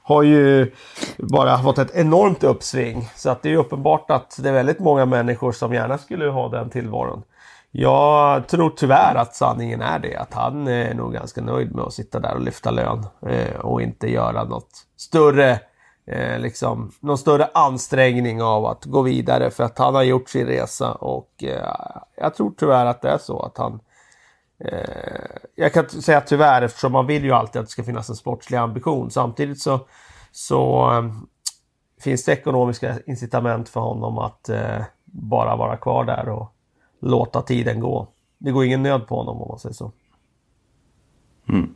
har 0.03 0.23
ju 0.23 0.71
bara 1.17 1.63
fått 1.63 1.77
ett 1.77 1.95
enormt 1.95 2.43
uppsving. 2.43 3.09
Så 3.15 3.29
att 3.29 3.41
det 3.41 3.49
är 3.49 3.51
ju 3.51 3.57
uppenbart 3.57 4.11
att 4.11 4.39
det 4.43 4.49
är 4.49 4.53
väldigt 4.53 4.79
många 4.79 5.05
människor 5.05 5.51
som 5.51 5.73
gärna 5.73 5.97
skulle 5.97 6.25
ha 6.25 6.49
den 6.49 6.69
tillvaron. 6.69 7.23
Jag 7.71 8.47
tror 8.47 8.69
tyvärr 8.69 9.15
att 9.15 9.35
sanningen 9.35 9.81
är 9.81 9.99
det. 9.99 10.15
Att 10.15 10.33
han 10.33 10.67
är 10.67 10.93
nog 10.93 11.13
ganska 11.13 11.41
nöjd 11.41 11.75
med 11.75 11.83
att 11.83 11.93
sitta 11.93 12.19
där 12.19 12.35
och 12.35 12.41
lyfta 12.41 12.71
lön. 12.71 13.05
Eh, 13.27 13.55
och 13.55 13.81
inte 13.81 14.11
göra 14.11 14.43
något 14.43 14.69
större 14.97 15.59
eh, 16.05 16.39
liksom, 16.39 16.91
någon 16.99 17.17
större 17.17 17.49
ansträngning 17.53 18.41
av 18.41 18.65
att 18.65 18.85
gå 18.85 19.01
vidare 19.01 19.51
för 19.51 19.63
att 19.63 19.77
han 19.77 19.95
har 19.95 20.03
gjort 20.03 20.29
sin 20.29 20.47
resa 20.47 20.91
och 20.91 21.43
eh, 21.43 21.75
jag 22.17 22.35
tror 22.35 22.53
tyvärr 22.57 22.85
att 22.85 23.01
det 23.01 23.09
är 23.09 23.17
så 23.17 23.39
att 23.39 23.57
han 23.57 23.79
eh, 24.59 25.41
jag 25.55 25.73
kan 25.73 25.89
säga 25.89 26.21
tyvärr 26.21 26.61
eftersom 26.61 26.91
man 26.91 27.07
vill 27.07 27.23
ju 27.23 27.31
alltid 27.31 27.59
att 27.59 27.65
det 27.65 27.71
ska 27.71 27.83
finnas 27.83 28.09
en 28.09 28.15
sportslig 28.15 28.57
ambition. 28.57 29.11
Samtidigt 29.11 29.61
så, 29.61 29.79
så 30.31 30.91
eh, 30.91 31.11
finns 32.01 32.25
det 32.25 32.31
ekonomiska 32.31 32.95
incitament 33.05 33.69
för 33.69 33.79
honom 33.79 34.17
att 34.17 34.49
eh, 34.49 34.83
bara 35.05 35.55
vara 35.55 35.77
kvar 35.77 36.05
där 36.05 36.29
och 36.29 36.53
låta 37.01 37.41
tiden 37.41 37.79
gå. 37.79 38.07
Det 38.37 38.51
går 38.51 38.65
ingen 38.65 38.83
nöd 38.83 39.07
på 39.07 39.15
honom 39.15 39.41
om 39.41 39.47
man 39.47 39.59
säger 39.59 39.75
så. 39.75 39.91
Mm. 41.49 41.75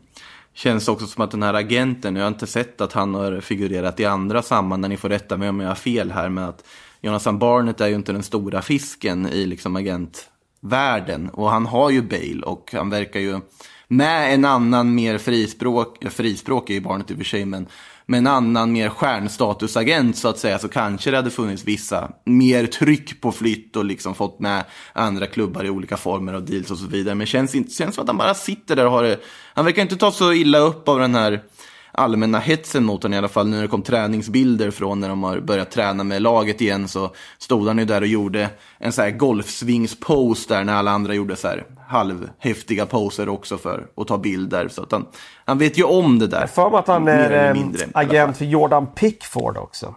Känns 0.54 0.88
också 0.88 1.08
som 1.08 1.24
att 1.24 1.32
den 1.32 1.44
här 1.44 1.54
agenten, 1.54 2.16
jag 2.16 2.24
har 2.24 2.28
inte 2.28 2.48
sett 2.48 2.82
att 2.82 2.94
han 2.94 3.14
har 3.14 3.40
figurerat 3.40 4.00
i 4.00 4.06
andra 4.06 4.42
sammanhang, 4.42 4.90
ni 4.90 4.98
får 4.98 5.10
rätta 5.10 5.38
mig 5.38 5.50
om 5.50 5.60
jag 5.60 5.68
har 5.68 5.76
fel 5.76 6.12
här 6.12 6.30
med 6.30 6.48
att 6.48 6.66
Jonathan 7.02 7.40
Barnett 7.40 7.82
är 7.82 7.88
ju 7.88 7.96
inte 7.96 8.12
den 8.12 8.24
stora 8.24 8.62
fisken 8.62 9.28
i 9.28 9.46
liksom 9.46 9.76
agentvärlden. 9.76 11.30
Och 11.30 11.50
han 11.50 11.66
har 11.66 11.90
ju 11.90 12.02
Bale 12.02 12.42
och 12.46 12.70
han 12.74 12.90
verkar 12.90 13.20
ju 13.20 13.40
med 13.88 14.34
en 14.34 14.46
annan 14.46 14.96
mer 14.96 15.18
frispråk, 15.18 16.04
eh, 16.04 16.10
frispråk 16.10 16.70
är 16.70 16.74
ju 16.74 16.82
barnet 16.82 17.12
i 17.12 17.14
och 17.14 17.18
för 17.18 17.26
sig, 17.26 17.46
men 17.46 17.68
med 18.06 18.18
en 18.18 18.28
annan 18.28 18.72
mer 18.72 18.90
stjärnstatusagent 18.90 20.18
så 20.18 20.28
att 20.28 20.40
säga 20.40 20.60
så 20.60 20.68
kanske 20.68 21.12
det 21.12 21.18
hade 21.18 21.32
funnits 21.32 21.64
vissa 21.64 22.12
mer 22.24 22.66
tryck 22.66 23.22
på 23.22 23.32
flytt 23.32 23.76
och 23.76 23.86
liksom 23.86 24.16
fått 24.16 24.40
med 24.40 24.64
andra 24.94 25.28
klubbar 25.28 25.64
i 25.64 25.70
olika 25.70 25.98
former 25.98 26.34
av 26.34 26.46
deals 26.46 26.72
och 26.72 26.78
så 26.78 26.88
vidare. 26.88 27.16
Men 27.16 27.28
känns, 27.28 27.56
inte, 27.56 27.74
känns 27.74 27.96
som 27.96 28.02
att 28.02 28.08
han 28.08 28.18
bara 28.18 28.34
sitter 28.34 28.76
där 28.76 28.86
och 28.86 28.92
har 28.92 29.04
det. 29.04 29.20
Han 29.54 29.66
verkar 29.66 29.82
inte 29.82 29.98
ta 29.98 30.12
så 30.12 30.34
illa 30.34 30.58
upp 30.58 30.90
av 30.90 31.00
den 31.00 31.16
här 31.16 31.44
allmänna 31.92 32.40
hetsen 32.40 32.84
mot 32.84 33.04
honom 33.04 33.14
i 33.14 33.18
alla 33.18 33.28
fall. 33.28 33.48
Nu 33.48 33.56
när 33.56 33.62
det 33.62 33.68
kom 33.68 33.82
träningsbilder 33.82 34.72
från 34.72 35.00
när 35.00 35.10
de 35.10 35.24
har 35.24 35.40
börjat 35.40 35.72
träna 35.72 36.04
med 36.04 36.22
laget 36.22 36.62
igen 36.62 36.88
så 36.88 37.16
stod 37.38 37.68
han 37.68 37.78
ju 37.78 37.86
där 37.86 38.02
och 38.02 38.08
gjorde 38.08 38.50
en 38.78 38.92
så 38.92 39.02
här 39.02 39.12
golfsvingspose 39.12 40.54
där 40.54 40.64
när 40.64 40.74
alla 40.74 40.92
andra 40.92 41.14
gjorde 41.14 41.36
så 41.36 41.48
här 41.48 41.66
halvhäftiga 41.88 42.86
poser 42.86 43.30
också 43.30 43.58
för 43.58 43.88
att 43.98 44.08
ta 44.08 44.18
bilder. 44.18 44.68
Så 44.68 44.84
att 44.84 44.92
han, 44.92 45.08
han 45.46 45.58
vet 45.58 45.78
ju 45.78 45.84
om 45.84 46.20
det 46.20 46.28
där. 46.28 46.40
Jag 46.40 46.50
för 46.50 46.70
mig 46.70 46.80
att 46.80 46.88
han 46.88 47.08
är 47.08 47.48
eh, 47.48 47.54
mindre, 47.54 47.88
agent 47.94 48.38
för 48.38 48.46
Jordan 48.46 48.88
Pickford 48.88 49.58
också. 49.58 49.96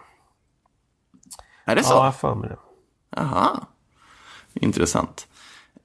Är 1.64 1.77
det 1.77 1.83
så? 1.83 1.94
Ja, 1.94 2.05
jag 2.05 2.16
för 2.16 2.35
mig 2.35 2.48
det. 2.48 2.59
Aha, 3.20 3.66
intressant. 4.55 5.27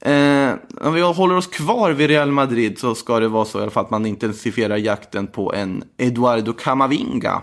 Eh, 0.06 0.54
om 0.82 0.94
vi 0.94 1.02
håller 1.02 1.36
oss 1.36 1.48
kvar 1.48 1.92
vid 1.92 2.10
Real 2.10 2.32
Madrid 2.32 2.80
så 2.80 2.96
ska 2.96 3.20
det 3.20 3.28
vara 3.28 3.46
så 3.46 3.60
i 3.60 3.62
alla 3.62 3.72
fall 3.72 3.86
att 3.86 3.92
man 3.92 4.06
intensifierar 4.06 4.78
jakten 4.78 5.28
på 5.28 5.54
en 5.54 5.84
Eduardo 5.98 6.54
Camavinga. 6.54 7.42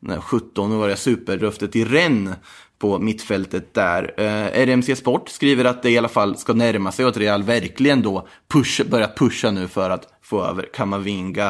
Den 0.00 0.10
här 0.10 0.20
17-åriga 0.20 0.96
superröftet 0.96 1.76
i 1.76 1.84
Rennes 1.84 2.36
på 2.80 2.98
mittfältet 2.98 3.74
där. 3.74 4.14
Eh, 4.16 4.62
RMC 4.66 4.96
Sport 4.96 5.28
skriver 5.28 5.64
att 5.64 5.82
det 5.82 5.90
i 5.90 5.98
alla 5.98 6.08
fall 6.08 6.36
ska 6.36 6.52
närma 6.52 6.92
sig 6.92 7.04
och 7.04 7.10
att 7.10 7.16
Real 7.16 7.42
verkligen 7.42 8.02
då 8.02 8.28
push, 8.48 8.80
börjar 8.90 9.12
pusha 9.16 9.50
nu 9.50 9.68
för 9.68 9.90
att 9.90 10.08
få 10.22 10.44
över 10.44 10.68
Kamavinga. 10.74 11.46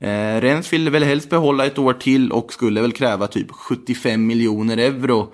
Eh, 0.00 0.40
Rennes 0.40 0.72
vill 0.72 0.90
väl 0.90 1.04
helst 1.04 1.30
behålla 1.30 1.66
ett 1.66 1.78
år 1.78 1.92
till 1.92 2.32
och 2.32 2.52
skulle 2.52 2.80
väl 2.80 2.92
kräva 2.92 3.26
typ 3.26 3.52
75 3.52 4.26
miljoner 4.26 4.76
euro 4.76 5.32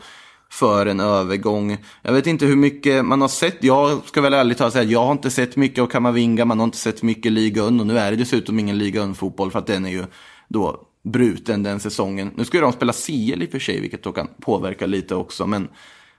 för 0.50 0.86
en 0.86 1.00
övergång. 1.00 1.76
Jag 2.02 2.12
vet 2.12 2.26
inte 2.26 2.46
hur 2.46 2.56
mycket 2.56 3.04
man 3.04 3.20
har 3.20 3.28
sett. 3.28 3.64
Jag 3.64 4.00
ska 4.06 4.20
väl 4.20 4.34
ärligt 4.34 4.58
talat 4.58 4.72
säga 4.72 4.84
att 4.84 4.90
jag 4.90 5.04
har 5.04 5.12
inte 5.12 5.30
sett 5.30 5.56
mycket 5.56 5.82
av 5.82 5.86
Kamavinga. 5.86 6.44
Man 6.44 6.58
har 6.58 6.64
inte 6.64 6.78
sett 6.78 7.02
mycket 7.02 7.32
Liga 7.32 7.62
Un 7.62 7.80
och 7.80 7.86
nu 7.86 7.98
är 7.98 8.10
det 8.10 8.16
dessutom 8.16 8.58
ingen 8.58 8.78
Liga 8.78 9.02
Un-fotboll 9.02 9.50
för 9.50 9.58
att 9.58 9.66
den 9.66 9.86
är 9.86 9.90
ju 9.90 10.04
då 10.48 10.88
bruten 11.02 11.62
den 11.62 11.80
säsongen. 11.80 12.32
Nu 12.36 12.44
ska 12.44 12.56
ju 12.56 12.60
de 12.60 12.72
spela 12.72 12.92
CL 12.92 13.42
i 13.42 13.46
och 13.46 13.50
för 13.50 13.58
sig, 13.58 13.80
vilket 13.80 14.02
då 14.02 14.12
kan 14.12 14.28
påverka 14.40 14.86
lite 14.86 15.14
också. 15.14 15.46
Men 15.46 15.68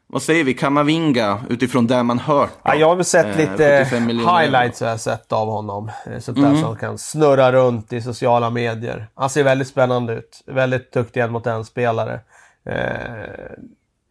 vad 0.08 0.22
säger 0.22 0.44
vi, 0.44 0.54
Kamavinga 0.54 1.42
utifrån 1.50 1.88
det 1.88 2.04
man 2.04 2.20
hört? 2.20 2.50
Då? 2.50 2.60
Ja, 2.64 2.76
jag 2.76 2.88
har 2.88 2.96
väl 2.96 3.06
sett 3.06 3.26
Eh, 3.26 3.38
lite 3.38 3.86
75 3.86 4.06
miljoner 4.06 4.40
highlights 4.40 4.82
har 4.82 4.88
jag 4.88 5.00
sett 5.00 5.32
av 5.32 5.48
honom. 5.48 5.92
Eh, 6.06 6.20
Sånt 6.20 6.42
där 6.42 6.56
som 6.56 6.76
kan 6.76 6.98
snurra 6.98 7.52
runt 7.52 7.94
i 7.94 8.02
sociala 8.02 8.50
medier. 8.50 9.08
Han 9.16 9.30
ser 9.30 9.44
väldigt 9.44 9.68
spännande 9.68 10.14
ut. 10.14 10.44
Väldigt 10.46 10.94
duktig 10.94 11.22
en 11.22 11.32
mot 11.32 11.48
en 11.48 11.66
spelare. 11.66 12.20
Eh, 12.66 13.58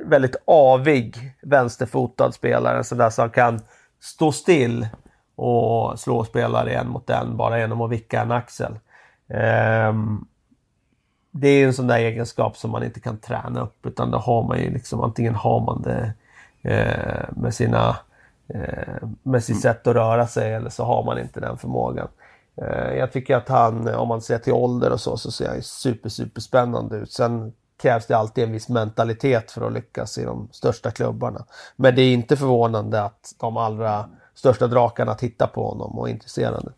väldigt 0.05 0.37
avig 0.47 1.17
vänsterfotad 1.43 2.33
spelare. 2.33 2.85
Sådär 2.85 3.11
som 3.11 3.31
kan 3.31 3.61
stå 4.01 4.33
still 4.33 4.87
och 5.37 6.01
slå 6.01 6.25
spelare 6.25 6.71
en 6.71 6.89
mot 6.89 7.11
en 7.11 7.37
bara 7.37 7.59
genom 7.59 7.81
att 7.81 7.91
vicka 7.91 8.21
en 8.21 8.33
axel. 8.33 8.79
Ehm, 9.35 10.25
det 11.33 11.49
är 11.49 11.67
en 11.67 11.75
sån 11.75 11.87
där 11.87 11.99
egenskap 11.99 12.57
som 12.57 12.71
man 12.71 12.85
inte 12.85 13.01
kan 13.01 13.19
träna 13.19 13.61
upp 13.61 13.87
utan 13.87 14.11
då 14.11 14.19
har 14.19 14.43
man 14.43 14.59
ju 14.59 14.71
liksom 14.71 15.01
antingen 15.01 15.35
har 15.35 15.61
man 15.61 15.83
det 15.83 16.13
eh, 16.63 17.25
med 17.37 17.55
sina 17.55 17.97
eh, 18.49 19.09
med 19.23 19.45
sitt 19.45 19.61
sätt 19.61 19.87
att 19.87 19.95
röra 19.95 20.27
sig 20.27 20.53
eller 20.53 20.71
så 20.71 20.85
har 20.85 21.05
man 21.05 21.19
inte 21.19 21.41
den 21.41 21.59
förmågan. 21.59 22.09
Eh, 22.57 22.95
jag 22.95 23.13
tycker 23.13 23.37
att 23.37 23.49
han, 23.49 23.95
om 23.95 24.09
man 24.09 24.21
ser 24.21 24.39
till 24.39 24.53
ålder 24.53 24.93
och 24.93 25.01
så, 25.01 25.17
så 25.17 25.33
ser 25.33 25.47
han 25.47 25.57
ju 25.57 25.63
super, 25.63 26.09
super 26.09 26.41
spännande 26.41 26.97
ut. 26.97 27.13
Sen 27.13 27.53
krävs 27.83 28.07
det 28.07 28.17
alltid 28.17 28.45
en 28.45 28.53
viss 28.53 28.69
mentalitet 28.69 29.51
för 29.51 29.67
att 29.67 29.73
lyckas 29.73 30.19
i 30.19 30.25
de 30.25 30.49
största 30.53 30.91
klubbarna. 30.91 31.45
Men 31.77 31.95
det 31.95 32.03
är 32.03 32.13
inte 32.13 32.37
förvånande 32.37 33.03
att 33.03 33.35
de 33.41 33.57
allra 33.57 34.09
största 34.35 34.67
drakarna 34.67 35.15
tittar 35.15 35.47
på 35.47 35.69
honom 35.69 35.99
och 35.99 36.09
är 36.09 36.13
intresserade. 36.13 36.73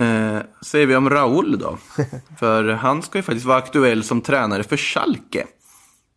Eh, 0.00 0.38
säger 0.62 0.86
vi 0.86 0.96
om 0.96 1.10
Raul 1.10 1.58
då? 1.58 1.78
För 2.38 2.64
han 2.64 3.02
ska 3.02 3.18
ju 3.18 3.22
faktiskt 3.22 3.46
vara 3.46 3.58
aktuell 3.58 4.04
som 4.04 4.20
tränare 4.20 4.62
för 4.62 4.76
Schalke. 4.76 5.46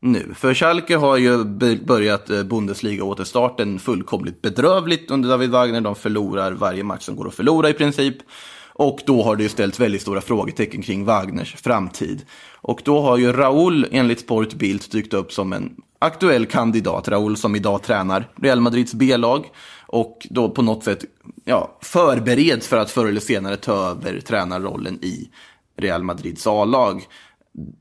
Nu. 0.02 0.34
För 0.36 0.54
Schalke 0.54 0.96
har 0.96 1.18
ju 1.18 1.44
börjat 1.86 2.30
eh, 2.30 2.44
Bundesliga-återstarten 2.44 3.80
fullkomligt 3.80 4.42
bedrövligt 4.42 5.12
under 5.12 5.30
David 5.30 5.50
Wagner. 5.50 5.82
De 5.82 5.96
förlorar 5.96 6.52
varje 6.52 6.84
match 6.84 7.04
som 7.04 7.16
går 7.16 7.28
att 7.28 7.36
förlora 7.36 7.70
i 7.70 7.74
princip. 7.74 8.18
Och 8.78 9.00
då 9.06 9.24
har 9.24 9.36
det 9.36 9.44
ju 9.44 9.50
ställts 9.50 9.80
väldigt 9.80 10.02
stora 10.02 10.22
frågetecken 10.22 10.82
kring 10.82 11.06
Wagners 11.06 11.56
framtid. 11.56 12.26
Och 12.54 12.82
då 12.86 13.02
har 13.02 13.18
ju 13.18 13.34
Raul 13.34 13.88
enligt 13.92 14.20
Sport 14.20 14.54
Bild 14.54 14.84
dykt 14.92 15.14
upp 15.14 15.32
som 15.34 15.54
en 15.54 15.76
aktuell 16.00 16.46
kandidat. 16.46 17.08
Raul 17.08 17.38
som 17.38 17.56
idag 17.56 17.84
tränar 17.84 18.30
Real 18.42 18.62
Madrids 18.62 18.94
B-lag. 18.94 19.46
Och 19.88 20.28
då 20.30 20.50
på 20.50 20.62
något 20.62 20.84
sätt 20.84 21.06
ja, 21.44 21.78
förbereds 21.82 22.68
för 22.68 22.78
att 22.78 22.92
förr 22.92 23.08
eller 23.08 23.20
senare 23.20 23.58
ta 23.58 23.74
över 23.74 24.20
tränarrollen 24.20 25.00
i 25.02 25.30
Real 25.78 26.04
Madrids 26.04 26.48
A-lag. 26.48 27.06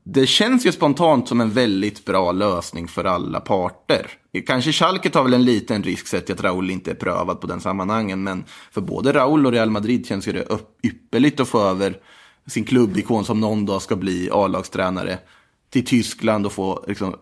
Det 0.03 0.27
känns 0.27 0.65
ju 0.65 0.71
spontant 0.71 1.27
som 1.27 1.41
en 1.41 1.51
väldigt 1.51 2.05
bra 2.05 2.31
lösning 2.31 2.87
för 2.87 3.05
alla 3.05 3.39
parter. 3.39 4.07
Kanske 4.47 4.71
Schalke 4.71 5.09
tar 5.09 5.23
väl 5.23 5.33
en 5.33 5.45
liten 5.45 5.83
risk 5.83 6.07
sett 6.07 6.29
att 6.29 6.41
Raul 6.41 6.69
inte 6.69 6.91
är 6.91 6.95
prövad 6.95 7.41
på 7.41 7.47
den 7.47 7.61
sammanhangen. 7.61 8.23
Men 8.23 8.43
för 8.71 8.81
både 8.81 9.13
Raul 9.13 9.45
och 9.45 9.51
Real 9.51 9.69
Madrid 9.69 10.05
känns 10.05 10.27
ju 10.27 10.31
det 10.31 10.47
ypperligt 10.83 11.39
att 11.39 11.47
få 11.47 11.61
över 11.61 11.97
sin 12.47 12.63
klubbikon 12.63 13.25
som 13.25 13.39
någon 13.39 13.65
dag 13.65 13.81
ska 13.81 13.95
bli 13.95 14.29
A-lagstränare 14.31 15.19
till 15.69 15.85
Tyskland 15.85 16.45
och 16.45 16.51
få 16.51 16.85
liksom, 16.87 17.15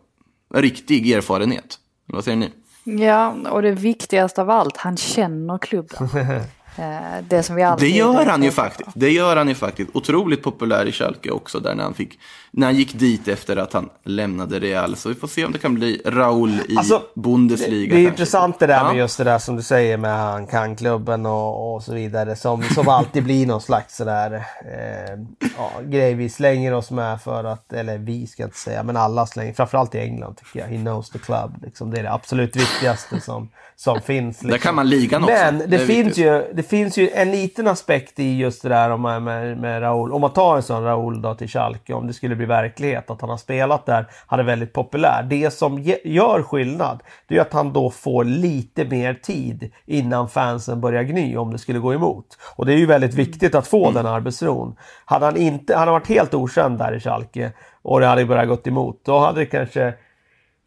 riktig 0.54 1.12
erfarenhet. 1.12 1.80
Vad 2.06 2.24
säger 2.24 2.38
ni? 2.38 2.52
Ja, 2.84 3.36
och 3.50 3.62
det 3.62 3.72
viktigaste 3.72 4.42
av 4.42 4.50
allt, 4.50 4.78
han 4.78 4.98
känner 4.98 5.58
klubben. 5.58 6.10
Eh, 6.78 7.24
det 7.30 7.44
som 7.44 7.56
vi 7.56 7.76
Det 7.80 7.90
gör 7.90 8.26
han 8.26 8.44
ju 8.44 8.52
faktiskt. 8.52 8.90
Det 8.96 9.12
gör 9.12 9.36
han 9.36 9.48
ju 9.48 9.56
faktiskt. 9.56 9.90
Otroligt 9.94 10.44
populär 10.44 10.86
i 10.86 10.92
Schalke 10.92 11.32
också 11.32 11.60
där 11.60 11.76
när 11.76 11.84
han, 11.84 11.94
fick, 11.94 12.20
när 12.58 12.68
han 12.68 12.76
gick 12.76 12.94
dit 13.00 13.28
efter 13.28 13.58
att 13.58 13.74
han 13.74 13.90
lämnade 14.04 14.60
Real. 14.60 14.96
Så 14.96 15.10
vi 15.10 15.16
får 15.16 15.28
se 15.28 15.46
om 15.46 15.52
det 15.52 15.58
kan 15.60 15.74
bli 15.74 16.02
Raul 16.06 16.52
i 16.70 16.78
Alltså, 16.78 17.02
Bundesliga. 17.16 17.70
Det 17.80 17.86
är 17.86 18.04
kanske. 18.06 18.10
intressant 18.12 18.60
det 18.60 18.68
där 18.68 18.84
med 18.84 18.94
Ja. 18.96 18.98
just 18.98 19.18
det 19.18 19.24
där 19.24 19.40
som 19.40 19.56
du 19.56 19.62
säger 19.62 19.98
med 19.98 20.18
han 20.18 20.48
kan 20.48 20.76
klubben 20.76 21.26
och, 21.26 21.76
och 21.76 21.84
så 21.84 21.94
vidare. 21.94 22.36
Som, 22.36 22.64
som 22.64 22.88
alltid 22.90 23.24
blir 23.24 23.46
någon 23.46 23.62
slags 23.62 23.96
sådär 23.98 24.34
eh, 24.34 25.20
ja, 25.58 25.72
grej 25.84 26.14
vi 26.14 26.30
slänger 26.30 26.74
oss 26.74 26.92
med 26.92 27.22
för 27.22 27.44
att, 27.44 27.74
eller 27.74 27.98
vi 27.98 28.28
ska 28.28 28.44
jag 28.44 28.48
inte 28.48 28.58
säga, 28.60 28.84
men 28.84 28.98
alla 28.98 29.26
slänger, 29.26 29.54
framförallt 29.54 29.96
i 29.96 30.00
England 30.00 30.36
tycker 30.38 30.60
jag. 30.60 30.68
He 30.68 30.78
knows 30.78 31.10
the 31.10 31.20
club. 31.20 31.52
Liksom, 31.64 31.92
det 31.92 32.00
är 32.00 32.04
det 32.04 32.14
absolut 32.14 32.56
viktigaste 32.56 33.22
som, 33.22 33.50
som 33.76 34.02
finns. 34.02 34.36
Liksom. 34.36 34.50
Där 34.50 34.58
kan 34.58 34.76
man 34.76 34.90
ligan 34.90 35.24
också. 35.24 35.34
Men 35.36 35.58
det, 35.58 35.66
Det 35.68 35.76
är 35.76 35.86
finns 35.86 36.18
ju, 36.18 36.44
det 36.54 36.64
finns 36.64 36.98
ju 36.98 37.10
en 37.10 37.32
liten 37.32 37.68
aspekt 37.68 38.20
i 38.20 38.38
just 38.38 38.62
det 38.62 38.70
där 38.70 38.98
med, 38.98 39.22
med, 39.22 39.58
med 39.58 39.82
Raul. 39.82 40.12
Om 40.12 40.22
man 40.22 40.34
tar 40.34 40.56
en 40.56 40.64
sån 40.64 40.84
Raul 40.84 41.22
då 41.22 41.36
till 41.36 41.48
Schalke, 41.50 41.94
om 41.94 42.08
det 42.08 42.14
skulle 42.14 42.36
bli 42.36 42.45
verklighet, 42.46 43.10
att 43.10 43.22
han 43.22 43.30
har 43.30 43.38
spelat 43.38 43.86
där, 43.86 44.08
han 44.28 44.40
är 44.40 44.44
väldigt 44.44 44.74
populär. 44.74 45.24
Det 45.24 45.54
som 45.54 45.82
gör 46.04 46.44
skillnad, 46.44 47.04
det 47.28 47.38
är 47.38 47.42
att 47.42 47.54
han 47.54 47.74
då 47.74 47.90
får 47.90 48.24
lite 48.24 48.86
mer 48.86 49.14
tid 49.14 49.72
innan 49.86 50.30
fansen 50.30 50.82
börjar 50.82 51.04
gny 51.04 51.38
om 51.38 51.52
det 51.52 51.58
skulle 51.58 51.80
gå 51.80 51.94
emot. 51.94 52.38
Och 52.56 52.66
det 52.66 52.74
är 52.74 52.78
ju 52.78 52.86
väldigt 52.86 53.14
viktigt 53.14 53.56
att 53.56 53.68
få 53.68 53.92
den 53.92 54.06
arbetsron. 54.06 54.76
Hade 55.06 55.26
han 55.26 55.38
inte, 55.38 55.76
han 55.76 55.88
varit 55.88 56.08
helt 56.08 56.34
okänd 56.34 56.78
där 56.78 56.96
i 56.96 57.00
Schalke 57.00 57.52
och 57.82 58.00
det 58.00 58.06
hade 58.06 58.26
börjat 58.26 58.48
gått 58.48 58.68
emot, 58.68 59.02
då 59.06 59.20
hade 59.20 59.40
det 59.40 59.46
kanske 59.46 59.94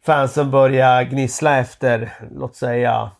fansen 0.05 0.51
börjat 0.51 1.09
gnissla 1.09 1.57
efter, 1.57 2.13
låt 2.31 2.55
säga, 2.55 3.11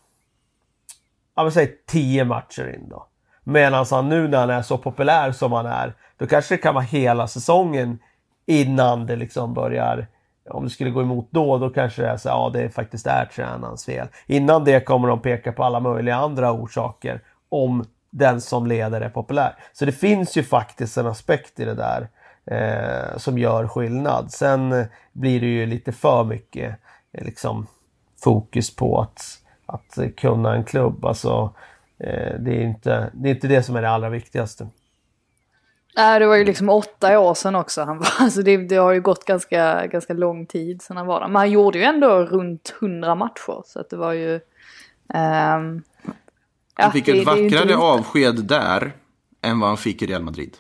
ja 1.35 1.43
men 1.43 1.51
säg 1.51 1.75
10 1.87 2.25
matcher 2.25 2.73
in 2.75 2.89
då. 2.89 3.05
Medan 3.43 3.85
han 3.91 4.09
nu 4.09 4.27
när 4.27 4.37
han 4.37 4.49
är 4.49 4.61
så 4.61 4.77
populär 4.77 5.31
som 5.31 5.51
han 5.51 5.65
är, 5.65 5.93
då 6.17 6.27
kanske 6.27 6.55
det 6.55 6.61
kan 6.61 6.73
vara 6.73 6.83
hela 6.83 7.27
säsongen 7.27 7.99
innan 8.49 9.05
det 9.05 9.15
liksom 9.15 9.53
börjar 9.53 10.07
om 10.49 10.63
det 10.63 10.69
skulle 10.69 10.89
gå 10.89 11.01
emot 11.01 11.27
då, 11.31 11.57
då 11.57 11.69
kanske 11.69 12.01
det 12.01 12.07
är 12.07 12.17
så 12.17 12.29
ja 12.29 12.49
det 12.53 12.69
faktiskt 12.69 13.07
är 13.07 13.25
tränarens 13.25 13.85
fel. 13.85 14.07
Innan 14.27 14.63
det 14.63 14.85
kommer 14.85 15.07
de 15.07 15.21
peka 15.21 15.51
på 15.51 15.63
alla 15.63 15.79
möjliga 15.79 16.15
andra 16.15 16.51
orsaker 16.51 17.21
om 17.49 17.85
den 18.09 18.41
som 18.41 18.67
leder 18.67 19.01
är 19.01 19.09
populär. 19.09 19.55
Så 19.73 19.85
det 19.85 19.91
finns 19.91 20.37
ju 20.37 20.43
faktiskt 20.43 20.97
en 20.97 21.07
aspekt 21.07 21.59
i 21.59 21.65
det 21.65 21.73
där 21.73 22.07
eh, 22.45 23.17
som 23.17 23.37
gör 23.37 23.67
skillnad. 23.67 24.31
Sen 24.31 24.71
eh, 24.71 24.85
blir 25.13 25.39
det 25.39 25.47
ju 25.47 25.65
lite 25.65 25.91
för 25.91 26.23
mycket 26.23 26.75
eh, 27.11 27.25
liksom 27.25 27.67
fokus 28.23 28.75
på 28.75 29.01
att, 29.01 29.21
att 29.65 30.15
kunna 30.17 30.55
en 30.55 30.63
klubb. 30.63 31.05
Alltså, 31.05 31.53
eh, 31.99 32.33
det, 32.39 32.51
är 32.51 32.61
inte, 32.61 33.09
det 33.13 33.29
är 33.29 33.35
inte 33.35 33.47
det 33.47 33.63
som 33.63 33.75
är 33.75 33.81
det 33.81 33.89
allra 33.89 34.09
viktigaste. 34.09 34.67
Nej, 35.95 36.19
det 36.19 36.27
var 36.27 36.35
ju 36.35 36.43
liksom 36.45 36.69
åtta 36.69 37.19
år 37.19 37.33
sedan 37.33 37.55
också. 37.55 37.81
Han 37.83 37.97
var, 37.99 38.07
alltså 38.19 38.41
det, 38.41 38.57
det 38.57 38.75
har 38.75 38.91
ju 38.91 39.01
gått 39.01 39.25
ganska, 39.25 39.87
ganska 39.87 40.13
lång 40.13 40.45
tid 40.45 40.81
sedan 40.81 40.97
han 40.97 41.07
var 41.07 41.19
där. 41.19 41.27
Men 41.27 41.35
han 41.35 41.51
gjorde 41.51 41.77
ju 41.77 41.83
ändå 41.83 42.09
runt 42.25 42.69
hundra 42.79 43.15
matcher. 43.15 43.63
Så 43.65 43.79
att 43.79 43.89
det 43.89 43.97
var 43.97 44.13
ju... 44.13 44.39
ja, 45.13 45.61
Han 46.73 46.91
fick 46.91 47.05
det- 47.05 47.19
ett 47.19 47.25
vackrare 47.25 47.75
avsked 47.77 48.35
där 48.45 48.91
än 49.41 49.59
vad 49.59 49.69
han 49.69 49.77
fick 49.77 50.01
i 50.01 50.05
Real 50.07 50.23
Madrid. 50.23 50.57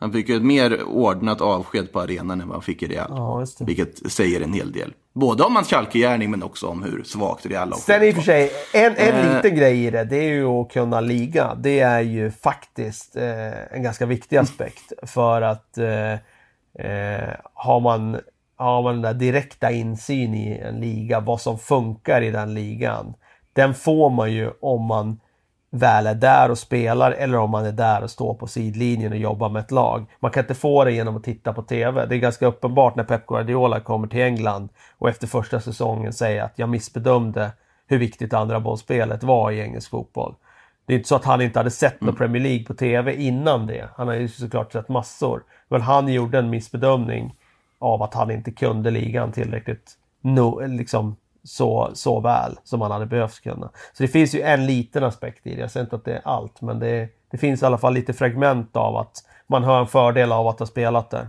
Han 0.00 0.12
fick 0.12 0.28
ju 0.28 0.36
ett 0.36 0.42
mer 0.42 0.82
ordnat 0.84 1.40
avsked 1.40 1.92
på 1.92 2.00
arenan 2.00 2.40
än 2.40 2.48
vad 2.48 2.54
han 2.54 2.62
fick 2.62 2.82
i 2.82 2.86
Real. 2.86 3.06
Ja. 3.10 3.46
Vilket 3.60 4.12
säger 4.12 4.40
en 4.40 4.52
hel 4.52 4.72
del. 4.72 4.94
Både 5.14 5.42
om 5.44 5.56
hans 5.56 5.68
Schalke-gärning 5.68 6.30
men 6.30 6.42
också 6.42 6.66
om 6.66 6.82
hur 6.82 7.02
svagt 7.02 7.46
Real 7.46 7.72
avsked 7.72 7.94
Sen 7.94 8.02
i 8.08 8.10
och 8.10 8.14
för 8.14 8.22
sig, 8.22 8.50
en, 8.74 8.96
en 8.96 9.14
Eh. 9.14 9.34
liten 9.36 9.56
grej 9.58 9.86
i 9.86 9.90
det, 9.90 10.04
det 10.04 10.16
är 10.16 10.28
ju 10.32 10.46
att 10.46 10.72
kunna 10.72 11.00
liga. 11.00 11.54
Det 11.54 11.80
är 11.80 12.00
ju 12.00 12.30
faktiskt 12.30 13.16
eh, 13.16 13.74
en 13.76 13.82
ganska 13.82 14.06
viktig 14.06 14.36
aspekt. 14.36 14.92
För 15.02 15.42
att 15.42 15.78
eh, 15.78 16.12
eh, 16.86 17.28
har, 17.54 17.80
man, 17.80 18.20
har 18.56 18.82
man 18.82 18.92
den 18.94 19.02
där 19.02 19.14
direkta 19.14 19.70
insyn 19.70 20.34
i 20.34 20.58
en 20.58 20.80
liga, 20.80 21.20
vad 21.20 21.40
som 21.40 21.58
funkar 21.58 22.22
i 22.22 22.30
den 22.30 22.54
ligan. 22.54 23.14
Den 23.52 23.74
får 23.74 24.10
man 24.10 24.32
ju 24.32 24.50
om 24.60 24.84
man 24.84 25.20
väl 25.70 26.06
är 26.06 26.14
där 26.14 26.50
och 26.50 26.58
spelar 26.58 27.12
eller 27.12 27.38
om 27.38 27.50
man 27.50 27.66
är 27.66 27.72
där 27.72 28.02
och 28.02 28.10
står 28.10 28.34
på 28.34 28.46
sidlinjen 28.46 29.12
och 29.12 29.18
jobbar 29.18 29.48
med 29.48 29.60
ett 29.60 29.70
lag. 29.70 30.06
Man 30.20 30.30
kan 30.30 30.42
inte 30.44 30.54
få 30.54 30.84
det 30.84 30.92
genom 30.92 31.16
att 31.16 31.24
titta 31.24 31.52
på 31.52 31.62
TV. 31.62 32.06
Det 32.06 32.16
är 32.16 32.18
ganska 32.18 32.46
uppenbart 32.46 32.96
när 32.96 33.04
Pep 33.04 33.26
Guardiola 33.26 33.80
kommer 33.80 34.08
till 34.08 34.22
England 34.22 34.68
och 34.98 35.08
efter 35.08 35.26
första 35.26 35.60
säsongen 35.60 36.12
säger 36.12 36.42
att 36.42 36.58
jag 36.58 36.68
missbedömde 36.68 37.50
hur 37.86 37.98
viktigt 37.98 38.34
andra 38.34 38.60
bollspelet 38.60 39.22
var 39.22 39.50
i 39.50 39.60
engelsk 39.60 39.90
fotboll. 39.90 40.34
Det 40.86 40.94
är 40.94 40.96
inte 40.96 41.08
så 41.08 41.16
att 41.16 41.24
han 41.24 41.40
inte 41.40 41.58
hade 41.58 41.70
sett 41.70 42.00
någon 42.00 42.14
Premier 42.14 42.42
League 42.42 42.64
på 42.64 42.74
TV 42.74 43.14
innan 43.14 43.66
det. 43.66 43.88
Han 43.96 44.08
har 44.08 44.14
ju 44.14 44.28
såklart 44.28 44.72
sett 44.72 44.88
massor. 44.88 45.42
Men 45.68 45.82
han 45.82 46.08
gjorde 46.08 46.38
en 46.38 46.50
missbedömning 46.50 47.34
av 47.78 48.02
att 48.02 48.14
han 48.14 48.30
inte 48.30 48.50
kunde 48.50 48.90
ligan 48.90 49.32
tillräckligt 49.32 49.92
no, 50.20 50.66
liksom, 50.66 51.16
så, 51.48 51.90
så 51.94 52.20
väl 52.20 52.58
som 52.64 52.80
han 52.80 52.90
hade 52.90 53.06
behövt 53.06 53.40
kunna. 53.40 53.70
Så 53.92 54.02
det 54.02 54.08
finns 54.08 54.34
ju 54.34 54.40
en 54.40 54.66
liten 54.66 55.04
aspekt 55.04 55.46
i 55.46 55.54
det. 55.54 55.60
Jag 55.60 55.70
säger 55.70 55.84
inte 55.84 55.96
att 55.96 56.04
det 56.04 56.14
är 56.14 56.20
allt, 56.24 56.62
men 56.62 56.78
det, 56.78 57.08
det 57.30 57.38
finns 57.38 57.62
i 57.62 57.66
alla 57.66 57.78
fall 57.78 57.94
lite 57.94 58.12
fragment 58.12 58.76
av 58.76 58.96
att 58.96 59.24
man 59.46 59.64
har 59.64 59.80
en 59.80 59.86
fördel 59.86 60.32
av 60.32 60.46
att 60.46 60.58
ha 60.58 60.66
spelat 60.66 61.10
där. 61.10 61.28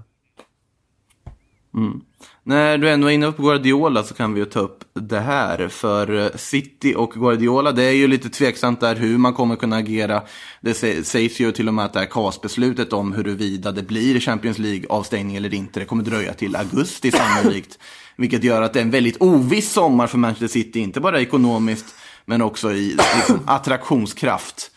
När 2.44 2.78
du 2.78 2.90
ändå 2.90 3.08
är 3.08 3.12
inne 3.12 3.32
på 3.32 3.44
Guardiola 3.44 4.04
så 4.04 4.14
kan 4.14 4.34
vi 4.34 4.40
ju 4.40 4.46
ta 4.46 4.60
upp 4.60 4.84
det 4.94 5.20
här. 5.20 5.68
För 5.68 6.26
eh, 6.26 6.36
City 6.36 6.94
och 6.98 7.12
Guardiola, 7.12 7.72
det 7.72 7.84
är 7.84 7.92
ju 7.92 8.08
lite 8.08 8.30
tveksamt 8.30 8.80
där 8.80 8.96
hur 8.96 9.18
man 9.18 9.34
kommer 9.34 9.56
kunna 9.56 9.76
agera. 9.76 10.22
Det 10.62 10.74
sä- 10.74 11.04
sägs 11.04 11.40
ju 11.40 11.52
till 11.52 11.68
och 11.68 11.74
med 11.74 11.86
att 11.86 11.94
det 11.94 12.00
här 12.00 12.08
CAS-beslutet 12.08 12.94
om 12.94 13.14
huruvida 13.14 13.72
det 13.72 13.84
blir 13.84 14.20
Champions 14.20 14.58
League-avstängning 14.58 15.36
eller 15.36 15.54
inte, 15.54 15.80
det 15.80 15.86
kommer 15.86 16.04
dröja 16.04 16.34
till 16.34 16.56
augusti 16.56 17.12
sannolikt. 17.12 17.80
Vilket 18.18 18.44
gör 18.44 18.62
att 18.62 18.74
det 18.74 18.80
är 18.80 18.84
en 18.84 18.92
väldigt 18.92 19.22
oviss 19.22 19.72
sommar 19.72 20.08
för 20.08 20.18
Manchester 20.18 20.48
City, 20.48 20.80
inte 20.80 21.00
bara 21.00 21.22
ekonomiskt, 21.22 21.96
men 22.26 22.42
också 22.42 22.72
i 22.72 22.98
liksom, 23.16 23.40
attraktionskraft. 23.46 24.72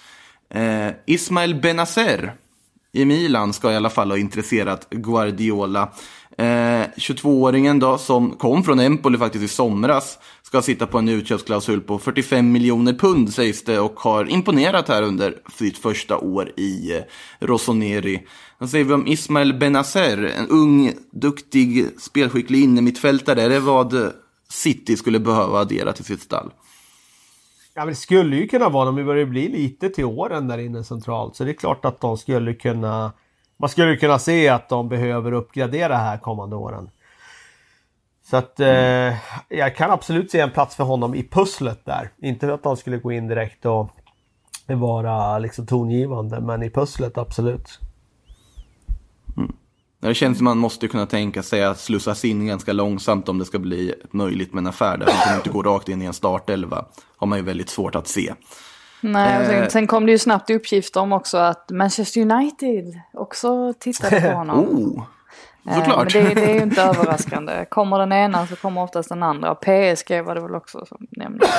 Eh, 0.54 0.88
Ismail 1.06 1.54
Benazer 1.54 2.34
i 2.92 3.04
Milan 3.04 3.52
ska 3.52 3.72
i 3.72 3.76
alla 3.76 3.90
fall 3.90 4.10
ha 4.10 4.18
intresserat 4.18 4.90
Guardiola. 4.90 5.92
Eh, 6.38 6.86
22-åringen 6.96 7.80
då, 7.80 7.98
som 7.98 8.30
kom 8.30 8.64
från 8.64 8.80
Empoli 8.80 9.18
faktiskt 9.18 9.44
i 9.44 9.48
somras, 9.48 10.18
ska 10.42 10.62
sitta 10.62 10.86
på 10.86 10.98
en 10.98 11.08
utköpsklausul 11.08 11.80
på 11.80 11.98
45 11.98 12.52
miljoner 12.52 12.92
pund 12.92 13.32
sägs 13.34 13.64
det 13.64 13.80
och 13.80 14.00
har 14.00 14.30
imponerat 14.30 14.88
här 14.88 15.02
under 15.02 15.34
sitt 15.58 15.78
första 15.78 16.18
år 16.18 16.52
i 16.56 16.96
eh, 16.96 17.02
Rossoneri. 17.40 18.26
Vad 18.58 18.70
säger 18.70 18.84
vi 18.84 18.94
om 18.94 19.06
Ismael 19.06 19.54
Benazer, 19.54 20.32
en 20.38 20.48
ung, 20.48 20.92
duktig, 21.10 21.86
spelskicklig 21.98 22.62
innermittfältare? 22.62 23.42
Är 23.42 23.48
det 23.48 23.60
vad 23.60 23.94
eh, 23.94 24.08
City 24.48 24.96
skulle 24.96 25.18
behöva 25.18 25.58
addera 25.58 25.92
till 25.92 26.04
sitt 26.04 26.22
stall? 26.22 26.50
Ja, 27.74 27.80
men 27.80 27.88
det 27.88 27.94
skulle 27.94 28.36
ju 28.36 28.48
kunna 28.48 28.68
vara, 28.68 28.84
de 28.84 29.04
börjar 29.04 29.26
bli 29.26 29.48
lite 29.48 29.88
till 29.88 30.04
åren 30.04 30.48
där 30.48 30.58
inne 30.58 30.84
centralt. 30.84 31.36
Så 31.36 31.44
det 31.44 31.50
är 31.50 31.54
klart 31.54 31.84
att 31.84 32.00
de 32.00 32.18
skulle 32.18 32.54
kunna... 32.54 33.12
Man 33.56 33.68
skulle 33.68 33.96
kunna 33.96 34.18
se 34.18 34.48
att 34.48 34.68
de 34.68 34.88
behöver 34.88 35.32
uppgradera 35.32 35.96
här 35.96 36.18
kommande 36.18 36.56
åren. 36.56 36.90
Så 38.30 38.36
att 38.36 38.60
eh, 38.60 39.14
jag 39.48 39.76
kan 39.76 39.90
absolut 39.90 40.30
se 40.30 40.40
en 40.40 40.50
plats 40.50 40.76
för 40.76 40.84
honom 40.84 41.14
i 41.14 41.28
pusslet 41.28 41.84
där. 41.84 42.10
Inte 42.22 42.54
att 42.54 42.64
han 42.64 42.76
skulle 42.76 42.98
gå 42.98 43.12
in 43.12 43.28
direkt 43.28 43.66
och 43.66 43.90
vara 44.66 45.38
liksom 45.38 45.66
tongivande, 45.66 46.40
men 46.40 46.62
i 46.62 46.70
pusslet 46.70 47.18
absolut. 47.18 47.80
Mm. 49.36 49.52
Det 50.00 50.14
känns 50.14 50.38
som 50.38 50.44
man 50.44 50.58
måste 50.58 50.88
kunna 50.88 51.06
tänka 51.06 51.42
sig 51.42 51.64
att 51.64 51.80
slussas 51.80 52.24
in 52.24 52.46
ganska 52.46 52.72
långsamt 52.72 53.28
om 53.28 53.38
det 53.38 53.44
ska 53.44 53.58
bli 53.58 53.94
möjligt 54.10 54.52
med 54.52 54.60
en 54.60 54.66
affär. 54.66 54.98
Där 54.98 55.06
man 55.26 55.36
inte 55.36 55.50
går 55.50 55.64
rakt 55.64 55.88
in 55.88 56.02
i 56.02 56.04
en 56.04 56.12
startelva. 56.12 56.84
har 57.16 57.26
man 57.26 57.38
ju 57.38 57.44
väldigt 57.44 57.68
svårt 57.68 57.94
att 57.94 58.08
se. 58.08 58.34
Nej, 59.02 59.36
och 59.38 59.42
Eh. 59.44 59.60
sen, 59.60 59.70
sen 59.70 59.86
kom 59.86 60.06
det 60.06 60.12
ju 60.12 60.18
snabbt 60.18 60.50
uppgifter 60.50 61.00
om 61.00 61.12
också 61.12 61.38
att 61.38 61.70
Manchester 61.70 62.20
United 62.20 63.00
också 63.12 63.74
tittade 63.78 64.20
på 64.20 64.28
honom. 64.28 64.58
Oh, 64.98 65.04
Eh, 65.68 65.74
såklart. 65.78 66.14
Men 66.14 66.24
det, 66.24 66.34
det 66.34 66.50
är 66.50 66.54
ju 66.54 66.62
inte 66.62 66.82
överraskande. 66.82 67.64
Kommer 67.70 67.98
den 67.98 68.12
ena 68.12 68.46
så 68.46 68.56
kommer 68.56 68.82
oftast 68.82 69.08
den 69.08 69.22
andra. 69.22 69.54
PSG 69.54 70.22
var 70.24 70.34
det 70.34 70.40
väl 70.40 70.54
också 70.54 70.86
som 70.86 71.06
nämndes. 71.10 71.50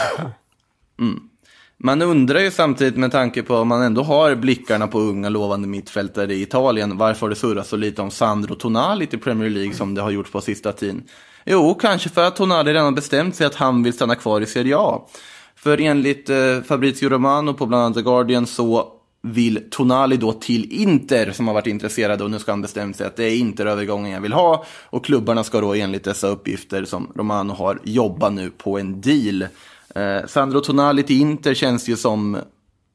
Man 1.77 2.01
undrar 2.01 2.39
ju 2.39 2.51
samtidigt 2.51 2.97
med 2.97 3.11
tanke 3.11 3.43
på 3.43 3.55
om 3.55 3.67
man 3.67 3.81
ändå 3.81 4.03
har 4.03 4.35
blickarna 4.35 4.87
på 4.87 4.99
unga 4.99 5.29
lovande 5.29 5.67
mittfältare 5.67 6.33
i 6.33 6.41
Italien. 6.41 6.97
Varför 6.97 7.21
har 7.21 7.29
det 7.29 7.35
surrat 7.35 7.67
så 7.67 7.75
lite 7.75 8.01
om 8.01 8.11
Sandro 8.11 8.55
Tonali 8.55 9.07
till 9.07 9.19
Premier 9.19 9.49
League 9.49 9.73
som 9.73 9.95
det 9.95 10.01
har 10.01 10.11
gjort 10.11 10.31
på 10.31 10.41
sista 10.41 10.71
tiden? 10.71 11.03
Jo, 11.45 11.73
kanske 11.75 12.09
för 12.09 12.27
att 12.27 12.35
Tonali 12.35 12.73
redan 12.73 12.95
bestämt 12.95 13.35
sig 13.35 13.47
att 13.47 13.55
han 13.55 13.83
vill 13.83 13.93
stanna 13.93 14.15
kvar 14.15 14.41
i 14.41 14.45
Serie 14.45 14.77
A. 14.77 15.01
För 15.63 15.81
enligt 15.81 16.29
eh, 16.29 16.61
Fabrizio 16.65 17.09
Romano 17.09 17.53
på 17.53 17.65
bland 17.65 17.83
annat 17.83 17.95
The 17.95 18.01
Guardian 18.01 18.47
så 18.47 18.87
vill 19.21 19.69
Tonali 19.69 20.17
då 20.17 20.33
till 20.33 20.71
Inter 20.71 21.31
som 21.31 21.47
har 21.47 21.53
varit 21.53 21.67
intresserade 21.67 22.23
och 22.23 22.31
nu 22.31 22.39
ska 22.39 22.51
han 22.51 22.61
bestämt 22.61 22.95
sig 22.95 23.07
att 23.07 23.15
det 23.15 23.23
är 23.23 23.37
Inter-övergången 23.37 24.11
jag 24.11 24.21
vill 24.21 24.33
ha. 24.33 24.65
Och 24.89 25.05
klubbarna 25.05 25.43
ska 25.43 25.61
då 25.61 25.73
enligt 25.73 26.03
dessa 26.03 26.27
uppgifter 26.27 26.85
som 26.85 27.11
Romano 27.15 27.53
har 27.53 27.79
jobba 27.83 28.29
nu 28.29 28.49
på 28.49 28.79
en 28.79 29.01
deal. 29.01 29.41
Eh, 29.95 30.27
Sandro 30.27 30.59
Tonali 30.59 31.03
till 31.03 31.21
Inter 31.21 31.53
känns 31.53 31.87
ju 31.89 31.97
som 31.97 32.37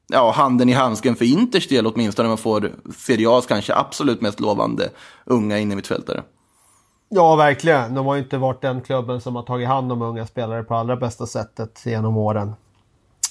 ja, 0.07 0.31
handen 0.31 0.69
i 0.69 0.73
handsken 0.73 1.15
för 1.15 1.25
Inters 1.25 1.67
del 1.67 1.87
åtminstone. 1.87 2.27
Man 2.27 2.37
får 2.37 2.71
Serie 2.97 3.27
A's 3.27 3.47
kanske 3.47 3.75
absolut 3.75 4.21
mest 4.21 4.39
lovande 4.39 4.89
unga 5.25 5.59
innermittfältare. 5.59 6.23
Ja, 7.11 7.35
verkligen. 7.35 7.95
De 7.95 8.05
har 8.05 8.15
ju 8.15 8.21
inte 8.21 8.37
varit 8.37 8.61
den 8.61 8.81
klubben 8.81 9.21
som 9.21 9.35
har 9.35 9.43
tagit 9.43 9.67
hand 9.67 9.91
om 9.91 10.01
unga 10.01 10.25
spelare 10.25 10.63
på 10.63 10.75
allra 10.75 10.95
bästa 10.95 11.25
sättet 11.25 11.85
genom 11.85 12.17
åren. 12.17 12.53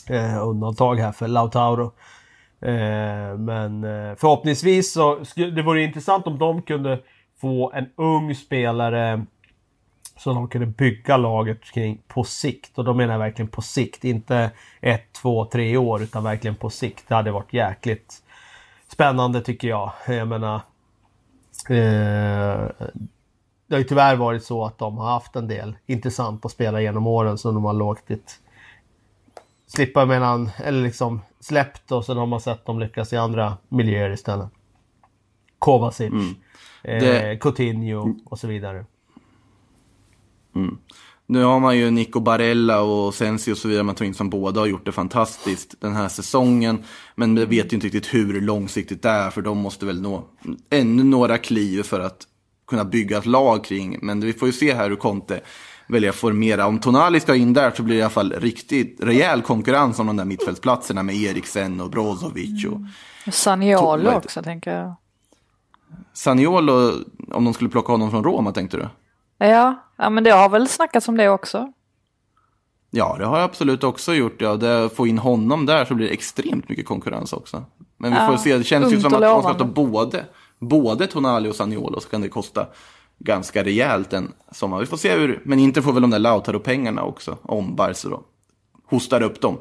Eh, 0.06 0.46
undantag 0.46 0.96
här 0.96 1.12
för 1.12 1.28
Lautaro. 1.28 1.92
Eh, 2.60 3.38
men 3.38 3.84
eh, 3.84 4.14
förhoppningsvis 4.16 4.92
så 4.92 5.24
skulle 5.24 5.50
det 5.50 5.62
vore 5.62 5.82
intressant 5.82 6.26
om 6.26 6.38
de 6.38 6.62
kunde 6.62 7.00
få 7.40 7.72
en 7.72 7.86
ung 7.96 8.34
spelare 8.34 9.24
som 10.16 10.34
de 10.34 10.48
kunde 10.48 10.66
bygga 10.66 11.16
laget 11.16 11.64
kring 11.64 12.02
på 12.08 12.24
sikt. 12.24 12.78
Och 12.78 12.84
då 12.84 12.94
menar 12.94 13.14
jag 13.14 13.18
verkligen 13.18 13.48
på 13.48 13.62
sikt. 13.62 14.04
Inte 14.04 14.50
ett, 14.80 15.12
två, 15.12 15.44
tre 15.44 15.76
år 15.76 16.02
utan 16.02 16.24
verkligen 16.24 16.56
på 16.56 16.70
sikt. 16.70 17.08
Det 17.08 17.14
hade 17.14 17.30
varit 17.30 17.52
jäkligt 17.52 18.22
spännande 18.88 19.40
tycker 19.40 19.68
jag. 19.68 19.92
Jag 20.06 20.28
menar... 20.28 20.60
Eh, 21.70 22.68
det 23.68 23.74
har 23.74 23.78
ju 23.78 23.84
tyvärr 23.84 24.16
varit 24.16 24.44
så 24.44 24.64
att 24.64 24.78
de 24.78 24.98
har 24.98 25.10
haft 25.10 25.36
en 25.36 25.48
del 25.48 25.76
intressanta 25.86 26.48
spelare 26.48 26.82
genom 26.82 27.06
åren 27.06 27.38
som 27.38 27.54
de 27.54 27.64
har 27.64 27.72
låtit 27.72 28.40
slippa 29.66 30.06
mellan, 30.06 30.50
eller 30.56 30.82
liksom 30.82 31.20
släppt 31.40 31.92
och 31.92 32.04
sen 32.04 32.16
har 32.16 32.26
man 32.26 32.40
sett 32.40 32.66
dem 32.66 32.78
lyckas 32.80 33.12
i 33.12 33.16
andra 33.16 33.56
miljöer 33.68 34.10
istället. 34.10 34.48
Kovacic, 35.58 36.12
eh, 36.82 37.00
Det- 37.00 37.38
Coutinho 37.40 38.14
och 38.24 38.38
så 38.38 38.46
vidare. 38.46 38.84
Nu 41.26 41.44
har 41.44 41.60
man 41.60 41.78
ju 41.78 41.90
Nico 41.90 42.20
Barella 42.20 42.80
och 42.82 43.14
Sensi 43.14 43.52
och 43.52 43.58
så 43.58 43.68
vidare 43.68 43.82
man 43.84 43.94
tar 43.94 44.04
in 44.04 44.14
som 44.14 44.30
båda 44.30 44.60
har 44.60 44.66
gjort 44.66 44.84
det 44.84 44.92
fantastiskt 44.92 45.80
den 45.80 45.92
här 45.92 46.08
säsongen. 46.08 46.84
Men 47.14 47.34
vi 47.34 47.44
vet 47.44 47.72
ju 47.72 47.74
inte 47.74 47.86
riktigt 47.86 48.14
hur 48.14 48.40
långsiktigt 48.40 49.02
det 49.02 49.08
är 49.08 49.30
för 49.30 49.42
de 49.42 49.58
måste 49.58 49.86
väl 49.86 50.00
nå 50.02 50.24
ännu 50.70 51.04
några 51.04 51.38
kliv 51.38 51.82
för 51.82 52.00
att 52.00 52.27
kunna 52.68 52.84
bygga 52.84 53.18
ett 53.18 53.26
lag 53.26 53.64
kring. 53.64 53.98
Men 54.02 54.20
vi 54.20 54.32
får 54.32 54.48
ju 54.48 54.52
se 54.52 54.74
här 54.74 54.88
hur 54.88 54.96
Conte 54.96 55.40
väljer 55.86 56.10
att 56.10 56.16
formera. 56.16 56.66
Om 56.66 56.78
Tonali 56.78 57.20
ska 57.20 57.34
in 57.34 57.52
där 57.52 57.70
så 57.76 57.82
blir 57.82 57.94
det 57.94 57.98
i 57.98 58.02
alla 58.02 58.10
fall 58.10 58.32
riktigt 58.32 58.96
rejäl 59.00 59.42
konkurrens 59.42 59.98
om 59.98 60.06
de 60.06 60.16
där 60.16 60.24
mittfältsplatserna 60.24 61.02
med 61.02 61.14
Eriksen 61.16 61.80
och 61.80 61.90
Brozovic 61.90 62.64
och 62.64 63.34
Saniolo 63.34 63.86
Vad 63.86 64.00
heter- 64.00 64.16
också 64.16 64.42
tänker 64.42 64.76
jag. 64.78 64.94
Saniolo, 66.12 66.92
om 67.32 67.44
de 67.44 67.54
skulle 67.54 67.70
plocka 67.70 67.92
honom 67.92 68.10
från 68.10 68.24
Roma 68.24 68.52
tänkte 68.52 68.76
du? 68.76 68.88
Ja, 69.46 69.74
ja 69.98 70.10
men 70.10 70.24
det 70.24 70.30
har 70.30 70.48
väl 70.48 70.68
snackats 70.68 71.08
om 71.08 71.16
det 71.16 71.28
också. 71.28 71.72
Ja, 72.90 73.16
det 73.18 73.24
har 73.24 73.38
jag 73.38 73.44
absolut 73.44 73.84
också 73.84 74.14
gjort. 74.14 74.40
Ja. 74.40 74.56
Det, 74.56 74.88
få 74.96 75.06
in 75.06 75.18
honom 75.18 75.66
där 75.66 75.84
så 75.84 75.94
blir 75.94 76.06
det 76.06 76.12
extremt 76.12 76.68
mycket 76.68 76.86
konkurrens 76.86 77.32
också. 77.32 77.64
Men 77.96 78.12
vi 78.12 78.18
Ja, 78.18 78.26
får 78.26 78.36
se, 78.36 78.56
det 78.58 78.64
känns 78.64 78.92
ju 78.92 79.00
som 79.00 79.14
att 79.14 79.20
man 79.20 79.42
ska 79.42 79.54
ta 79.54 79.64
både, 79.64 80.24
både 80.58 81.06
Tonali 81.06 81.48
och 81.48 81.56
Saniolo 81.56 82.00
så 82.00 82.08
kan 82.08 82.20
det 82.20 82.28
kosta 82.28 82.66
ganska 83.18 83.64
rejält 83.64 84.12
en 84.12 84.32
sommar. 84.52 84.80
Vi 84.80 84.86
får 84.86 84.96
se 84.96 85.14
hur, 85.14 85.42
men 85.44 85.58
inte 85.58 85.82
får 85.82 85.92
väl 85.92 86.02
de 86.02 86.10
där 86.10 86.18
Lautaro-pengarna 86.18 87.02
också, 87.02 87.38
om 87.42 87.76
Barca 87.76 88.08
då 88.08 88.22
hostar 88.86 89.22
upp 89.22 89.40
dem. 89.40 89.58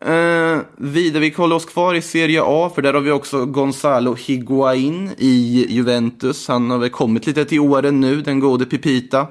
Eh, 0.00 0.58
vidare, 0.76 1.20
vi 1.20 1.30
kollar 1.30 1.56
oss 1.56 1.64
kvar 1.64 1.94
i 1.94 2.02
Serie 2.02 2.42
A, 2.44 2.70
för 2.74 2.82
där 2.82 2.94
har 2.94 3.00
vi 3.00 3.10
också 3.10 3.46
Gonzalo 3.46 4.14
Higuain 4.14 5.10
i 5.18 5.66
Juventus. 5.68 6.48
Han 6.48 6.70
har 6.70 6.78
väl 6.78 6.90
kommit 6.90 7.26
lite 7.26 7.44
till 7.44 7.60
åren 7.60 8.00
nu, 8.00 8.22
den 8.22 8.40
gode 8.40 8.64
Pipita. 8.64 9.26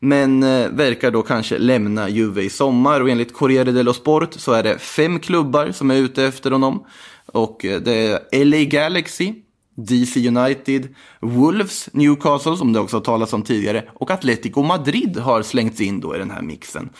Men 0.00 0.42
eh, 0.42 0.68
verkar 0.68 1.10
då 1.10 1.22
kanske 1.22 1.58
lämna 1.58 2.08
Juve 2.08 2.42
i 2.42 2.50
sommar 2.50 3.00
och 3.00 3.10
enligt 3.10 3.34
Corriere 3.34 3.72
dello 3.72 3.92
Sport 3.92 4.34
så 4.34 4.52
är 4.52 4.62
det 4.62 4.78
fem 4.78 5.20
klubbar 5.20 5.72
som 5.72 5.90
är 5.90 5.96
ute 5.96 6.24
efter 6.24 6.50
honom. 6.50 6.84
Och 7.26 7.64
eh, 7.64 7.80
det 7.80 7.92
är 8.32 8.44
LA 8.44 8.64
Galaxy, 8.64 9.34
DC 9.78 10.28
United, 10.28 10.94
Wolves, 11.20 11.88
Newcastle 11.92 12.56
som 12.56 12.72
det 12.72 12.80
också 12.80 12.96
har 12.96 13.00
talats 13.00 13.32
om 13.32 13.42
tidigare 13.42 13.84
och 13.94 14.10
Atletico 14.10 14.62
Madrid 14.62 15.18
har 15.18 15.42
slängts 15.42 15.80
in 15.80 16.00
då 16.00 16.16
i 16.16 16.18
den 16.18 16.30
här 16.30 16.42
mixen. 16.42 16.90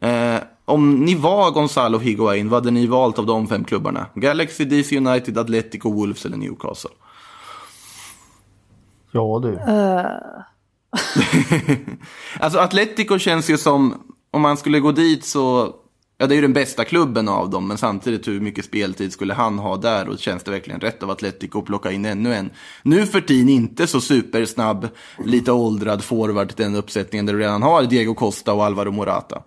Eh, 0.00 0.36
om 0.64 1.04
ni 1.04 1.14
var 1.14 1.50
Gonzalo 1.50 1.98
Higuain, 1.98 2.48
vad 2.48 2.62
hade 2.62 2.70
ni 2.70 2.86
valt 2.86 3.18
av 3.18 3.26
de 3.26 3.48
fem 3.48 3.64
klubbarna? 3.64 4.06
Galaxy, 4.14 4.64
DC 4.64 4.96
United, 4.96 5.38
Atletico, 5.38 5.90
Wolves 5.90 6.26
eller 6.26 6.36
Newcastle? 6.36 6.90
Ja 9.10 9.40
du. 9.42 9.58
Alltså 12.40 12.58
Atletico 12.58 13.18
känns 13.18 13.50
ju 13.50 13.58
som, 13.58 13.94
om 14.30 14.42
man 14.42 14.56
skulle 14.56 14.80
gå 14.80 14.92
dit 14.92 15.24
så, 15.24 15.74
ja 16.22 16.28
det 16.28 16.34
är 16.34 16.36
ju 16.36 16.42
den 16.42 16.52
bästa 16.52 16.84
klubben 16.84 17.28
av 17.28 17.50
dem, 17.50 17.68
men 17.68 17.78
samtidigt 17.78 18.28
hur 18.28 18.40
mycket 18.40 18.64
speltid 18.64 19.12
skulle 19.12 19.34
han 19.34 19.58
ha 19.58 19.76
där 19.76 20.08
och 20.08 20.18
känns 20.18 20.42
det 20.42 20.50
verkligen 20.50 20.80
rätt 20.80 21.02
av 21.02 21.10
Atletico 21.10 21.58
att 21.58 21.64
plocka 21.64 21.90
in 21.92 22.04
ännu 22.04 22.34
en, 22.34 22.50
nu 22.82 23.06
för 23.06 23.20
tiden 23.20 23.48
inte 23.48 23.86
så 23.86 24.00
supersnabb, 24.00 24.88
lite 25.24 25.52
åldrad 25.52 26.04
forward 26.04 26.48
till 26.48 26.64
den 26.64 26.74
uppsättningen 26.74 27.26
där 27.26 27.32
du 27.32 27.38
redan 27.38 27.62
har 27.62 27.82
Diego 27.82 28.14
Costa 28.14 28.52
och 28.52 28.64
Alvaro 28.64 28.90
Morata. 28.90 29.42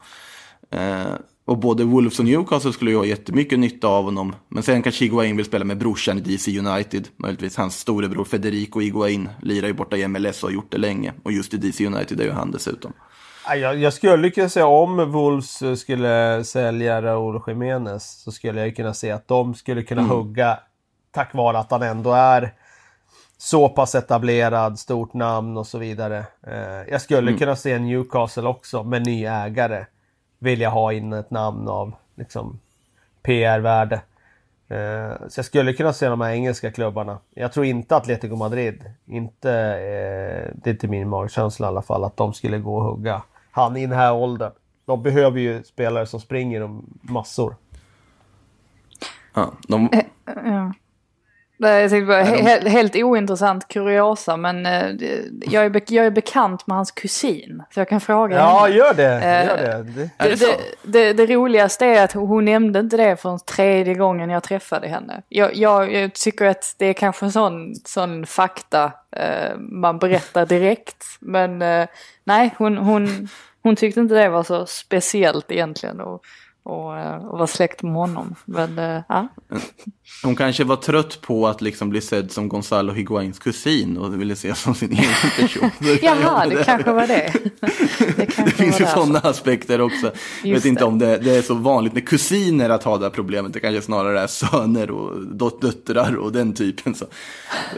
Eh, 0.71 1.15
Och 1.45 1.57
både 1.57 1.84
Wolves 1.84 2.19
och 2.19 2.26
Newcastle 2.26 2.73
skulle 2.73 2.91
ju 2.91 2.97
ha 2.97 3.05
jättemycket 3.05 3.59
nytta 3.59 3.88
av 3.88 4.03
honom. 4.03 4.36
Men 4.49 4.63
sen 4.63 4.82
kanske 4.84 5.05
Higuain 5.05 5.38
vill 5.38 5.45
spela 5.45 5.65
med 5.65 5.78
brorsan 5.78 6.17
i 6.17 6.21
DC 6.21 6.59
United. 6.59 7.07
Möjligtvis 7.17 7.57
hans 7.57 7.80
storebror 7.80 8.26
Federico 8.26 8.80
Higuain 8.80 9.30
lirar 9.41 9.67
ju 9.67 9.73
borta 9.73 9.97
i 9.97 10.07
MLS 10.07 10.43
och 10.43 10.49
har 10.49 10.53
gjort 10.55 10.71
det 10.71 10.78
länge. 10.78 11.13
Och 11.23 11.32
just 11.32 11.53
i 11.53 11.57
DC 11.57 11.86
United 11.86 12.19
är 12.19 12.23
ju 12.26 12.32
han 12.32 12.51
dessutom. 12.51 12.93
Ja, 13.48 13.56
Jag, 13.56 13.78
jag 13.78 13.93
skulle 13.93 14.30
kunna 14.30 14.50
säga 14.50 14.68
om 14.68 15.12
Wolves 15.12 15.62
eh, 15.62 15.76
skulle 15.76 16.43
sälja 16.43 17.02
Raúl 17.02 17.41
Jiménez 17.48 18.22
så 18.24 18.32
skulle 18.32 18.62
jag 18.62 18.76
kunna 18.76 18.93
se 18.93 19.12
att 19.12 19.28
de 19.28 19.54
skulle 19.54 19.84
kunna 19.84 20.02
hugga 20.02 20.60
tack 21.12 21.34
vare 21.34 21.58
att 21.58 21.72
han 21.72 21.82
ändå 21.82 22.14
är 22.14 22.54
så 23.38 23.70
pass 23.70 23.96
etablerad, 23.96 24.80
stort 24.80 25.14
namn 25.14 25.58
och 25.58 25.68
så 25.68 25.78
vidare. 25.78 26.26
Eh, 26.48 26.89
jag 26.91 27.02
skulle 27.02 27.34
kunna 27.38 27.56
se 27.56 27.80
Newcastle 27.80 28.48
också 28.48 28.84
med 28.84 29.06
ny 29.06 29.26
ägare 29.26 29.86
vilja 30.39 30.70
ha 30.70 30.93
in 30.93 31.14
ett 31.14 31.32
namn 31.32 31.68
av 31.68 31.93
liksom 32.16 32.60
PR-värde. 33.24 34.02
Eh, 34.70 35.28
så 35.28 35.39
jag 35.39 35.46
skulle 35.46 35.74
kunna 35.74 35.93
se 35.93 36.08
de 36.08 36.22
här 36.22 36.32
engelska 36.32 36.72
klubbarna. 36.72 37.20
Jag 37.34 37.54
tror 37.54 37.66
inte 37.66 37.96
Atletico 37.96 38.36
Madrid, 38.36 38.84
inte, 39.06 39.52
det 40.54 40.70
är 40.70 40.74
inte 40.74 40.88
min 40.88 41.10
magkänsla 41.10 41.68
i 41.68 41.70
alla 41.70 41.82
fall, 41.82 42.04
att 42.04 42.18
de 42.18 42.34
skulle 42.34 42.58
gå 42.58 42.78
och 42.78 42.84
hugga 42.84 43.22
han 43.56 43.78
i 43.78 43.82
den 43.88 43.97
här 43.97 44.14
åldern. 44.14 44.51
De 44.86 45.03
behöver 45.03 45.39
ju 45.39 45.64
spelare 45.64 46.06
som 46.06 46.20
springer 46.20 46.62
om 46.62 46.99
massor. 47.01 47.56
Ja, 49.34 49.53
de, 49.68 49.89
Ja. 50.26 50.74
Nej, 51.58 51.82
Jag 51.82 51.91
tänkte 51.91 52.06
bara, 52.08 52.24
he- 52.24 52.68
helt 52.70 52.95
ointressant 52.95 53.68
kuriosa 53.68 54.38
men 54.38 54.66
eh, 54.66 54.89
jag 55.41 55.66
är, 55.66 55.82
jag 55.88 56.06
är 56.06 56.12
bekant 56.12 56.68
med 56.68 56.76
hans 56.78 56.91
kusin. 56.91 57.64
Så 57.74 57.80
jag 57.80 57.89
kan 57.89 58.01
fråga 58.01 58.36
Ja, 58.38 58.60
henne. 58.64 58.76
gör 58.76 58.93
det! 58.93 59.14
Eh, 59.14 59.45
Gör 59.47 59.58
det. 59.58 59.84
det. 59.84 60.36
Det 60.36 60.58
Det, 60.84 61.14
det, 61.14 61.36
roligaste 61.36 61.86
är 61.86 62.03
att 62.03 62.14
hon 62.14 62.45
nämnde 62.45 62.80
inte 62.80 62.97
det 62.97 63.22
förrän 63.22 63.39
tredje 63.39 63.93
gången 63.93 64.30
jag 64.30 64.43
träffade 64.43 64.88
henne. 64.88 65.22
Jag, 65.30 65.56
jag, 65.56 65.93
jag 65.93 66.14
tycker 66.14 66.45
att 66.45 66.76
det 66.78 66.86
är 66.86 66.93
kanske 66.93 67.26
en 67.26 67.32
sån, 67.32 67.76
sån 67.76 68.26
fakta 68.26 68.91
eh, 69.16 69.58
man 69.58 69.99
berättar 69.99 70.45
direkt. 70.45 71.03
Men 71.20 71.62
eh, 71.62 71.88
nej, 72.24 72.56
hon, 72.58 72.78
hon, 72.78 73.28
hon 73.64 73.76
tyckte 73.76 73.99
inte 73.99 74.16
det 74.16 74.30
var 74.30 74.43
så 74.43 74.66
speciellt 74.66 75.51
egentligen 75.51 76.01
att 76.01 76.22
och, 76.66 76.97
eh, 76.97 77.26
och 77.26 77.38
vara 77.38 77.47
släkt 77.47 77.84
med 77.84 77.93
honom. 77.93 78.36
Men 78.45 78.80
eh, 78.80 79.01
ja. 79.09 79.28
hon 80.24 80.36
kanske 80.36 80.63
var 80.63 80.76
trött 80.76 81.22
på 81.22 81.47
att 81.47 81.61
liksom 81.61 81.89
bli 81.89 82.01
sedd 82.01 82.32
som 82.32 82.49
Gonzalo 82.49 82.93
Higuains 82.93 83.39
kusin 83.39 83.97
och 83.97 84.22
ville 84.22 84.36
se 84.36 84.55
som 84.55 84.76
sin 84.76 84.91
egen 84.91 85.32
person. 85.39 85.70
Jaha, 86.01 86.45
det 86.49 86.63
kanske 86.63 86.91
var 86.91 87.07
det. 87.07 87.34
Det, 88.18 88.43
Det 88.45 88.51
finns 88.51 88.82
ju 88.82 88.86
sådana 88.86 89.20
aspekter 89.20 89.82
också. 89.82 90.11
Jag 90.43 90.53
vet 90.53 90.66
inte 90.66 90.82
det. 90.82 90.86
om 90.86 90.99
det, 90.99 91.18
det 91.18 91.36
är 91.36 91.41
så 91.41 91.53
vanligt 91.53 91.93
med 91.93 92.07
kusiner 92.07 92.70
att 92.70 92.84
ha 92.84 92.97
det 92.97 93.05
här 93.05 93.09
problemet. 93.09 93.53
Det 93.53 93.59
kanske 93.59 93.82
snarare 93.82 94.22
är 94.22 94.28
söner 94.28 94.91
och 94.91 95.22
dot- 95.22 95.61
döttrar 95.61 96.16
och 96.16 96.32
den 96.32 96.53
typen. 96.53 96.95
Så, 96.95 97.05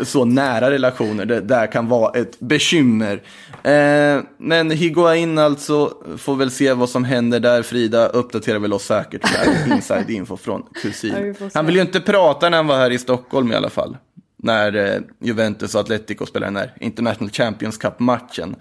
så 0.04 0.26
nära 0.26 0.72
relationer, 0.72 1.26
det 1.26 1.42
där 1.42 1.72
kan 1.72 1.88
vara 1.88 2.20
ett 2.20 2.40
bekymmer. 2.40 3.22
Eh, 3.64 4.22
men 4.38 4.72
Higuain 4.72 5.38
alltså, 5.38 5.94
får 6.18 6.36
väl 6.36 6.52
se 6.52 6.74
vad 6.74 6.90
som 6.90 7.04
händer 7.04 7.40
där. 7.40 7.64
Frida 7.64 8.08
uppdaterar 8.08 8.60
väl 8.60 8.74
oss 8.78 8.86
säkert 8.86 9.22
där. 9.22 9.74
Inside 9.74 10.10
info 10.10 10.38
från 10.38 10.64
kusin. 10.82 11.36
Han 11.54 11.66
vill 11.66 11.76
ju 11.76 11.82
inte 11.82 12.02
prata 12.02 12.50
när 12.50 12.58
han 12.58 12.68
var 12.68 12.78
här 12.78 12.92
i 12.92 12.98
Stockholm 12.98 13.52
i 13.52 13.56
alla 13.56 13.70
fall. 13.70 13.98
När 14.38 14.76
eh, 14.76 15.02
Juventus 15.20 15.76
och 15.76 15.82
Atletico 15.82 16.26
spelade 16.26 16.48
den 16.48 16.56
här 16.56 16.74
International 16.80 17.32
Champions 17.32 17.78
Cup-matchen. 17.78 18.56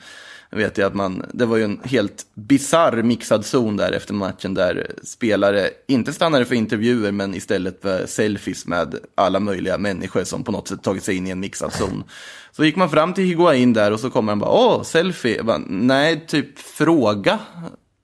Jag 0.50 0.58
vet 0.58 0.78
ju 0.78 0.86
att 0.86 0.94
man, 0.94 1.26
det 1.32 1.46
var 1.46 1.56
ju 1.56 1.64
en 1.64 1.80
helt 1.84 2.26
bizarr 2.34 3.02
mixad 3.02 3.46
zon 3.46 3.76
där 3.76 3.92
efter 3.92 4.14
matchen 4.14 4.54
där 4.54 4.90
spelare 5.02 5.70
inte 5.88 6.12
stannade 6.12 6.44
för 6.44 6.54
intervjuer 6.54 7.12
men 7.12 7.34
istället 7.34 7.82
för 7.82 8.06
selfies 8.06 8.66
med 8.66 8.94
alla 9.14 9.40
möjliga 9.40 9.78
människor 9.78 10.24
som 10.24 10.44
på 10.44 10.52
något 10.52 10.68
sätt 10.68 10.82
tagit 10.82 11.04
sig 11.04 11.16
in 11.16 11.26
i 11.26 11.30
en 11.30 11.40
mixad 11.40 11.72
zon. 11.72 12.04
Så 12.52 12.64
gick 12.64 12.76
man 12.76 12.90
fram 12.90 13.14
till 13.14 13.24
Higuain 13.24 13.72
där 13.72 13.92
och 13.92 14.00
så 14.00 14.10
kommer 14.10 14.32
han 14.32 14.38
bara 14.38 14.50
åh, 14.50 14.82
selfie. 14.82 15.36
Jag 15.36 15.46
bara, 15.46 15.62
Nej, 15.68 16.26
typ 16.26 16.58
fråga. 16.58 17.38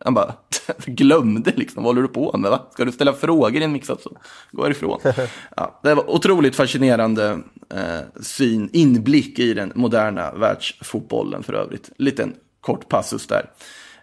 Han 0.05 0.15
bara 0.15 0.35
glömde 0.87 1.53
liksom, 1.57 1.83
vad 1.83 1.91
håller 1.91 2.03
du 2.03 2.09
på 2.09 2.37
med? 2.39 2.51
Va? 2.51 2.67
Ska 2.73 2.85
du 2.85 2.93
ställa 2.93 3.13
frågor 3.13 3.57
i 3.57 3.65
en 3.65 3.73
mixad 3.73 4.01
zon? 4.01 4.17
Gå 4.51 4.63
härifrån. 4.63 5.01
Ja, 5.57 5.81
det 5.83 5.95
var 5.95 6.11
otroligt 6.11 6.57
fascinerande 6.57 7.39
eh, 7.75 8.23
syn, 8.23 8.71
inblick 8.73 9.39
i 9.39 9.55
den 9.55 9.73
moderna 9.75 10.33
världsfotbollen 10.33 11.43
för 11.43 11.53
övrigt. 11.53 11.91
Liten 11.97 12.35
kort 12.61 12.89
passus 12.89 13.27
där. 13.27 13.51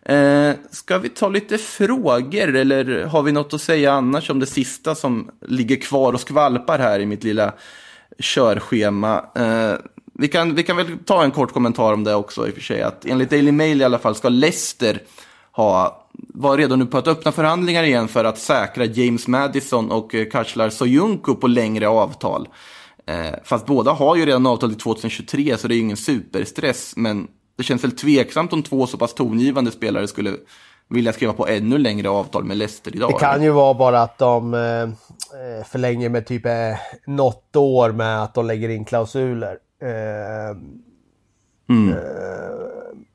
Eh, 0.06 0.56
ska 0.72 0.98
vi 0.98 1.10
ta 1.10 1.30
lite 1.30 1.58
frågor 1.58 2.56
eller 2.56 3.06
har 3.06 3.24
vi 3.24 3.32
något 3.32 3.54
att 3.54 3.62
säga 3.62 3.94
annars 3.94 4.30
om 4.30 4.40
det 4.40 4.46
sista 4.46 4.96
som 4.96 5.32
ligger 5.42 5.76
kvar 5.76 6.14
och 6.14 6.20
skvalpar 6.20 6.80
här 6.80 7.00
i 7.00 7.06
mitt 7.06 7.24
lilla 7.24 7.54
körschema? 8.20 9.26
Eh, 9.36 9.74
vi, 10.14 10.28
kan, 10.28 10.56
vi 10.56 10.64
kan 10.64 10.78
väl 10.78 10.98
ta 11.06 11.24
en 11.24 11.32
kort 11.32 11.54
kommentar 11.54 11.94
om 11.94 12.04
det 12.04 12.16
också 12.16 12.48
i 12.48 12.52
och 12.52 12.56
för 12.56 12.62
sig. 12.62 12.82
Att 12.82 13.06
enligt 13.06 13.30
Daily 13.30 13.52
Mail 13.52 13.82
i 13.82 13.84
alla 13.84 14.00
fall 14.00 14.16
ska 14.16 14.30
Leicester 14.30 15.02
ha, 15.60 16.06
var 16.34 16.58
redo 16.58 16.76
nu 16.76 16.86
på 16.86 16.98
att 16.98 17.08
öppna 17.08 17.32
förhandlingar 17.32 17.84
igen 17.84 18.08
för 18.08 18.26
att 18.26 18.38
säkra 18.38 18.86
James 18.86 19.28
Madison 19.28 19.92
och 19.92 20.16
eh, 20.16 20.30
Kachlar 20.30 20.70
Soyuncu 20.70 21.36
på 21.36 21.48
längre 21.48 21.88
avtal. 21.88 22.48
Eh, 23.08 23.40
fast 23.44 23.66
båda 23.66 23.92
har 23.92 24.16
ju 24.16 24.26
redan 24.26 24.48
avtal 24.48 24.70
till 24.70 24.80
2023 24.80 25.58
så 25.58 25.68
det 25.68 25.74
är 25.74 25.76
ju 25.76 25.82
ingen 25.82 25.98
superstress. 25.98 26.94
Men 26.96 27.28
det 27.58 27.64
känns 27.64 27.84
väl 27.84 27.92
tveksamt 27.92 28.54
om 28.54 28.64
två 28.64 28.88
så 28.88 28.98
pass 28.98 29.14
tongivande 29.14 29.72
spelare 29.72 30.08
skulle 30.08 30.34
vilja 30.90 31.14
skriva 31.14 31.34
på 31.34 31.48
ännu 31.48 31.78
längre 31.78 32.10
avtal 32.10 32.44
med 32.44 32.58
Leicester 32.58 32.96
idag. 32.96 33.10
Det 33.10 33.20
kan 33.20 33.44
ju 33.44 33.50
vara 33.50 33.74
bara 33.74 34.02
att 34.02 34.18
de 34.18 34.54
eh, 34.54 35.66
förlänger 35.66 36.10
med 36.10 36.28
typ 36.28 36.46
eh, 36.46 36.52
något 37.08 37.56
år 37.56 37.92
med 37.92 38.24
att 38.24 38.34
de 38.34 38.46
lägger 38.46 38.70
in 38.70 38.86
klausuler. 38.86 39.58
Eh, 39.82 40.58
Mm. 41.70 41.90
eh, 41.90 42.00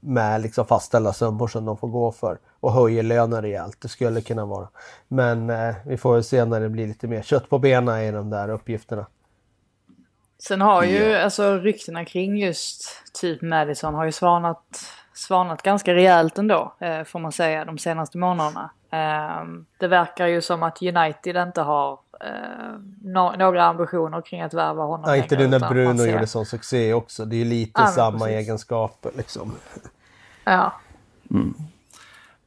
med 0.01 0.41
liksom 0.41 0.67
fastställda 0.67 1.13
summor 1.13 1.49
som 1.49 1.65
de 1.65 1.77
får 1.77 1.89
gå 1.89 2.13
för. 2.13 2.39
Och 2.61 2.73
höjer 2.73 3.03
lönen 3.03 3.43
rejält. 3.43 3.81
Det 3.81 3.89
skulle 3.89 4.21
kunna 4.21 4.47
vara. 4.47 4.69
Men 5.09 5.51
eh, 5.51 5.75
vi 5.87 5.97
får 5.97 6.15
väl 6.15 6.25
se 6.25 6.45
när 6.45 6.61
det 6.61 6.69
blir 6.69 6.87
lite 6.87 7.09
mer 7.09 7.23
kött 7.23 7.49
på 7.49 7.59
benen 7.59 8.01
i 8.01 8.13
de 8.13 8.31
där 8.31 8.49
uppgifterna. 8.49 9.07
Sen 10.39 10.61
har 10.61 10.85
ju 10.85 11.15
alltså 11.15 11.59
ryktena 11.59 12.05
kring 12.05 12.37
just 12.37 12.85
typ 13.21 13.43
Madison 13.43 13.95
har 13.95 14.05
ju 14.05 14.13
svanat, 14.13 14.65
svanat 15.15 15.63
ganska 15.63 15.95
rejält 15.95 16.39
ändå, 16.39 16.75
eh, 16.81 17.05
får 17.05 17.19
man 17.19 17.33
säga, 17.33 17.65
de 17.65 17.79
senaste 17.79 18.19
månaderna. 18.19 18.71
Eh, 18.91 19.45
det 19.79 19.89
verkar 19.89 20.27
ju 20.27 20.43
som 20.43 20.63
att 20.63 20.83
United 20.83 21.37
inte 21.37 21.61
har 21.61 21.99
no 23.03 23.35
några 23.39 23.65
ambitioner 23.65 24.21
kring 24.23 24.41
att 24.41 24.55
värva 24.55 24.83
honom 24.83 25.05
Ja, 25.09 25.17
inte 25.17 25.37
nu 25.37 25.47
när 25.49 25.69
Bruno 25.69 25.99
ser- 25.99 26.13
gjorde 26.13 26.27
sån 26.27 26.47
succé 26.47 26.93
också. 26.95 27.25
Det 27.25 27.37
är 27.37 27.39
ju 27.39 27.45
lite 27.45 27.81
Ja, 27.81 27.87
samma 27.87 28.19
precis. 28.19 28.35
egenskaper 28.35 29.11
liksom. 29.17 29.53
Ja. 30.45 30.73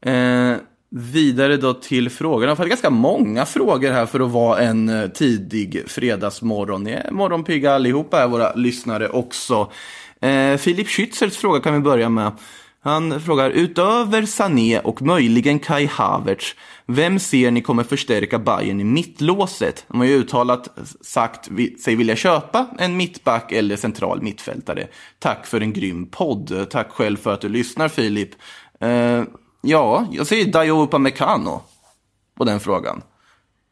Eh, 0.02 0.56
vidare 0.90 1.58
då 1.58 1.74
till 1.74 2.10
frågorna. 2.10 2.52
Jag 2.52 2.56
har 2.56 2.66
ganska 2.66 2.90
många 2.90 3.46
frågor 3.46 3.92
här 3.92 4.06
för 4.06 4.20
att 4.20 4.32
vara 4.32 4.60
en 4.60 4.90
eh, 4.90 5.08
tidig 5.08 5.84
fredagsmorgon. 5.90 6.84
Ni 6.84 6.92
är 6.92 7.12
morgonpigga 7.12 7.74
allihopa, 7.76 8.24
är 8.24 8.28
våra 8.28 8.54
lyssnare 8.54 9.10
också. 9.10 9.72
Eh, 10.22 10.58
Filip 10.58 10.88
Schützels 10.88 11.38
fråga 11.38 11.60
kan 11.60 11.74
vi 11.74 11.80
börja 11.80 12.10
med. 12.10 12.32
Han 12.88 13.22
frågar, 13.22 13.50
utöver 13.50 14.26
Sané 14.26 14.80
och 14.80 15.02
möjligen 15.02 15.60
Kai 15.60 15.86
Havertz, 15.86 16.56
vem 16.86 17.20
ser 17.20 17.52
ni 17.52 17.62
kommer 17.62 17.84
förstärka 17.84 18.40
Bayern 18.40 18.80
i 18.80 18.84
mittlåset? 18.84 19.86
De 19.88 20.00
har 20.00 20.08
ju 20.08 20.16
uttalat 20.16 20.78
sagt 21.02 21.50
sig 21.84 21.96
vilja 21.96 22.16
köpa 22.16 22.68
en 22.80 22.98
mittback 22.98 23.52
eller 23.52 23.76
central 23.76 24.22
mittfältare. 24.22 24.88
Tack 25.20 25.46
för 25.46 25.62
en 25.62 25.74
grym 25.74 26.06
podd. 26.06 26.68
Tack 26.70 26.92
själv 26.92 27.18
för 27.18 27.34
att 27.34 27.42
du 27.42 27.50
lyssnar 27.50 27.88
Filip. 27.88 28.30
Uh, 28.84 29.24
ja, 29.62 30.08
jag 30.12 30.28
säger 30.28 30.52
Dayo 30.52 30.84
Upamecano 30.84 31.62
på 32.38 32.44
den 32.44 32.60
frågan. 32.60 33.02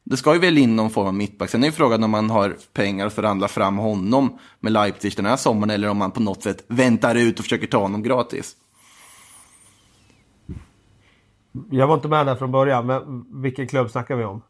Det 0.04 0.18
ska 0.18 0.34
ju 0.34 0.40
väl 0.40 0.58
in 0.58 0.76
någon 0.76 0.90
form 0.90 1.08
av 1.08 1.14
mittback. 1.14 1.50
Sen 1.50 1.64
är 1.64 1.68
ju 1.68 1.74
frågan 1.74 2.04
om 2.04 2.12
man 2.12 2.30
har 2.30 2.58
pengar 2.74 3.06
att 3.06 3.14
förhandla 3.14 3.48
fram 3.48 3.78
honom 3.78 4.40
med 4.60 4.72
Leipzig 4.72 5.16
den 5.16 5.26
här 5.26 5.38
sommaren 5.38 5.70
eller 5.70 5.90
om 5.90 5.98
man 5.98 6.12
på 6.12 6.20
något 6.20 6.44
sätt 6.44 6.66
väntar 6.68 7.16
ut 7.16 7.40
och 7.40 7.46
försöker 7.46 7.68
ta 7.68 7.78
honom 7.78 8.04
gratis. 8.04 8.56
Jag 11.72 11.88
var 11.88 11.96
inte 11.96 12.08
med 12.08 12.26
där 12.26 12.36
från 12.36 12.52
början, 12.52 12.86
men 12.86 13.26
vilken 13.42 13.68
klubb 13.68 13.90
snackar 13.90 14.16
vi 14.16 14.24
om? 14.24 14.42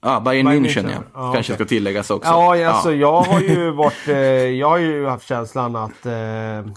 Ah, 0.00 0.20
Bayern, 0.20 0.46
Bayern 0.46 0.64
München, 0.64 0.84
München, 0.84 0.90
ja. 0.90 1.02
ja, 1.14 1.32
Kanske 1.32 1.52
okej. 1.52 1.54
ska 1.54 1.64
tilläggas 1.64 2.10
också. 2.10 2.30
Ja, 2.30 2.68
alltså 2.68 2.92
jag 2.92 3.20
har 3.20 3.40
ju 3.40 3.70
varit... 3.76 4.08
Eh, 4.08 4.16
jag 4.34 4.68
har 4.68 4.78
ju 4.78 5.06
haft 5.06 5.28
känslan 5.28 5.76
att... 5.76 6.06
Eh, 6.06 6.72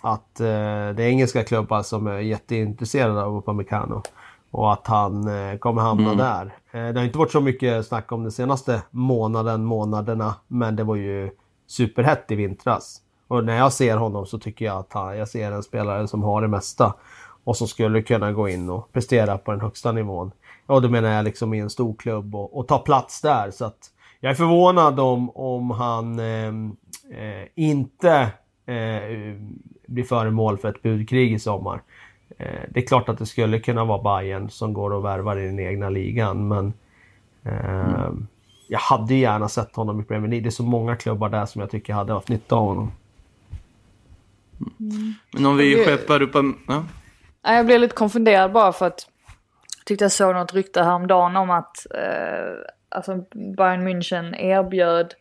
att 0.00 0.40
eh, 0.40 0.46
det 0.94 1.02
är 1.02 1.08
engelska 1.08 1.44
klubbar 1.44 1.82
som 1.82 2.06
är 2.06 2.18
jätteintresserade 2.18 3.22
av 3.22 3.36
Upamecano. 3.36 4.02
Och 4.50 4.72
att 4.72 4.86
han 4.86 5.28
eh, 5.28 5.58
kommer 5.58 5.82
hamna 5.82 6.14
där. 6.14 6.54
Eh, 6.70 6.92
det 6.92 7.00
har 7.00 7.04
inte 7.04 7.18
varit 7.18 7.32
så 7.32 7.40
mycket 7.40 7.86
snack 7.86 8.12
om 8.12 8.22
den 8.22 8.32
senaste 8.32 8.82
månaden, 8.90 9.64
månaderna. 9.64 10.34
Men 10.46 10.76
det 10.76 10.84
var 10.84 10.96
ju 10.96 11.30
superhett 11.66 12.30
i 12.30 12.34
vintras. 12.34 13.00
Och 13.28 13.44
när 13.44 13.56
jag 13.56 13.72
ser 13.72 13.96
honom 13.96 14.26
så 14.26 14.38
tycker 14.38 14.64
jag 14.64 14.76
att 14.76 14.92
han, 14.92 15.18
jag 15.18 15.28
ser 15.28 15.52
en 15.52 15.62
spelare 15.62 16.08
som 16.08 16.22
har 16.22 16.42
det 16.42 16.48
mesta. 16.48 16.94
Och 17.46 17.56
som 17.56 17.68
skulle 17.68 18.02
kunna 18.02 18.32
gå 18.32 18.48
in 18.48 18.70
och 18.70 18.92
prestera 18.92 19.38
på 19.38 19.50
den 19.50 19.60
högsta 19.60 19.92
nivån 19.92 20.30
och 20.66 20.82
då 20.82 20.88
menar 20.88 21.08
jag 21.08 21.24
liksom 21.24 21.54
i 21.54 21.58
en 21.58 21.70
stor 21.70 21.94
klubb 21.94 22.34
och, 22.34 22.58
och 22.58 22.68
ta 22.68 22.78
plats 22.78 23.20
där. 23.20 23.50
Så 23.50 23.64
att 23.64 23.90
jag 24.20 24.30
är 24.30 24.34
förvånad 24.34 25.00
om, 25.00 25.30
om 25.30 25.70
han 25.70 26.18
eh, 26.18 26.48
eh, 27.20 27.46
inte 27.54 28.10
eh, 28.66 29.36
blir 29.86 30.04
föremål 30.04 30.58
för 30.58 30.68
ett 30.68 30.82
budkrig 30.82 31.32
i 31.32 31.38
sommar. 31.38 31.82
Eh, 32.38 32.60
det 32.70 32.80
är 32.80 32.86
klart 32.86 33.08
att 33.08 33.18
det 33.18 33.26
skulle 33.26 33.58
kunna 33.58 33.84
vara 33.84 34.20
Bayern 34.20 34.50
som 34.50 34.72
går 34.72 34.92
och 34.92 35.04
värvar 35.04 35.38
i 35.38 35.46
den 35.46 35.60
egna 35.60 35.88
ligan 35.88 36.48
men 36.48 36.72
mm. 37.44 38.26
Jag 38.68 38.78
hade 38.78 39.14
gärna 39.14 39.48
sett 39.48 39.76
honom 39.76 40.00
i 40.00 40.04
Premier 40.04 40.30
League. 40.30 40.42
Det 40.42 40.48
är 40.48 40.50
så 40.50 40.62
många 40.62 40.96
klubbar 40.96 41.28
där 41.28 41.46
som 41.46 41.60
jag 41.60 41.70
tycker 41.70 41.94
hade 41.94 42.12
haft 42.12 42.28
nytta 42.28 42.56
av 42.56 42.66
honom. 42.66 42.92
Mm. 44.80 45.14
Men 45.32 45.46
om 45.46 45.56
vi 45.56 45.84
skeppar 45.84 46.22
upp... 46.22 46.34
Ja. 46.68 46.84
Jag 47.46 47.66
blev 47.66 47.80
lite 47.80 47.94
konfunderad 47.94 48.52
bara 48.52 48.72
för 48.72 48.86
att 48.86 49.06
jag 49.78 49.84
tyckte 49.84 50.04
jag 50.04 50.12
såg 50.12 50.34
något 50.34 50.54
rykte 50.54 50.82
häromdagen 50.82 51.36
om 51.36 51.50
att 51.50 51.86
eh, 51.94 52.52
alltså 52.88 53.24
Bayern 53.56 53.88
München 53.88 54.36
erbjöd 54.36 55.14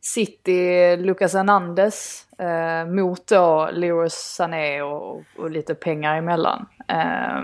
City 0.00 0.96
Lucas 0.96 1.34
Hernandez 1.34 2.26
eh, 2.38 2.86
mot 2.86 3.26
då 3.26 3.70
Leroy 3.72 4.08
Sané 4.10 4.82
och, 4.82 5.22
och, 5.38 5.50
lite 5.50 5.74
pengar 5.74 6.16
emellan. 6.16 6.66
Eh, 6.88 7.42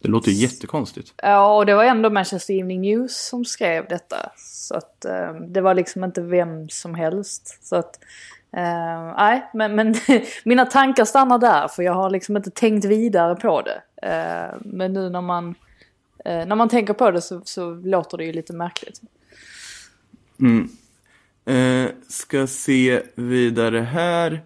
det 0.00 0.08
låter 0.08 0.30
ju 0.30 0.36
jättekonstigt. 0.36 1.14
Ja, 1.16 1.56
och 1.56 1.66
det 1.66 1.74
var 1.74 1.84
ändå 1.84 2.10
Manchester 2.10 2.54
Evening 2.54 2.80
News 2.80 3.16
som 3.16 3.44
skrev 3.44 3.88
detta. 3.88 4.32
Så 4.36 4.74
att 4.74 5.04
eh, 5.04 5.34
det 5.34 5.60
var 5.60 5.74
liksom 5.74 6.04
inte 6.04 6.20
vem 6.20 6.68
som 6.68 6.94
helst. 6.94 7.64
Så 7.64 7.76
att, 7.76 7.98
Uh, 8.56 9.14
nej, 9.16 9.50
men, 9.54 9.74
men 9.74 9.94
mina 10.44 10.66
tankar 10.66 11.04
stannar 11.04 11.38
där 11.38 11.68
för 11.68 11.82
jag 11.82 11.92
har 11.92 12.10
liksom 12.10 12.36
inte 12.36 12.50
tänkt 12.50 12.84
vidare 12.84 13.34
på 13.34 13.62
det. 13.62 13.82
Uh, 14.06 14.60
men 14.60 14.92
nu 14.92 15.10
när 15.10 15.20
man, 15.20 15.48
uh, 15.48 16.46
när 16.46 16.54
man 16.56 16.68
tänker 16.68 16.94
på 16.94 17.10
det 17.10 17.22
så, 17.22 17.40
så 17.44 17.74
låter 17.74 18.18
det 18.18 18.24
ju 18.24 18.32
lite 18.32 18.52
märkligt. 18.52 19.00
Mm. 20.40 20.68
Eh, 21.44 21.90
ska 22.08 22.46
se 22.46 23.02
vidare 23.14 23.80
här. 23.80 24.42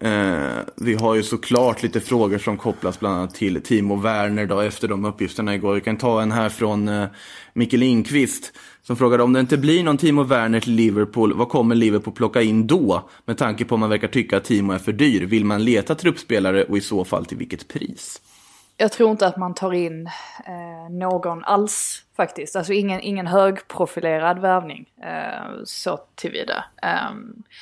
Eh, 0.00 0.64
vi 0.76 0.94
har 0.94 1.14
ju 1.14 1.22
såklart 1.22 1.82
lite 1.82 2.00
frågor 2.00 2.38
som 2.38 2.56
kopplas 2.56 3.00
bland 3.00 3.16
annat 3.16 3.34
till 3.34 3.62
Timo 3.62 3.96
Werner 3.96 4.46
då, 4.46 4.60
efter 4.60 4.88
de 4.88 5.04
uppgifterna 5.04 5.54
igår. 5.54 5.74
Vi 5.74 5.80
kan 5.80 5.96
ta 5.96 6.22
en 6.22 6.32
här 6.32 6.48
från 6.48 6.88
eh, 6.88 7.06
Mikael 7.52 7.80
Lindqvist 7.80 8.52
som 8.88 8.96
frågade 8.96 9.22
om 9.22 9.32
det 9.32 9.40
inte 9.40 9.58
blir 9.58 9.84
någon 9.84 9.96
Timo 9.96 10.22
Werner 10.22 10.60
till 10.60 10.72
Liverpool, 10.72 11.36
vad 11.36 11.48
kommer 11.48 11.74
Liverpool 11.74 12.14
plocka 12.14 12.42
in 12.42 12.66
då? 12.66 13.08
Med 13.24 13.38
tanke 13.38 13.64
på 13.64 13.74
att 13.74 13.80
man 13.80 13.90
verkar 13.90 14.08
tycka 14.08 14.36
att 14.36 14.44
Timo 14.44 14.72
är 14.72 14.78
för 14.78 14.92
dyr. 14.92 15.26
Vill 15.26 15.44
man 15.44 15.64
leta 15.64 15.94
truppspelare 15.94 16.64
och 16.64 16.76
i 16.78 16.80
så 16.80 17.04
fall 17.04 17.24
till 17.24 17.38
vilket 17.38 17.68
pris? 17.68 18.20
Jag 18.76 18.92
tror 18.92 19.10
inte 19.10 19.26
att 19.26 19.36
man 19.36 19.54
tar 19.54 19.72
in 19.72 20.06
eh, 20.46 20.90
någon 20.90 21.44
alls 21.44 22.04
faktiskt. 22.16 22.56
Alltså 22.56 22.72
ingen, 22.72 23.00
ingen 23.00 23.26
högprofilerad 23.26 24.38
värvning 24.38 24.86
eh, 25.02 25.62
så 25.64 26.00
tillvida. 26.14 26.64
Eh, 26.82 27.10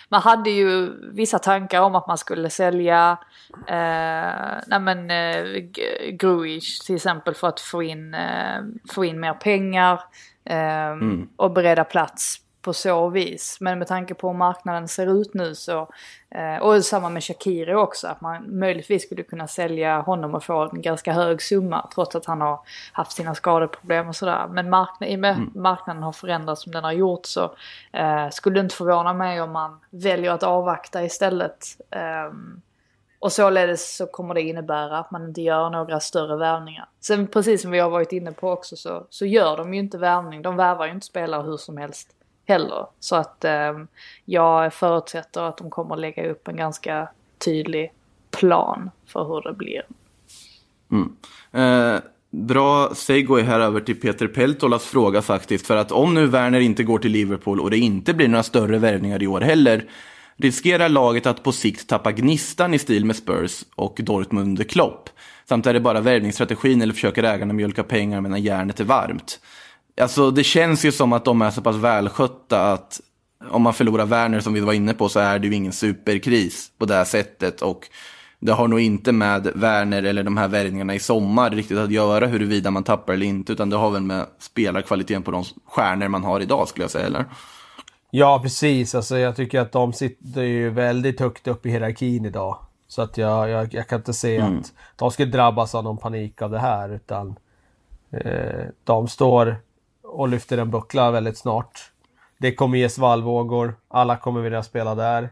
man 0.09 0.23
hade 0.23 0.51
ju 0.51 0.93
vissa 1.13 1.39
tankar 1.39 1.81
om 1.81 1.95
att 1.95 2.07
man 2.07 2.19
skulle 2.19 2.51
sälja 2.51 3.19
eh, 3.67 4.63
nej 4.67 4.81
men, 4.81 5.11
eh, 5.11 5.63
Gruish 6.11 6.87
till 6.87 6.95
exempel 6.95 7.35
för 7.35 7.49
att 7.49 7.61
få 7.61 7.83
in, 7.83 8.15
eh, 8.15 8.63
få 8.91 9.05
in 9.05 9.21
mer 9.21 9.35
pengar 9.35 10.01
eh, 10.47 10.87
mm. 10.87 11.29
och 11.37 11.51
bereda 11.51 11.85
plats 11.85 12.41
på 12.67 12.73
så 12.73 13.09
vis. 13.09 13.57
Men 13.61 13.79
med 13.79 13.89
tanke 13.89 14.15
på 14.15 14.29
hur 14.29 14.39
marknaden 14.39 14.89
ser 14.89 15.21
ut 15.21 15.35
nu 15.35 15.55
så, 15.55 15.89
eh, 16.31 16.63
och 16.63 16.85
samma 16.85 17.09
med 17.09 17.25
Shakiri 17.25 17.75
också, 17.75 18.09
att 18.09 18.21
man 18.21 18.59
möjligtvis 18.59 19.03
skulle 19.03 19.23
kunna 19.23 19.49
sälja 19.49 20.01
honom 20.01 20.35
och 20.35 20.45
få 20.45 20.71
en 20.73 20.83
ganska 20.83 21.13
hög 21.13 21.43
summa 21.43 21.89
trots 21.95 22.17
att 22.17 22.27
han 22.27 22.41
har 22.41 22.61
haft 22.93 23.13
sina 23.13 23.35
skadeproblem 23.35 24.09
och 24.09 24.17
sådär. 24.17 24.47
Men 24.51 24.71
marknad, 24.71 25.11
i 25.11 25.15
och 25.15 25.21
med 25.21 25.37
mm. 25.37 25.51
marknaden 25.55 26.03
har 26.03 26.13
förändrats 26.13 26.63
som 26.63 26.73
den 26.73 26.85
har 26.85 26.93
gjort 26.93 27.27
så 27.27 27.55
eh, 27.93 28.29
skulle 28.31 28.55
det 28.55 28.61
inte 28.61 28.75
förvåna 28.75 29.15
mig 29.15 29.41
om 29.41 29.53
man 29.53 29.81
väljer 29.91 30.33
att 30.33 30.43
avvakta 30.43 31.05
istället. 31.05 31.67
Eh, 31.91 32.33
och 33.19 33.33
således 33.33 33.97
så 33.97 34.07
kommer 34.07 34.35
det 34.35 34.43
innebära 34.43 34.99
att 34.99 35.11
man 35.11 35.29
inte 35.29 35.43
gör 35.43 35.71
några 35.71 36.01
större 36.01 36.37
värvningar. 36.37 36.89
Sen 37.01 37.27
precis 37.27 37.63
som 37.63 37.71
vi 37.71 37.79
har 37.79 37.91
varit 37.91 38.13
inne 38.13 38.33
på 38.33 38.51
också 38.51 38.77
så, 38.77 39.07
så 39.11 39.27
gör 39.27 39.57
de 39.57 39.75
ju 39.75 39.81
inte 39.81 39.99
värvning. 39.99 40.43
De 40.43 40.57
värvar 40.57 40.87
ju 40.87 40.93
inte 40.93 41.07
spelare 41.07 41.43
hur 41.43 41.57
som 41.57 41.77
helst 41.77 42.09
heller. 42.47 42.87
Så 43.01 43.17
att 43.17 43.45
eh, 43.45 43.73
jag 44.25 44.75
förutsätter 44.75 45.43
att 45.43 45.57
de 45.57 45.71
kommer 45.71 45.97
lägga 45.97 46.31
upp 46.31 46.49
en 46.49 46.57
ganska 46.57 47.09
tydlig 47.39 47.93
plan 48.31 48.91
för 49.07 49.25
hur 49.25 49.43
det 49.43 49.53
blir. 49.53 49.83
Mm. 50.91 51.17
Eh, 51.53 52.01
bra 52.31 52.95
segway 52.95 53.43
här 53.43 53.61
över 53.61 53.81
till 53.81 54.01
Peter 54.01 54.27
Peltolas 54.27 54.85
fråga 54.85 55.23
faktiskt. 55.23 55.67
För 55.67 55.77
att 55.77 55.93
om 55.93 56.15
nu 56.15 56.27
Werner 56.27 56.61
inte 56.61 56.83
går 56.83 56.99
till 56.99 57.13
Liverpool 57.13 57.61
och 57.61 57.71
det 57.71 57.79
inte 57.79 58.15
blir 58.15 58.29
några 58.29 58.43
större 58.43 58.79
värvningar 58.79 59.23
i 59.23 59.27
år 59.27 59.41
heller. 59.41 59.85
Riskerar 60.39 60.89
laget 60.89 61.27
att 61.27 61.43
på 61.43 61.53
sikt 61.53 61.89
tappa 61.89 62.13
gnistan 62.13 62.75
i 62.75 62.79
stil 62.79 63.05
med 63.05 63.17
Spurs 63.17 63.65
och 63.75 64.01
Dortmund 64.03 64.49
under 64.49 64.65
Klopp? 64.65 65.11
Samt 65.49 65.67
är 65.67 65.75
det 65.75 65.81
bara 65.81 66.01
värvningsstrategin 66.01 66.83
eller 66.83 66.95
försöker 66.95 67.23
ägarna 67.23 67.53
mjölka 67.53 67.83
pengar 67.83 68.21
medan 68.21 68.43
järnet 68.43 68.81
är 68.81 68.85
varmt? 68.85 69.41
Alltså 70.01 70.31
det 70.31 70.45
känns 70.45 70.85
ju 70.85 70.93
som 70.93 71.13
att 71.13 71.25
de 71.25 71.43
är 71.43 71.51
så 71.51 71.63
pass 71.63 71.77
välskötta 71.77 72.73
att 72.73 73.01
om 73.51 73.63
man 73.63 73.75
förlorar 73.75 74.07
Werner 74.07 74.41
som 74.41 74.53
vi 74.53 74.61
var 74.61 74.73
inne 74.73 74.95
på 74.95 75.09
så 75.09 75.21
är 75.21 75.39
det 75.39 75.47
ju 75.47 75.55
ingen 75.55 75.73
superkris 75.73 76.71
på 76.79 76.85
det 76.85 76.95
här 76.95 77.05
sättet. 77.05 77.63
Och 77.63 77.89
det 78.41 78.53
har 78.53 78.69
nog 78.69 78.81
inte 78.81 79.13
med 79.13 79.51
Werner 79.55 80.03
eller 80.03 80.23
de 80.23 80.37
här 80.37 80.49
värvningarna 80.49 80.95
i 80.95 80.99
sommar 80.99 81.51
riktigt 81.51 81.79
att 81.79 81.91
göra 81.91 82.27
huruvida 82.27 82.71
man 82.71 82.85
tappar 82.85 83.15
eller 83.15 83.27
inte. 83.27 83.53
Utan 83.53 83.71
det 83.71 83.77
har 83.77 83.91
väl 83.91 84.03
med 84.03 84.27
spelarkvaliteten 84.39 85.23
på 85.23 85.31
de 85.31 85.45
stjärnor 85.67 86.09
man 86.09 86.25
har 86.25 86.41
idag 86.41 86.69
skulle 86.69 86.85
jag 86.85 86.91
säga, 86.91 87.07
eller? 87.07 87.25
Ja, 88.11 88.41
precis. 88.43 88.95
Alltså, 88.95 89.19
jag 89.19 89.37
tycker 89.37 89.61
att 89.61 89.73
de 89.73 89.93
sitter 89.93 90.43
ju 90.43 90.71
väldigt 90.71 91.21
högt 91.21 91.49
upp 91.49 91.67
i 91.67 91.71
hierarkin 91.71 92.25
idag. 92.25 92.59
Så 92.89 93.03
att 93.03 93.19
jag, 93.19 93.49
jag, 93.49 93.75
jag 93.75 93.89
kan 93.89 93.99
inte 93.99 94.15
se 94.15 94.37
mm. 94.37 94.59
att 94.59 94.73
de 94.97 95.11
skulle 95.11 95.31
drabbas 95.31 95.75
av 95.75 95.85
någon 95.85 95.99
panik 95.99 96.43
av 96.43 96.51
det 96.51 96.59
här. 96.59 96.89
Utan 96.89 97.39
eh, 98.11 98.65
de 98.85 99.09
står 99.09 99.57
och 100.03 100.29
lyfter 100.29 100.59
en 100.59 100.71
buckla 100.71 101.11
väldigt 101.11 101.39
snart. 101.39 101.93
Det 102.39 102.55
kommer 102.55 102.79
ge 102.79 102.89
svallvågor. 102.89 103.75
Alla 103.89 104.17
kommer 104.17 104.41
vilja 104.41 104.63
spela 104.63 104.95
där. 104.95 105.31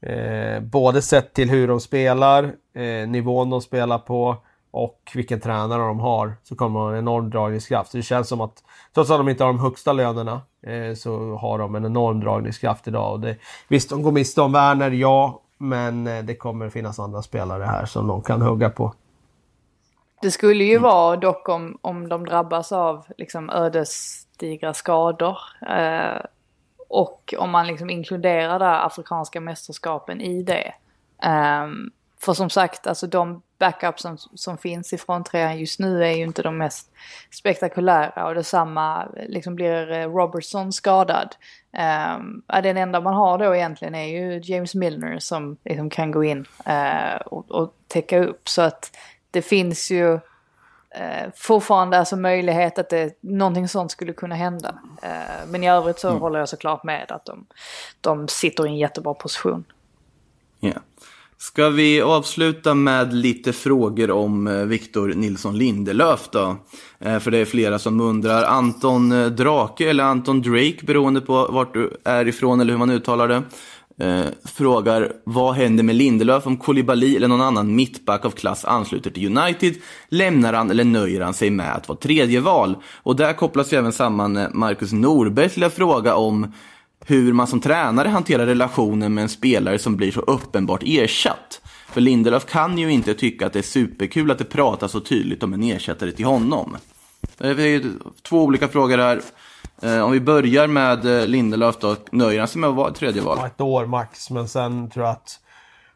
Eh, 0.00 0.60
både 0.60 1.02
sett 1.02 1.34
till 1.34 1.50
hur 1.50 1.68
de 1.68 1.80
spelar, 1.80 2.44
eh, 2.74 3.08
nivån 3.08 3.50
de 3.50 3.60
spelar 3.60 3.98
på 3.98 4.36
och 4.72 5.10
vilken 5.14 5.40
tränare 5.40 5.82
de 5.82 6.00
har 6.00 6.36
så 6.42 6.56
kommer 6.56 6.80
de 6.80 6.86
ha 6.86 6.92
en 6.92 6.98
enorm 6.98 7.30
dragningskraft. 7.30 7.92
Det 7.92 8.02
känns 8.02 8.28
som 8.28 8.40
att 8.40 8.62
trots 8.94 9.10
att 9.10 9.18
de 9.18 9.28
inte 9.28 9.44
har 9.44 9.52
de 9.52 9.60
högsta 9.60 9.92
lönerna 9.92 10.40
eh, 10.66 10.94
så 10.94 11.36
har 11.36 11.58
de 11.58 11.74
en 11.74 11.84
enorm 11.84 12.20
dragningskraft 12.20 12.88
idag. 12.88 13.12
Och 13.12 13.20
det, 13.20 13.36
visst, 13.68 13.90
de 13.90 14.02
går 14.02 14.12
miste 14.12 14.42
om 14.42 14.52
Werner, 14.52 14.90
ja, 14.90 15.40
men 15.58 16.06
eh, 16.06 16.24
det 16.24 16.34
kommer 16.34 16.68
finnas 16.68 16.98
andra 16.98 17.22
spelare 17.22 17.64
här 17.64 17.86
som 17.86 18.06
de 18.06 18.22
kan 18.22 18.42
hugga 18.42 18.70
på. 18.70 18.94
Det 20.22 20.30
skulle 20.30 20.64
ju 20.64 20.78
vara 20.78 21.16
dock 21.16 21.48
om, 21.48 21.78
om 21.80 22.08
de 22.08 22.26
drabbas 22.26 22.72
av 22.72 23.06
liksom 23.18 23.50
ödesdigra 23.50 24.74
skador. 24.74 25.38
Eh, 25.68 26.24
och 26.88 27.34
om 27.38 27.50
man 27.50 27.66
liksom 27.66 27.90
inkluderar 27.90 28.58
där 28.58 28.86
afrikanska 28.86 29.40
mästerskapen 29.40 30.20
i 30.20 30.42
det. 30.42 30.74
Eh, 31.22 31.68
för 32.20 32.32
som 32.32 32.50
sagt, 32.50 32.86
alltså 32.86 33.06
de 33.06 33.42
backups 33.62 34.02
som, 34.02 34.16
som 34.18 34.58
finns 34.58 34.92
ifrån 34.92 35.24
trean 35.24 35.58
just 35.58 35.78
nu 35.78 36.04
är 36.04 36.10
ju 36.10 36.22
inte 36.22 36.42
de 36.42 36.58
mest 36.58 36.90
spektakulära. 37.30 38.26
Och 38.26 38.34
detsamma 38.34 39.08
liksom 39.28 39.54
blir 39.54 39.92
eh, 39.92 40.08
Robertson 40.08 40.72
skadad. 40.72 41.36
Eh, 41.72 42.62
den 42.62 42.76
enda 42.76 43.00
man 43.00 43.14
har 43.14 43.38
då 43.38 43.56
egentligen 43.56 43.94
är 43.94 44.06
ju 44.06 44.40
James 44.44 44.74
Milner 44.74 45.18
som 45.18 45.56
liksom 45.64 45.90
kan 45.90 46.10
gå 46.10 46.24
in 46.24 46.46
eh, 46.66 47.16
och, 47.26 47.50
och 47.50 47.74
täcka 47.88 48.18
upp. 48.18 48.48
Så 48.48 48.62
att 48.62 48.96
det 49.30 49.42
finns 49.42 49.90
ju 49.90 50.14
eh, 50.90 51.30
fortfarande 51.34 51.98
alltså 51.98 52.16
möjlighet 52.16 52.78
att 52.78 52.88
det, 52.88 53.18
någonting 53.20 53.68
sånt 53.68 53.90
skulle 53.90 54.12
kunna 54.12 54.34
hända. 54.34 54.78
Eh, 55.02 55.46
men 55.46 55.64
i 55.64 55.70
övrigt 55.70 55.98
så 55.98 56.08
mm. 56.08 56.20
håller 56.20 56.38
jag 56.38 56.48
såklart 56.48 56.84
med 56.84 57.12
att 57.12 57.24
de, 57.24 57.46
de 58.00 58.28
sitter 58.28 58.66
i 58.66 58.68
en 58.68 58.76
jättebra 58.76 59.14
position. 59.14 59.64
Yeah. 60.60 60.78
Ska 61.42 61.68
vi 61.68 62.02
avsluta 62.02 62.74
med 62.74 63.14
lite 63.14 63.52
frågor 63.52 64.10
om 64.10 64.46
eh, 64.46 64.64
Victor 64.64 65.08
Nilsson 65.08 65.58
Lindelöf 65.58 66.28
då? 66.32 66.56
Eh, 66.98 67.18
för 67.18 67.30
det 67.30 67.38
är 67.38 67.44
flera 67.44 67.78
som 67.78 68.00
undrar. 68.00 68.44
Anton 68.44 69.12
eh, 69.12 69.26
Drake 69.26 69.90
eller 69.90 70.04
Anton 70.04 70.42
Drake 70.42 70.78
beroende 70.82 71.20
på 71.20 71.48
vart 71.50 71.74
du 71.74 71.90
är 72.04 72.28
ifrån 72.28 72.60
eller 72.60 72.72
hur 72.72 72.78
man 72.78 72.90
uttalar 72.90 73.28
det. 73.28 73.42
Frågar 74.44 75.12
vad 75.24 75.54
händer 75.54 75.84
med 75.84 75.96
Lindelöf 75.96 76.46
om 76.46 76.56
Koulibaly 76.56 77.16
eller 77.16 77.28
någon 77.28 77.40
annan 77.40 77.74
mittback 77.74 78.24
av 78.24 78.30
klass 78.30 78.64
ansluter 78.64 79.10
till 79.10 79.38
United? 79.38 79.74
Lämnar 80.08 80.52
han 80.52 80.70
eller 80.70 80.84
nöjer 80.84 81.20
han 81.20 81.34
sig 81.34 81.50
med 81.50 81.74
att 81.74 81.88
vara 81.88 81.98
tredje 81.98 82.40
val? 82.40 82.76
Och 83.02 83.16
där 83.16 83.32
kopplas 83.32 83.72
ju 83.72 83.78
även 83.78 83.92
samman 83.92 84.46
Marcus 84.52 84.92
Norbergs 84.92 85.56
lilla 85.56 85.70
fråga 85.70 86.14
om 86.14 86.52
hur 87.06 87.32
man 87.32 87.46
som 87.46 87.60
tränare 87.60 88.08
hanterar 88.08 88.46
relationen 88.46 89.14
med 89.14 89.22
en 89.22 89.28
spelare 89.28 89.78
som 89.78 89.96
blir 89.96 90.12
så 90.12 90.20
uppenbart 90.20 90.82
ersatt. 90.84 91.60
För 91.88 92.00
Lindelöf 92.00 92.46
kan 92.46 92.78
ju 92.78 92.92
inte 92.92 93.14
tycka 93.14 93.46
att 93.46 93.52
det 93.52 93.58
är 93.58 93.62
superkul 93.62 94.30
att 94.30 94.38
det 94.38 94.44
pratas 94.44 94.92
så 94.92 95.00
tydligt 95.00 95.42
om 95.42 95.52
en 95.52 95.62
ersättare 95.62 96.12
till 96.12 96.24
honom. 96.24 96.76
Eh, 97.40 97.56
det 97.56 97.62
är 97.62 97.82
två 98.22 98.42
olika 98.44 98.68
frågor 98.68 98.98
här. 98.98 99.20
Eh, 99.82 100.00
om 100.00 100.12
vi 100.12 100.20
börjar 100.20 100.66
med 100.66 101.20
eh, 101.20 101.26
Lindelöf 101.26 101.76
då, 101.80 101.96
nöjer 102.10 102.38
han 102.38 102.48
sig 102.48 102.60
med 102.60 102.70
att 102.70 102.76
vara 102.76 102.90
ett 102.90 102.96
tredje 102.96 103.22
val? 103.22 103.46
Ett 103.46 103.60
år 103.60 103.86
max, 103.86 104.30
men 104.30 104.48
sen 104.48 104.90
tror 104.90 105.06
jag 105.06 105.12
att 105.12 105.40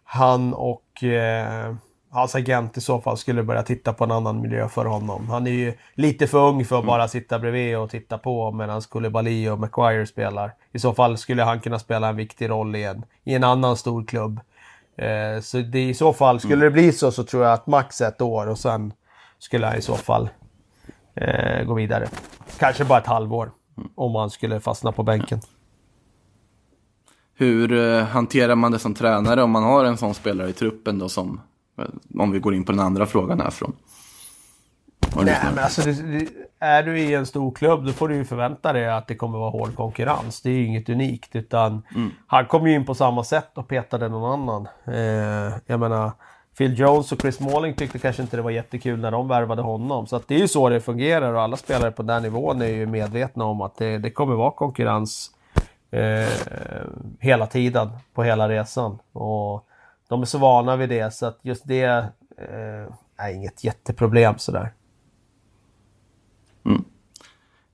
han 0.05 0.55
och 0.55 1.05
eh, 1.05 1.75
hans 2.17 2.35
agent 2.35 2.77
i 2.77 2.81
så 2.81 3.01
fall 3.01 3.17
skulle 3.17 3.43
börja 3.43 3.63
titta 3.63 3.93
på 3.93 4.05
en 4.05 4.11
annan 4.11 4.41
miljö 4.41 4.69
för 4.69 4.85
honom. 4.85 5.29
Han 5.31 5.47
är 5.47 5.51
ju 5.51 5.75
lite 5.95 6.27
för 6.27 6.49
ung 6.49 6.65
för 6.65 6.79
att 6.79 6.87
bara 6.87 7.09
sitta 7.09 7.39
bredvid 7.39 7.79
och 7.79 7.91
titta 7.91 8.19
på 8.19 8.53
medan 8.53 8.81
Koulibaly 8.81 9.49
och 9.49 9.59
Maguire 9.59 10.07
spelar. 10.07 10.53
I 10.73 10.79
så 10.79 10.95
fall 10.95 11.19
skulle 11.19 11.43
han 11.43 11.61
kunna 11.61 11.79
spela 11.79 12.09
en 12.09 12.17
viktig 12.17 12.51
roll 12.51 12.77
i 12.77 12.85
en, 12.85 13.05
i 13.25 13.35
en 13.35 13.45
annan 13.45 13.77
stor 13.77 14.05
klubb. 14.05 14.41
Eh, 14.99 15.41
så 15.41 15.59
det, 15.59 15.89
i 15.89 15.95
så 15.95 16.13
fall, 16.13 16.41
skulle 16.41 16.65
det 16.65 16.71
bli 16.71 16.93
så 16.93 17.13
så 17.13 17.25
tror 17.25 17.45
jag 17.45 17.53
att 17.53 17.67
max 17.67 18.01
ett 18.01 18.21
år 18.21 18.47
och 18.47 18.59
sen 18.59 18.93
skulle 19.39 19.67
han 19.67 19.77
i 19.77 19.83
så 19.83 19.95
fall 19.95 20.29
eh, 21.15 21.65
gå 21.65 21.75
vidare. 21.75 22.09
Kanske 22.59 22.85
bara 22.85 22.99
ett 22.99 23.07
halvår. 23.07 23.51
Om 23.95 24.15
han 24.15 24.31
skulle 24.31 24.61
fastna 24.61 24.93
på 24.93 25.03
bänken. 25.03 25.41
Hur 27.39 27.73
eh, 27.73 28.05
hanterar 28.05 28.55
man 28.55 28.73
det 28.73 28.79
som 28.79 28.95
tränare 28.95 29.43
om 29.43 29.51
man 29.51 29.63
har 29.63 29.85
en 29.85 29.97
sån 29.97 30.15
spelare 30.15 30.49
i 30.49 30.53
truppen 30.53 30.99
då 30.99 31.09
som, 31.09 31.41
om 32.19 32.33
vi 32.33 32.39
går 32.39 32.55
in 32.55 32.65
på 32.65 32.73
den 32.73 32.81
andra 32.81 33.07
frågan 33.07 33.41
härifrån? 33.41 33.73
Nej, 35.17 35.39
men 35.55 35.65
alltså, 35.65 35.83
det, 35.83 35.93
det, 35.93 36.29
är 36.59 36.83
du 36.83 36.99
i 36.99 37.15
en 37.15 37.27
stor 37.27 37.53
klubb 37.53 37.87
då 37.87 37.93
får 37.93 38.09
du 38.09 38.15
ju 38.15 38.25
förvänta 38.25 38.73
dig 38.73 38.89
att 38.89 39.07
det 39.07 39.15
kommer 39.15 39.39
vara 39.39 39.51
hård 39.51 39.75
konkurrens. 39.75 40.43
Det 40.43 40.51
är 40.51 40.55
ju 40.55 40.67
inget 40.67 40.89
unikt 40.89 41.37
utan 41.37 41.83
han 42.27 42.47
kom 42.47 42.67
ju 42.67 42.75
in 42.75 42.87
på 42.87 42.95
samma 42.95 43.25
sätt 43.25 43.51
och 43.55 43.69
petade 43.69 44.09
någon 44.09 44.41
annan. 44.41 44.69
Eh, 44.87 45.59
jag 45.67 45.81
menar, 45.81 46.11
Phil 46.59 46.79
Jones 46.79 47.13
och 47.13 47.21
Chris 47.21 47.37
Smalling 47.37 47.75
tyckte 47.75 47.99
kanske 47.99 48.23
inte 48.23 48.37
det 48.37 48.43
var 48.43 48.51
jättekul 48.51 49.01
när 49.01 49.11
de 49.11 49.29
värvade 49.29 49.63
honom. 49.63 50.07
Så 50.07 50.17
att 50.17 50.29
det 50.29 50.35
är 50.35 50.39
ju 50.39 50.49
så 50.49 50.69
det 50.69 50.81
fungerar 50.81 51.33
och 51.33 51.43
alla 51.43 51.57
spelare 51.57 51.91
på 51.91 52.03
den 52.03 52.23
nivån 52.23 52.63
är 52.63 52.67
ju 52.67 52.87
medvetna 52.87 53.45
om 53.45 53.61
att 53.61 53.77
det, 53.77 53.99
det 53.99 54.11
kommer 54.11 54.35
vara 54.35 54.51
konkurrens 54.51 55.31
eh, 55.91 56.29
hela 57.21 57.47
tiden 57.47 57.89
på 58.15 58.23
hela 58.23 58.49
resan. 58.49 58.99
Och 59.13 59.67
de 60.09 60.23
är 60.23 60.27
så 60.27 60.39
vana 60.39 60.77
vid 60.77 60.89
det 60.89 61.15
så 61.15 61.27
att 61.27 61.39
just 61.43 61.63
det 61.67 61.85
eh, 62.39 62.93
är 63.17 63.33
inget 63.35 63.65
jätteproblem 63.65 64.39
sådär. 64.39 64.73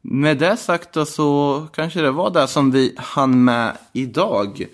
Med 0.04 0.38
det 0.38 0.56
sagt 0.56 0.92
då 0.92 1.04
så 1.04 1.66
kanske 1.72 2.00
det 2.00 2.10
var 2.10 2.30
det 2.30 2.48
som 2.48 2.70
vi 2.70 2.94
hann 2.98 3.44
med 3.44 3.76
idag. 3.92 4.66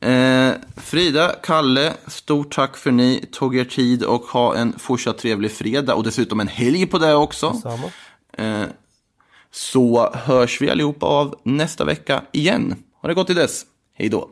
Eh, 0.00 0.50
Frida, 0.76 1.32
Kalle, 1.42 1.92
stort 2.06 2.54
tack 2.54 2.76
för 2.76 2.90
ni 2.90 3.26
tog 3.32 3.56
er 3.56 3.64
tid 3.64 4.02
och 4.02 4.22
ha 4.22 4.56
en 4.56 4.78
fortsatt 4.78 5.18
trevlig 5.18 5.52
fredag 5.52 5.94
och 5.94 6.04
dessutom 6.04 6.40
en 6.40 6.48
helg 6.48 6.86
på 6.86 6.98
det 6.98 7.14
också. 7.14 7.62
Eh, 8.32 8.62
så 9.50 10.10
hörs 10.14 10.60
vi 10.60 10.70
allihopa 10.70 11.06
av 11.06 11.34
nästa 11.42 11.84
vecka 11.84 12.22
igen. 12.32 12.74
Ha 13.02 13.08
det 13.08 13.14
gott 13.14 13.26
till 13.26 13.36
dess. 13.36 13.62
Hej 13.94 14.08
då. 14.08 14.28